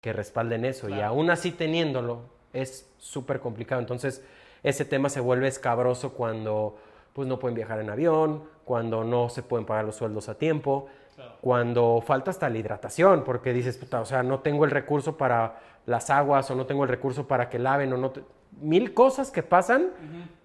que 0.00 0.12
respalden 0.12 0.64
eso. 0.64 0.88
Y 0.88 1.00
aún 1.00 1.30
así 1.30 1.52
teniéndolo, 1.52 2.22
es 2.52 2.90
súper 2.98 3.40
complicado. 3.40 3.80
Entonces, 3.80 4.24
ese 4.62 4.84
tema 4.84 5.08
se 5.08 5.20
vuelve 5.20 5.48
escabroso 5.48 6.14
cuando 6.14 6.76
pues 7.12 7.28
no 7.28 7.38
pueden 7.38 7.54
viajar 7.54 7.80
en 7.80 7.90
avión, 7.90 8.44
cuando 8.64 9.04
no 9.04 9.28
se 9.28 9.42
pueden 9.42 9.66
pagar 9.66 9.84
los 9.84 9.96
sueldos 9.96 10.28
a 10.28 10.36
tiempo, 10.36 10.88
cuando 11.40 12.02
falta 12.04 12.30
hasta 12.30 12.48
la 12.48 12.58
hidratación, 12.58 13.24
porque 13.24 13.52
dices, 13.52 13.76
puta, 13.76 14.00
o 14.00 14.04
sea, 14.04 14.22
no 14.22 14.40
tengo 14.40 14.64
el 14.64 14.70
recurso 14.70 15.16
para 15.16 15.58
las 15.86 16.10
aguas 16.10 16.50
o 16.50 16.54
no 16.54 16.66
tengo 16.66 16.82
el 16.84 16.88
recurso 16.90 17.26
para 17.26 17.48
que 17.48 17.58
laven 17.58 17.92
o 17.92 17.96
no... 17.96 18.10
te- 18.10 18.22
Mil 18.60 18.92
cosas 18.94 19.30
que 19.30 19.42
pasan 19.42 19.90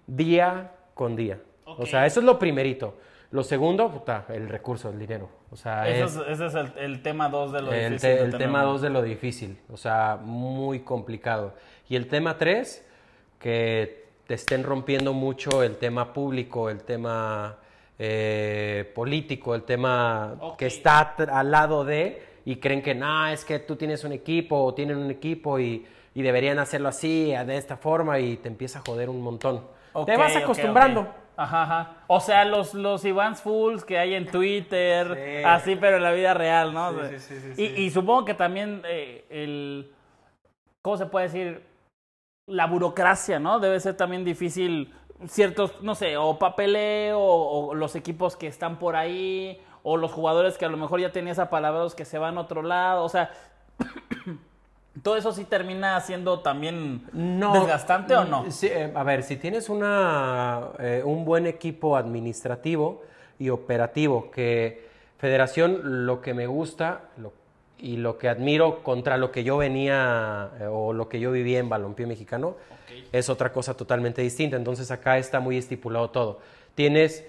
día 0.06 0.72
con 0.94 1.16
día. 1.16 1.40
O 1.64 1.84
sea, 1.86 2.06
eso 2.06 2.20
es 2.20 2.26
lo 2.26 2.38
primerito. 2.38 2.94
Lo 3.32 3.42
segundo, 3.42 3.90
puta, 3.90 4.24
el 4.28 4.48
recurso, 4.48 4.88
el 4.90 4.98
dinero. 4.98 5.28
O 5.50 5.56
sea, 5.56 5.88
Ese 5.88 6.04
es- 6.04 6.16
es, 6.16 6.28
ese 6.28 6.46
es 6.46 6.54
el, 6.54 6.72
el 6.78 7.02
tema 7.02 7.28
dos 7.28 7.52
de 7.52 7.60
lo 7.62 7.72
el, 7.72 7.94
difícil. 7.94 8.00
te- 8.16 8.20
el 8.22 8.38
tema 8.38 8.62
2 8.62 8.82
de 8.82 8.90
lo 8.90 9.02
difícil, 9.02 9.58
o 9.70 9.76
sea, 9.76 10.18
muy 10.22 10.80
complicado. 10.80 11.54
Y 11.88 11.96
el 11.96 12.06
tema 12.06 12.38
3, 12.38 12.86
que 13.40 14.06
te 14.28 14.34
estén 14.34 14.62
rompiendo 14.62 15.12
mucho 15.12 15.62
el 15.64 15.76
tema 15.76 16.12
público, 16.12 16.70
el 16.70 16.82
tema 16.84 17.56
eh, 17.98 18.90
político, 18.94 19.54
el 19.54 19.62
tema 19.64 20.36
que 20.58 20.66
está 20.66 21.00
al 21.30 21.50
lado 21.50 21.84
de 21.84 22.22
y 22.46 22.56
creen 22.56 22.80
que 22.80 22.94
no, 22.94 23.26
es 23.26 23.44
que 23.44 23.58
tú 23.58 23.76
tienes 23.76 24.04
un 24.04 24.12
equipo 24.12 24.56
o 24.64 24.72
tienen 24.72 24.96
un 24.96 25.10
equipo 25.10 25.58
y, 25.58 25.84
y 26.14 26.22
deberían 26.22 26.58
hacerlo 26.58 26.88
así, 26.88 27.32
de 27.32 27.56
esta 27.58 27.76
forma 27.76 28.18
y 28.20 28.38
te 28.38 28.48
empieza 28.48 28.78
a 28.78 28.82
joder 28.86 29.10
un 29.10 29.20
montón. 29.20 29.66
Te 30.06 30.16
vas 30.16 30.34
acostumbrando. 30.36 31.06
Ajá, 31.36 31.62
ajá. 31.64 31.96
O 32.06 32.18
sea, 32.20 32.46
los, 32.46 32.72
los 32.72 33.04
Ivans 33.04 33.42
Fools 33.42 33.84
que 33.84 33.98
hay 33.98 34.14
en 34.14 34.30
Twitter, 34.30 35.06
Sí. 35.14 35.44
así, 35.44 35.76
pero 35.76 35.98
en 35.98 36.02
la 36.02 36.12
vida 36.12 36.32
real, 36.32 36.72
¿no? 36.72 36.92
Sí, 37.10 37.18
sí, 37.18 37.34
y, 37.76 37.82
y 37.82 37.90
supongo 37.90 38.24
que 38.24 38.32
también 38.32 38.80
eh, 38.88 39.26
el. 39.28 39.92
¿Cómo 40.80 40.96
se 40.96 41.06
puede 41.06 41.26
decir? 41.26 41.62
La 42.46 42.66
burocracia, 42.66 43.38
¿no? 43.38 43.58
Debe 43.58 43.80
ser 43.80 43.96
también 43.98 44.24
difícil 44.24 44.94
ciertos, 45.26 45.82
no 45.82 45.94
sé, 45.94 46.16
o 46.16 46.38
papeleo, 46.38 47.18
o, 47.20 47.66
o 47.68 47.74
los 47.74 47.96
equipos 47.96 48.36
que 48.36 48.46
están 48.46 48.78
por 48.78 48.96
ahí, 48.96 49.60
o 49.88 49.96
los 49.96 50.10
jugadores 50.12 50.58
que 50.58 50.64
a 50.64 50.68
lo 50.68 50.76
mejor 50.76 50.98
ya 51.00 51.12
tenías 51.12 51.38
apalabrados 51.38 51.94
que 51.94 52.04
se 52.04 52.18
van 52.18 52.36
a 52.38 52.40
otro 52.40 52.60
lado, 52.62 53.04
o 53.04 53.08
sea. 53.08 53.30
¿Todo 55.02 55.16
eso 55.16 55.30
sí 55.32 55.44
termina 55.44 56.00
siendo 56.00 56.40
también 56.40 57.02
desgastante 57.52 58.16
o 58.16 58.24
no? 58.24 58.50
Sí, 58.50 58.66
eh, 58.66 58.90
a 58.94 59.02
ver, 59.04 59.22
si 59.22 59.36
tienes 59.36 59.68
una, 59.68 60.70
eh, 60.78 61.02
un 61.04 61.24
buen 61.24 61.46
equipo 61.46 61.96
administrativo 61.96 63.02
y 63.38 63.50
operativo, 63.50 64.30
que 64.30 64.86
Federación 65.18 66.04
lo 66.06 66.20
que 66.20 66.34
me 66.34 66.46
gusta 66.46 67.02
lo- 67.18 67.32
y 67.78 67.96
lo 67.98 68.18
que 68.18 68.28
admiro 68.28 68.82
contra 68.82 69.16
lo 69.18 69.30
que 69.32 69.44
yo 69.44 69.56
venía 69.58 70.50
eh, 70.60 70.66
o 70.66 70.92
lo 70.92 71.08
que 71.08 71.20
yo 71.20 71.30
vivía 71.30 71.58
en 71.58 71.68
balompié 71.68 72.06
mexicano 72.06 72.56
es 73.12 73.28
otra 73.30 73.52
cosa 73.52 73.74
totalmente 73.74 74.20
distinta. 74.22 74.56
Entonces 74.56 74.90
acá 74.90 75.16
está 75.18 75.40
muy 75.40 75.56
estipulado 75.58 76.10
todo. 76.10 76.40
Tienes 76.74 77.24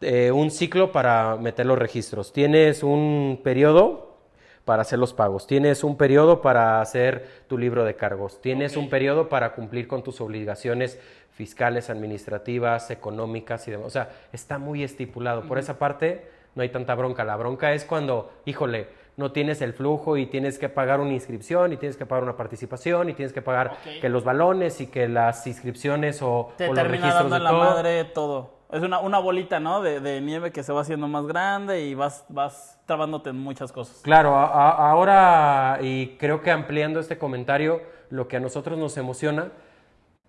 eh, 0.00 0.30
un 0.32 0.50
ciclo 0.50 0.92
para 0.92 1.36
meter 1.36 1.66
los 1.66 1.78
registros, 1.78 2.32
tienes 2.32 2.82
un 2.82 3.40
periodo 3.42 4.18
para 4.64 4.82
hacer 4.82 4.98
los 4.98 5.12
pagos, 5.12 5.46
tienes 5.46 5.84
un 5.84 5.96
periodo 5.96 6.40
para 6.40 6.80
hacer 6.80 7.26
tu 7.48 7.58
libro 7.58 7.84
de 7.84 7.96
cargos, 7.96 8.40
tienes 8.40 8.76
un 8.76 8.88
periodo 8.88 9.28
para 9.28 9.52
cumplir 9.52 9.88
con 9.88 10.02
tus 10.02 10.20
obligaciones 10.20 10.98
fiscales, 11.32 11.90
administrativas, 11.90 12.90
económicas 12.90 13.66
y 13.66 13.72
demás. 13.72 13.86
O 13.86 13.90
sea, 13.90 14.10
está 14.32 14.58
muy 14.58 14.84
estipulado. 14.84 15.42
Por 15.42 15.58
esa 15.58 15.78
parte 15.78 16.26
no 16.54 16.62
hay 16.62 16.68
tanta 16.68 16.94
bronca. 16.94 17.24
La 17.24 17.36
bronca 17.36 17.72
es 17.72 17.84
cuando, 17.84 18.30
híjole, 18.44 18.88
no 19.16 19.32
tienes 19.32 19.60
el 19.62 19.72
flujo 19.72 20.16
y 20.16 20.26
tienes 20.26 20.58
que 20.58 20.68
pagar 20.68 21.00
una 21.00 21.12
inscripción 21.12 21.72
y 21.72 21.76
tienes 21.76 21.96
que 21.96 22.06
pagar 22.06 22.24
una 22.24 22.36
participación 22.36 23.08
y 23.10 23.14
tienes 23.14 23.32
que 23.32 23.42
pagar 23.42 23.76
que 24.00 24.08
los 24.08 24.24
balones 24.24 24.80
y 24.80 24.86
que 24.86 25.08
las 25.08 25.46
inscripciones 25.46 26.22
o, 26.22 26.52
te 26.56 26.68
o 26.68 26.74
los 26.74 26.86
registros 26.88 27.14
dando 27.30 27.34
de 27.34 27.40
la 27.40 27.50
todo. 27.50 27.58
madre 27.60 28.04
todo. 28.04 28.60
Es 28.72 28.82
una, 28.82 29.00
una 29.00 29.18
bolita, 29.18 29.58
¿no? 29.58 29.82
De, 29.82 29.98
de 29.98 30.20
nieve 30.20 30.52
que 30.52 30.62
se 30.62 30.72
va 30.72 30.82
haciendo 30.82 31.08
más 31.08 31.26
grande 31.26 31.82
y 31.82 31.94
vas, 31.94 32.24
vas 32.28 32.80
trabándote 32.86 33.30
en 33.30 33.36
muchas 33.36 33.72
cosas. 33.72 34.00
Claro, 34.02 34.36
a- 34.36 34.46
a- 34.46 34.90
ahora, 34.92 35.78
y 35.82 36.16
creo 36.18 36.40
que 36.40 36.52
ampliando 36.52 37.00
este 37.00 37.18
comentario, 37.18 37.82
lo 38.10 38.28
que 38.28 38.36
a 38.36 38.40
nosotros 38.40 38.78
nos 38.78 38.96
emociona 38.96 39.50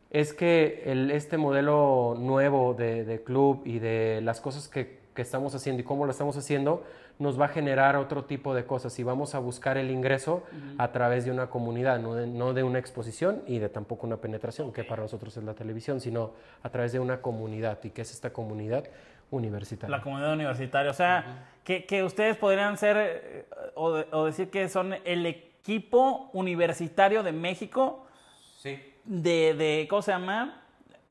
es 0.09 0.33
que 0.33 0.83
el- 0.87 1.11
este 1.11 1.37
modelo 1.37 2.15
nuevo 2.17 2.73
de, 2.73 3.05
de 3.05 3.23
club 3.23 3.61
y 3.65 3.77
de 3.79 4.21
las 4.23 4.41
cosas 4.41 4.67
que, 4.67 4.99
que 5.13 5.21
estamos 5.21 5.53
haciendo 5.55 5.81
y 5.81 5.85
cómo 5.85 6.05
lo 6.05 6.11
estamos 6.11 6.35
haciendo, 6.35 6.83
nos 7.21 7.39
va 7.39 7.45
a 7.45 7.47
generar 7.49 7.95
otro 7.95 8.25
tipo 8.25 8.53
de 8.53 8.65
cosas 8.65 8.97
y 8.99 9.03
vamos 9.03 9.35
a 9.35 9.39
buscar 9.39 9.77
el 9.77 9.91
ingreso 9.91 10.43
a 10.77 10.91
través 10.91 11.23
de 11.25 11.31
una 11.31 11.47
comunidad, 11.49 11.99
no 11.99 12.15
de, 12.15 12.27
no 12.27 12.53
de 12.53 12.63
una 12.63 12.79
exposición 12.79 13.43
y 13.47 13.59
de 13.59 13.69
tampoco 13.69 14.07
una 14.07 14.17
penetración, 14.17 14.73
que 14.73 14.83
para 14.83 15.03
nosotros 15.03 15.37
es 15.37 15.43
la 15.43 15.53
televisión, 15.53 16.01
sino 16.01 16.31
a 16.63 16.69
través 16.69 16.91
de 16.91 16.99
una 16.99 17.21
comunidad. 17.21 17.77
¿Y 17.83 17.91
qué 17.91 18.01
es 18.01 18.11
esta 18.11 18.31
comunidad? 18.33 18.83
Universitaria. 19.29 19.95
La 19.95 20.03
comunidad 20.03 20.33
universitaria. 20.33 20.91
O 20.91 20.93
sea, 20.93 21.45
que, 21.63 21.85
que 21.85 22.03
ustedes 22.03 22.35
podrían 22.35 22.77
ser 22.77 22.97
eh, 22.99 23.45
o, 23.75 23.93
de- 23.93 24.07
o 24.11 24.25
decir 24.25 24.49
que 24.49 24.67
son 24.67 24.93
el 25.05 25.25
equipo 25.25 26.29
universitario 26.33 27.23
de 27.23 27.31
México 27.31 28.05
Sí, 28.57 28.77
de, 29.05 29.53
de, 29.53 29.87
¿cómo 29.89 30.01
se 30.01 30.11
llama? 30.11 30.61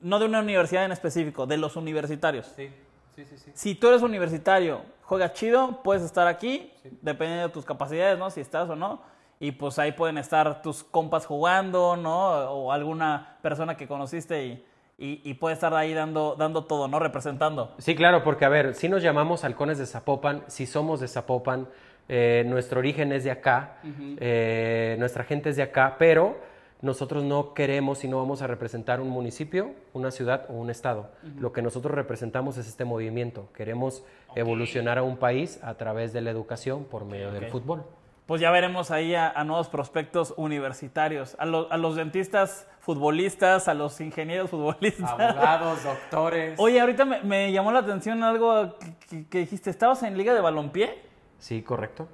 No 0.01 0.19
de 0.19 0.25
una 0.25 0.39
universidad 0.39 0.85
en 0.85 0.91
específico, 0.91 1.45
de 1.47 1.57
los 1.57 1.75
universitarios. 1.75 2.45
sí, 2.55 2.69
sí, 3.15 3.25
sí. 3.25 3.37
sí. 3.37 3.51
Si 3.55 3.75
tú 3.75 3.87
eres 3.89 4.01
universitario, 4.03 4.81
juegas 5.11 5.33
chido, 5.33 5.81
puedes 5.83 6.03
estar 6.03 6.25
aquí, 6.29 6.71
dependiendo 7.01 7.49
de 7.49 7.53
tus 7.53 7.65
capacidades, 7.65 8.17
¿no? 8.17 8.29
Si 8.29 8.39
estás 8.39 8.69
o 8.69 8.77
no. 8.77 9.01
Y 9.41 9.51
pues 9.51 9.77
ahí 9.77 9.91
pueden 9.91 10.17
estar 10.17 10.61
tus 10.61 10.85
compas 10.85 11.25
jugando, 11.25 11.97
¿no? 11.97 12.29
O 12.49 12.71
alguna 12.71 13.35
persona 13.41 13.75
que 13.75 13.89
conociste 13.89 14.45
y, 14.45 14.65
y, 14.97 15.21
y 15.29 15.33
puede 15.33 15.55
estar 15.55 15.73
ahí 15.73 15.93
dando, 15.93 16.37
dando 16.39 16.63
todo, 16.63 16.87
¿no? 16.87 16.97
Representando. 16.97 17.73
Sí, 17.77 17.93
claro, 17.93 18.23
porque 18.23 18.45
a 18.45 18.47
ver, 18.47 18.73
si 18.73 18.87
nos 18.87 19.03
llamamos 19.03 19.43
halcones 19.43 19.77
de 19.79 19.85
Zapopan, 19.85 20.45
si 20.47 20.65
somos 20.65 21.01
de 21.01 21.09
Zapopan, 21.09 21.67
eh, 22.07 22.45
nuestro 22.47 22.79
origen 22.79 23.11
es 23.11 23.25
de 23.25 23.31
acá, 23.31 23.79
eh, 24.17 24.95
nuestra 24.97 25.25
gente 25.25 25.49
es 25.49 25.57
de 25.57 25.63
acá, 25.63 25.97
pero 25.99 26.37
nosotros 26.81 27.23
no 27.23 27.53
queremos 27.53 28.03
y 28.03 28.07
no 28.07 28.17
vamos 28.17 28.41
a 28.41 28.47
representar 28.47 29.01
un 29.01 29.09
municipio, 29.09 29.71
una 29.93 30.09
ciudad 30.11 30.45
o 30.49 30.53
un 30.53 30.69
estado. 30.69 31.11
Lo 31.37 31.51
que 31.53 31.61
nosotros 31.61 31.93
representamos 31.93 32.57
es 32.57 32.67
este 32.67 32.85
movimiento. 32.85 33.47
Queremos 33.53 34.03
evolucionar 34.35 34.97
a 34.97 35.03
un 35.03 35.17
país 35.17 35.59
a 35.63 35.75
través 35.75 36.11
de 36.13 36.21
la 36.21 36.31
educación 36.31 36.83
por 36.85 37.05
medio 37.05 37.31
del 37.31 37.47
fútbol. 37.51 37.83
pues 38.25 38.39
ya 38.41 38.49
veremos 38.49 38.91
ahí 38.91 39.13
a, 39.13 39.29
a 39.29 39.43
nuevos 39.43 39.67
prospectos 39.67 40.33
universitarios, 40.37 41.35
a, 41.37 41.45
lo- 41.45 41.69
a 41.71 41.77
los 41.77 41.95
dentistas 41.97 42.65
futbolistas, 42.79 43.67
a 43.67 43.73
los 43.73 43.99
ingenieros 44.01 44.49
futbolistas. 44.49 45.09
Abogados, 45.11 45.83
doctores. 45.83 46.57
Oye, 46.59 46.79
ahorita 46.79 47.03
me, 47.05 47.21
me 47.23 47.51
llamó 47.51 47.71
la 47.73 47.79
atención 47.79 48.23
algo 48.23 48.77
que, 48.79 48.95
que- 49.09 49.27
que 49.27 49.37
dijiste, 49.39 49.69
¿estabas 49.69 50.01
en 50.03 50.17
Liga 50.17 50.33
de 50.33 50.39
Balompié? 50.41 51.01
Sí, 51.39 51.61
correcto. 51.61 52.07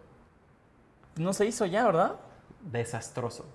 No 1.17 1.33
se 1.33 1.45
hizo 1.45 1.65
ya, 1.65 1.85
¿verdad? 1.85 2.15
Desastroso. 2.61 3.45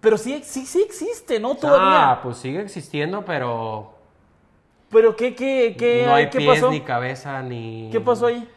Pero 0.00 0.16
sí, 0.16 0.40
sí, 0.44 0.66
sí 0.66 0.82
existe, 0.82 1.40
¿no? 1.40 1.56
Todavía. 1.56 2.10
Ah, 2.12 2.20
pues 2.22 2.36
sigue 2.36 2.60
existiendo, 2.60 3.24
pero 3.24 3.92
Pero 4.90 5.16
¿qué, 5.16 5.34
qué, 5.34 5.74
qué, 5.78 6.04
no 6.06 6.14
hay 6.14 6.30
qué 6.30 6.38
pies 6.38 6.60
pasó? 6.60 6.70
ni 6.70 6.80
cabeza 6.80 7.42
ni... 7.42 7.88
¿Qué 7.90 8.00
pasó 8.00 8.26
ahí? 8.26 8.48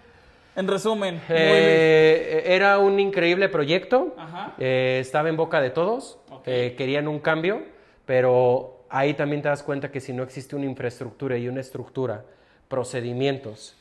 En 0.55 0.67
resumen. 0.67 1.19
Eh, 1.29 2.43
era 2.45 2.77
un 2.77 2.99
increíble 2.99 3.49
proyecto, 3.49 4.13
Ajá. 4.17 4.53
eh, 4.59 4.99
estaba 5.01 5.29
en 5.29 5.37
boca 5.37 5.59
de 5.61 5.71
todos, 5.71 6.19
eh, 6.45 6.75
querían 6.77 7.07
un 7.07 7.19
cambio, 7.19 7.63
pero 8.05 8.85
ahí 8.89 9.15
también 9.15 9.41
te 9.41 9.49
das 9.49 9.63
cuenta 9.63 9.89
que 9.89 9.99
si 9.99 10.13
no 10.13 10.21
existe 10.21 10.55
una 10.55 10.65
infraestructura 10.65 11.37
y 11.37 11.47
una 11.47 11.61
estructura, 11.61 12.23
procedimientos 12.67 13.75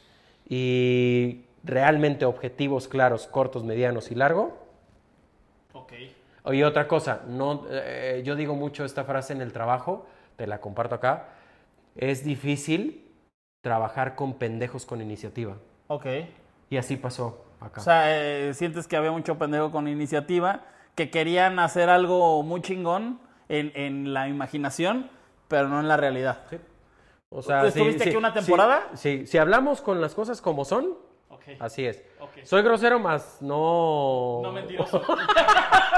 y 0.49 1.43
realmente 1.65 2.25
objetivos 2.25 2.89
claros, 2.89 3.27
cortos, 3.27 3.65
medianos 3.65 4.11
y 4.11 4.15
largo. 4.15 4.57
Ok. 5.75 5.93
Oye, 6.45 6.65
otra 6.65 6.89
cosa, 6.89 7.23
no, 7.29 7.67
eh, 7.71 8.23
yo 8.25 8.35
digo 8.35 8.55
mucho 8.55 8.85
esta 8.85 9.05
frase 9.05 9.33
en 9.33 9.41
el 9.41 9.53
trabajo, 9.53 10.07
te 10.37 10.47
la 10.47 10.61
comparto 10.61 10.97
acá, 10.97 11.29
es 11.95 12.25
difícil 12.25 13.09
trabajar 13.61 14.17
con 14.17 14.35
pendejos 14.35 14.85
con 14.85 15.01
iniciativa. 15.01 15.57
Ok. 15.87 16.07
Y 16.69 16.77
así 16.79 16.97
pasó 16.97 17.45
acá. 17.61 17.81
O 17.81 17.85
sea, 17.85 18.05
eh, 18.09 18.55
sientes 18.55 18.89
que 18.89 18.97
había 18.97 19.13
mucho 19.13 19.39
pendejo 19.39 19.71
con 19.71 19.87
iniciativa, 19.87 20.63
que 20.97 21.11
querían 21.11 21.59
hacer 21.61 21.89
algo 21.89 22.43
muy 22.43 22.61
chingón 22.61 23.21
en, 23.49 23.73
en 23.77 24.13
la 24.13 24.29
imaginación, 24.29 25.11
pero 25.47 25.69
no 25.69 25.79
en 25.79 25.87
la 25.87 25.97
realidad. 25.97 26.41
O 27.29 27.41
sea, 27.41 27.65
¿Estuviste 27.67 28.09
aquí 28.09 28.17
una 28.17 28.33
temporada? 28.33 28.89
Sí, 28.95 29.21
sí, 29.21 29.27
si 29.27 29.39
hablamos 29.39 29.81
con 29.81 30.01
las 30.01 30.15
cosas 30.15 30.41
como 30.41 30.65
son, 30.65 30.99
así 31.61 31.87
es. 31.87 32.03
Soy 32.45 32.63
grosero, 32.63 32.99
más 32.99 33.39
no... 33.41 34.41
No 34.43 34.53
mentiroso. 34.53 35.03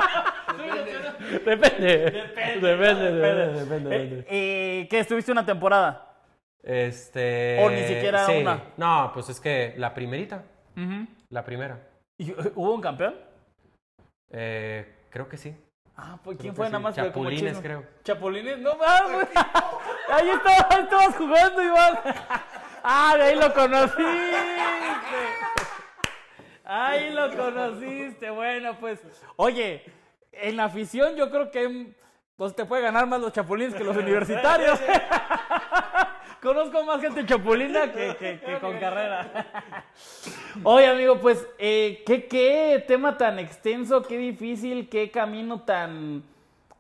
Depende. 1.45 2.11
Depende, 2.11 2.69
Depende, 2.69 3.13
depende, 3.13 3.13
depende, 3.13 3.97
Eh, 3.97 3.99
depende. 4.01 4.27
eh, 4.29 4.87
¿Qué? 4.91 4.99
¿Estuviste 5.01 5.33
una 5.33 5.45
temporada? 5.45 6.15
Este... 6.63 7.59
O 7.63 7.71
ni 7.71 7.83
siquiera 7.83 8.25
sí. 8.27 8.39
una. 8.41 8.63
No, 8.77 9.11
pues 9.13 9.29
es 9.29 9.41
que 9.41 9.75
la 9.77 9.93
primerita, 9.93 10.45
la 11.31 11.45
primera. 11.45 11.79
¿Y, 12.17 12.33
¿Hubo 12.33 12.75
un 12.75 12.81
campeón? 12.81 13.15
Eh, 14.31 15.07
creo 15.11 15.29
que 15.29 15.37
sí. 15.37 15.55
Ah, 15.97 16.19
pues 16.25 16.39
¿quién 16.39 16.55
fue 16.57 16.67
sí. 16.67 16.73
nada 16.73 16.83
más? 16.83 16.95
Chapulines, 16.97 17.59
creo. 17.61 17.85
Chapulines, 18.03 18.59
no 18.59 18.77
mames. 18.77 19.29
Ahí 20.11 20.29
estabas, 20.31 20.79
estabas 20.81 21.17
jugando, 21.17 21.63
Iván. 21.63 21.99
Ah, 22.87 23.15
de 23.17 23.23
ahí 23.25 23.35
lo 23.37 23.51
conociste. 23.55 24.37
Ahí 26.65 27.11
lo 27.15 27.35
conociste. 27.35 28.29
Bueno, 28.31 28.77
pues, 28.79 29.01
oye, 29.37 29.83
en 30.41 30.57
la 30.57 30.65
afición 30.65 31.17
yo 31.17 31.31
creo 31.31 31.51
que 31.51 31.95
pues, 32.37 32.55
te 32.55 32.65
puede 32.65 32.83
ganar 32.83 33.07
más 33.07 33.21
los 33.21 33.33
chapulines 33.33 33.75
que 33.75 33.85
los 33.85 33.97
universitarios. 34.05 34.79
Conozco 36.43 36.85
más 36.85 37.01
gente 37.01 37.25
chapulina 37.25 37.91
que, 37.91 38.17
que- 38.17 38.39
que 38.41 38.59
con 38.61 38.79
carrera. 38.79 39.47
Oye, 40.63 40.87
amigo, 40.89 41.19
pues, 41.21 41.47
eh, 41.59 42.03
¿qué, 42.07 42.27
qué 42.27 42.85
tema 42.87 43.17
tan 43.17 43.39
extenso, 43.39 44.03
qué 44.03 44.19
difícil, 44.19 44.89
qué 44.91 45.11
camino 45.11 45.63
tan, 45.63 46.23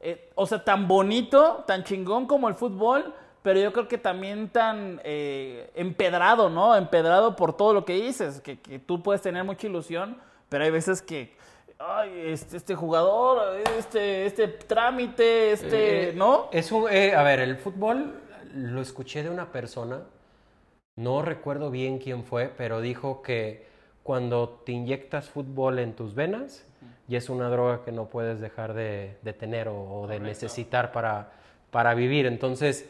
eh, 0.00 0.30
o 0.34 0.46
sea, 0.46 0.62
tan 0.62 0.86
bonito, 0.86 1.64
tan 1.66 1.82
chingón 1.82 2.26
como 2.26 2.48
el 2.48 2.55
fútbol, 2.55 3.14
pero 3.42 3.59
yo 3.59 3.72
creo 3.72 3.88
que 3.88 3.96
también 3.98 4.48
tan 4.50 5.00
eh, 5.02 5.70
empedrado, 5.74 6.50
¿no? 6.50 6.76
Empedrado 6.76 7.34
por 7.34 7.57
todo 7.57 7.72
lo 7.72 7.84
que 7.86 7.94
dices, 7.94 8.40
que, 8.42 8.59
que 8.61 8.78
tú 8.78 9.02
puedes 9.02 9.22
tener 9.22 9.44
mucha 9.44 9.66
ilusión, 9.66 10.18
pero 10.50 10.64
hay 10.64 10.70
veces 10.70 11.00
que, 11.00 11.34
ay, 11.87 12.11
este, 12.26 12.57
este 12.57 12.74
jugador, 12.74 13.59
este, 13.78 14.26
este 14.26 14.49
trámite, 14.49 15.53
este, 15.53 16.11
Eh, 16.11 16.12
¿no? 16.14 16.49
Es 16.53 16.72
un, 16.72 16.91
eh, 16.91 17.14
a 17.14 17.22
ver, 17.22 17.41
el 17.41 17.57
fútbol 17.57 18.20
lo 18.55 18.80
escuché 18.80 19.22
de 19.22 19.30
una 19.30 19.51
persona, 19.53 20.03
no 20.97 21.22
recuerdo 21.22 21.70
bien 21.70 21.99
quién 21.99 22.24
fue, 22.24 22.49
pero 22.57 22.80
dijo 22.80 23.22
que 23.22 23.66
cuando 24.03 24.49
te 24.64 24.72
inyectas 24.72 25.28
fútbol 25.28 25.78
en 25.78 25.95
tus 25.95 26.14
venas, 26.14 26.66
ya 27.09 27.18
es 27.18 27.28
una 27.28 27.49
droga 27.49 27.85
que 27.85 27.93
no 27.93 28.07
puedes 28.07 28.41
dejar 28.41 28.74
de, 28.74 29.18
de 29.22 29.32
tener 29.32 29.68
o, 29.68 30.03
o 30.03 30.07
de 30.07 30.20
necesitar 30.20 30.93
para, 30.93 31.32
para 31.70 31.95
vivir. 31.95 32.26
Entonces, 32.26 32.89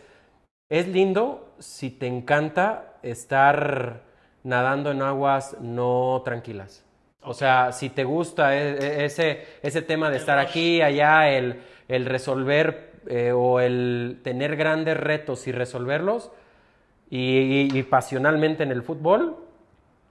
es 0.70 0.86
lindo 0.88 1.54
si 1.58 1.90
te 1.90 2.06
encanta 2.06 2.94
estar 3.02 4.02
nadando 4.44 4.90
en 4.90 5.02
aguas 5.02 5.56
no 5.60 6.22
tranquilas. 6.24 6.83
O 7.24 7.34
sea, 7.34 7.72
si 7.72 7.90
te 7.90 8.04
gusta 8.04 8.56
e- 8.56 8.76
e- 8.78 9.04
ese, 9.06 9.44
ese 9.62 9.82
tema 9.82 10.10
de 10.10 10.18
estar 10.18 10.38
aquí, 10.38 10.82
allá, 10.82 11.30
el, 11.30 11.60
el 11.88 12.04
resolver 12.06 12.92
eh, 13.08 13.32
o 13.34 13.60
el 13.60 14.20
tener 14.22 14.56
grandes 14.56 14.96
retos 14.96 15.46
y 15.46 15.52
resolverlos, 15.52 16.30
y, 17.10 17.68
y- 17.72 17.78
y 17.78 17.82
pasionalmente 17.82 18.62
en 18.62 18.70
el 18.72 18.82
fútbol, 18.82 19.36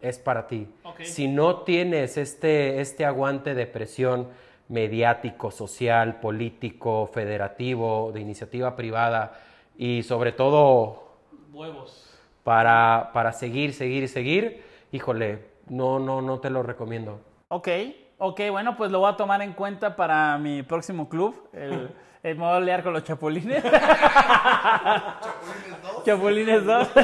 es 0.01 0.19
para 0.19 0.47
ti. 0.47 0.67
Si 1.01 1.27
no 1.27 1.61
tienes 1.61 2.17
este, 2.17 2.81
este 2.81 3.05
aguante 3.05 3.55
de 3.55 3.65
presión 3.67 4.27
mediático, 4.69 5.51
social, 5.51 6.19
político, 6.19 7.07
federativo, 7.13 8.11
de 8.13 8.21
iniciativa 8.21 8.75
privada 8.75 9.39
y 9.77 10.03
sobre 10.03 10.31
todo 10.31 11.03
Huevos. 11.51 12.09
para, 12.43 13.11
para 13.13 13.31
seguir, 13.33 13.73
seguir, 13.73 14.07
seguir, 14.09 14.63
híjole, 14.91 15.39
no, 15.67 15.99
no, 15.99 16.21
no 16.21 16.39
te 16.39 16.49
lo 16.49 16.63
recomiendo. 16.63 17.19
Ok, 17.49 17.67
ok, 18.17 18.41
bueno, 18.51 18.75
pues 18.75 18.91
lo 18.91 18.99
voy 18.99 19.11
a 19.11 19.17
tomar 19.17 19.41
en 19.41 19.53
cuenta 19.53 19.95
para 19.95 20.37
mi 20.37 20.63
próximo 20.63 21.09
club. 21.09 21.49
El, 21.53 21.89
el 22.23 22.37
me 22.37 22.45
voy 22.45 22.55
a 22.55 22.59
liar 22.59 22.83
con 22.83 22.93
los 22.93 23.03
chapulines. 23.03 23.63
chapulines 26.05 26.65
2. 26.65 26.87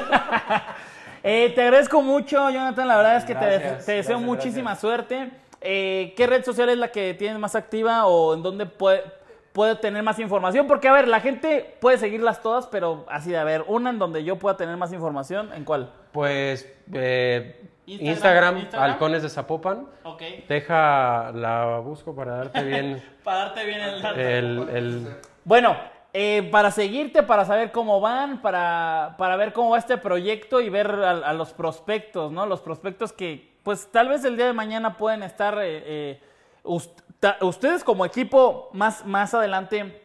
Eh, 1.21 1.51
te 1.53 1.61
agradezco 1.63 2.01
mucho, 2.01 2.49
Jonathan. 2.49 2.87
La 2.87 2.95
verdad 2.95 3.17
es 3.17 3.25
que 3.25 3.35
te, 3.35 3.45
Gracias, 3.45 3.85
te 3.85 3.91
deseo 3.91 4.19
gracias, 4.19 4.21
muchísima 4.21 4.75
suerte. 4.75 5.29
Eh, 5.61 6.13
¿Qué 6.15 6.27
red 6.27 6.43
social 6.43 6.69
es 6.69 6.77
la 6.77 6.91
que 6.91 7.13
tienes 7.13 7.37
más 7.37 7.55
activa 7.55 8.05
o 8.05 8.33
en 8.33 8.41
dónde 8.41 8.65
puede, 8.65 9.03
puede 9.51 9.75
tener 9.75 10.01
más 10.01 10.19
información? 10.19 10.67
Porque, 10.67 10.87
a 10.87 10.93
ver, 10.93 11.07
la 11.07 11.19
gente 11.19 11.75
puede 11.81 11.97
seguirlas 11.97 12.41
todas, 12.41 12.67
pero 12.67 13.05
así 13.09 13.31
de, 13.31 13.37
a 13.37 13.43
ver, 13.43 13.65
una 13.67 13.89
en 13.89 13.99
donde 13.99 14.23
yo 14.23 14.37
pueda 14.37 14.55
tener 14.55 14.77
más 14.77 14.93
información, 14.93 15.51
¿en 15.53 15.65
cuál? 15.65 15.91
Pues 16.13 16.71
eh, 16.93 17.69
Instagram, 17.93 18.09
Instagram, 18.13 18.57
Instagram. 18.59 18.91
Halcones 18.91 19.23
de 19.23 19.29
Zapopan. 19.29 19.87
Ok. 20.03 20.21
Deja, 20.47 21.31
la 21.33 21.79
busco 21.79 22.15
para 22.15 22.35
darte 22.37 22.63
bien 22.63 23.03
Para 23.23 23.37
darte 23.45 23.65
bien 23.65 23.81
el 23.81 24.19
el, 24.19 24.69
el- 24.69 25.17
Bueno, 25.43 25.75
eh, 26.13 26.47
para 26.51 26.71
seguirte, 26.71 27.23
para 27.23 27.45
saber 27.45 27.71
cómo 27.71 27.99
van, 28.01 28.41
para, 28.41 29.15
para 29.17 29.35
ver 29.35 29.53
cómo 29.53 29.71
va 29.71 29.77
este 29.77 29.97
proyecto 29.97 30.59
y 30.61 30.69
ver 30.69 30.89
a, 30.89 31.11
a 31.11 31.33
los 31.33 31.53
prospectos, 31.53 32.31
¿no? 32.31 32.45
Los 32.45 32.61
prospectos 32.61 33.13
que, 33.13 33.57
pues 33.63 33.91
tal 33.91 34.07
vez 34.09 34.23
el 34.25 34.35
día 34.35 34.47
de 34.47 34.53
mañana 34.53 34.97
pueden 34.97 35.21
estar 35.23 35.55
eh, 35.61 35.83
eh, 35.85 36.21
ustedes 37.41 37.83
como 37.83 38.05
equipo 38.05 38.69
más, 38.73 39.05
más 39.05 39.33
adelante 39.33 40.01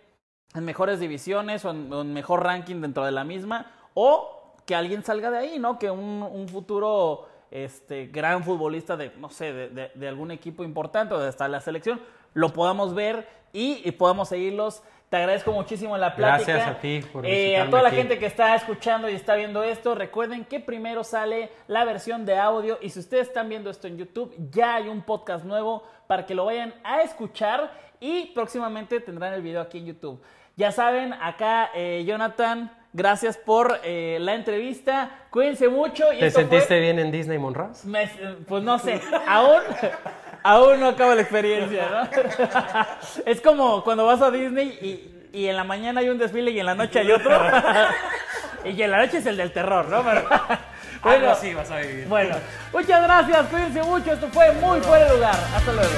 en 0.54 0.64
mejores 0.64 1.00
divisiones 1.00 1.64
o 1.64 1.70
en, 1.70 1.92
o 1.92 2.02
en 2.02 2.12
mejor 2.12 2.44
ranking 2.44 2.80
dentro 2.80 3.04
de 3.04 3.12
la 3.12 3.24
misma, 3.24 3.70
o 3.94 4.54
que 4.66 4.74
alguien 4.74 5.02
salga 5.04 5.30
de 5.30 5.38
ahí, 5.38 5.58
¿no? 5.58 5.78
Que 5.78 5.90
un, 5.90 6.22
un 6.30 6.48
futuro 6.48 7.28
este, 7.54 8.06
gran 8.08 8.44
futbolista 8.44 8.96
de, 8.98 9.12
no 9.18 9.30
sé, 9.30 9.52
de, 9.54 9.68
de- 9.70 9.90
de 9.94 10.08
algún 10.08 10.30
equipo 10.30 10.62
importante 10.64 11.14
o 11.14 11.18
de 11.20 11.28
hasta 11.28 11.48
la 11.48 11.60
selección, 11.60 12.00
lo 12.34 12.52
podamos 12.52 12.94
ver 12.94 13.26
y, 13.52 13.80
y 13.88 13.92
podamos 13.92 14.28
seguirlos. 14.28 14.82
Te 15.08 15.18
agradezco 15.18 15.52
muchísimo 15.52 15.96
la 15.96 16.16
plática. 16.16 16.52
Gracias 16.52 16.76
a 16.76 16.80
ti 16.80 17.00
por 17.12 17.24
Eh, 17.24 17.56
a 17.56 17.70
toda 17.70 17.82
la 17.82 17.88
aquí. 17.90 17.98
gente 17.98 18.18
que 18.18 18.26
está 18.26 18.56
escuchando 18.56 19.08
y 19.08 19.14
está 19.14 19.36
viendo 19.36 19.62
esto, 19.62 19.94
recuerden 19.94 20.44
que 20.44 20.58
primero 20.58 21.04
sale 21.04 21.50
la 21.68 21.84
versión 21.84 22.26
de 22.26 22.36
audio 22.36 22.78
y 22.82 22.90
si 22.90 22.98
ustedes 22.98 23.28
están 23.28 23.48
viendo 23.48 23.70
esto 23.70 23.86
en 23.86 23.96
YouTube, 23.96 24.34
ya 24.50 24.74
hay 24.74 24.88
un 24.88 25.02
podcast 25.02 25.44
nuevo 25.44 25.84
para 26.08 26.26
que 26.26 26.34
lo 26.34 26.44
vayan 26.46 26.74
a 26.82 27.02
escuchar 27.02 27.70
y 28.00 28.26
próximamente 28.34 28.98
tendrán 28.98 29.32
el 29.34 29.42
video 29.42 29.60
aquí 29.60 29.78
en 29.78 29.86
YouTube. 29.86 30.20
Ya 30.56 30.72
saben, 30.72 31.12
acá 31.12 31.70
eh, 31.74 32.02
Jonathan, 32.04 32.72
Gracias 32.94 33.36
por 33.36 33.80
eh, 33.82 34.18
la 34.20 34.36
entrevista. 34.36 35.26
Cuídense 35.28 35.68
mucho. 35.68 36.12
Y 36.12 36.20
¿Te 36.20 36.30
sentiste 36.30 36.78
bien 36.78 37.00
en 37.00 37.10
Disney 37.10 37.38
Monroe? 37.38 37.70
Eh, 37.92 38.36
pues 38.46 38.62
no 38.62 38.78
sé. 38.78 39.00
aún, 39.26 39.62
aún 40.44 40.78
no 40.78 40.90
acaba 40.90 41.16
la 41.16 41.22
experiencia, 41.22 41.88
¿no? 41.90 42.08
es 43.26 43.40
como 43.40 43.82
cuando 43.82 44.06
vas 44.06 44.22
a 44.22 44.30
Disney 44.30 44.78
y, 44.80 45.36
y, 45.36 45.48
en 45.48 45.56
la 45.56 45.64
mañana 45.64 46.02
hay 46.02 46.08
un 46.08 46.18
desfile 46.18 46.52
y 46.52 46.60
en 46.60 46.66
la 46.66 46.76
noche 46.76 47.00
hay 47.00 47.10
otro. 47.10 47.36
y 48.64 48.80
en 48.80 48.90
la 48.92 49.04
noche 49.04 49.18
es 49.18 49.26
el 49.26 49.38
del 49.38 49.52
terror, 49.52 49.88
¿no? 49.88 50.04
Pero... 50.04 50.28
bueno, 51.02 51.34
sí 51.34 51.52
vas 51.52 51.72
a 51.72 51.78
vivir. 51.78 52.06
Bueno, 52.06 52.36
muchas 52.72 53.02
gracias. 53.02 53.46
Cuídense 53.48 53.82
mucho. 53.82 54.12
Esto 54.12 54.28
fue 54.28 54.52
muy 54.52 54.78
fuera 54.78 55.06
de 55.06 55.14
lugar. 55.14 55.36
Hasta 55.52 55.72
luego. 55.72 55.94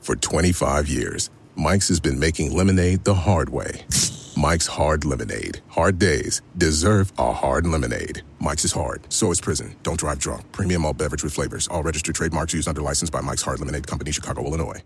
For 0.00 0.16
25 0.16 0.86
years. 0.86 1.30
Mike's 1.60 1.88
has 1.88 2.00
been 2.00 2.18
making 2.18 2.56
lemonade 2.56 3.04
the 3.04 3.12
hard 3.12 3.50
way. 3.50 3.84
Mike's 4.34 4.66
Hard 4.66 5.04
Lemonade. 5.04 5.60
Hard 5.68 5.98
days 5.98 6.40
deserve 6.56 7.12
a 7.18 7.34
hard 7.34 7.66
lemonade. 7.66 8.22
Mike's 8.38 8.64
is 8.64 8.72
hard, 8.72 9.02
so 9.12 9.30
is 9.30 9.42
prison. 9.42 9.76
Don't 9.82 10.00
drive 10.00 10.18
drunk. 10.18 10.50
Premium 10.52 10.86
all 10.86 10.94
beverage 10.94 11.22
with 11.22 11.34
flavors. 11.34 11.68
All 11.68 11.82
registered 11.82 12.14
trademarks 12.14 12.54
used 12.54 12.66
under 12.66 12.80
license 12.80 13.10
by 13.10 13.20
Mike's 13.20 13.42
Hard 13.42 13.60
Lemonade 13.60 13.86
Company, 13.86 14.10
Chicago, 14.10 14.42
Illinois. 14.42 14.82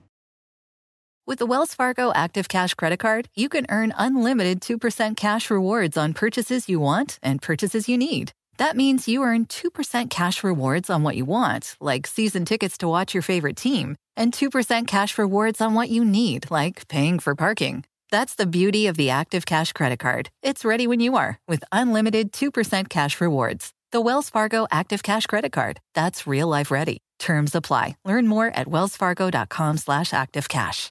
With 1.25 1.39
the 1.39 1.47
Wells 1.47 1.75
Fargo 1.75 2.13
Active 2.13 2.49
Cash 2.49 2.75
Credit 2.75 2.99
Card, 2.99 3.29
you 3.37 3.49
can 3.49 3.67
earn 3.69 3.95
unlimited 3.97 4.61
2% 4.61 5.17
cash 5.17 5.51
rewards 5.53 5.97
on 5.97 6.13
purchases 6.13 6.69
you 6.69 6.81
want 6.81 7.21
and 7.23 7.41
purchases 7.41 7.89
you 7.89 7.97
need. 7.97 8.33
That 8.59 8.77
means 8.77 9.07
you 9.07 9.23
earn 9.23 9.47
2% 9.47 10.11
cash 10.11 10.43
rewards 10.43 10.91
on 10.91 11.05
what 11.05 11.15
you 11.15 11.25
want, 11.25 11.77
like 11.81 12.09
season 12.09 12.45
tickets 12.45 12.77
to 12.79 12.89
watch 12.89 13.15
your 13.15 13.23
favorite 13.23 13.57
team, 13.57 13.95
and 14.17 14.33
2% 14.33 14.87
cash 14.87 15.19
rewards 15.19 15.61
on 15.61 15.75
what 15.75 15.91
you 15.91 16.05
need, 16.05 16.51
like 16.51 16.89
paying 16.89 17.19
for 17.19 17.35
parking. 17.35 17.85
That's 18.11 18.35
the 18.35 18.47
beauty 18.47 18.87
of 18.87 18.97
the 18.97 19.11
Active 19.11 19.45
Cash 19.45 19.73
Credit 19.73 19.99
Card. 19.99 20.31
It's 20.43 20.65
ready 20.65 20.87
when 20.87 21.01
you 21.01 21.17
are 21.17 21.39
with 21.49 21.65
unlimited 21.73 22.33
2% 22.33 22.89
cash 22.89 23.21
rewards. 23.21 23.73
The 23.93 24.01
Wells 24.01 24.31
Fargo 24.31 24.67
Active 24.71 25.03
Cash 25.03 25.27
Credit 25.27 25.53
Card. 25.53 25.81
That's 25.95 26.27
real 26.27 26.49
life 26.49 26.71
ready. 26.71 26.99
Terms 27.19 27.55
apply. 27.55 27.97
Learn 28.05 28.27
more 28.27 28.49
at 28.49 28.67
wellsfargo.com 28.67 29.77
slash 29.79 30.11
activecash. 30.11 30.91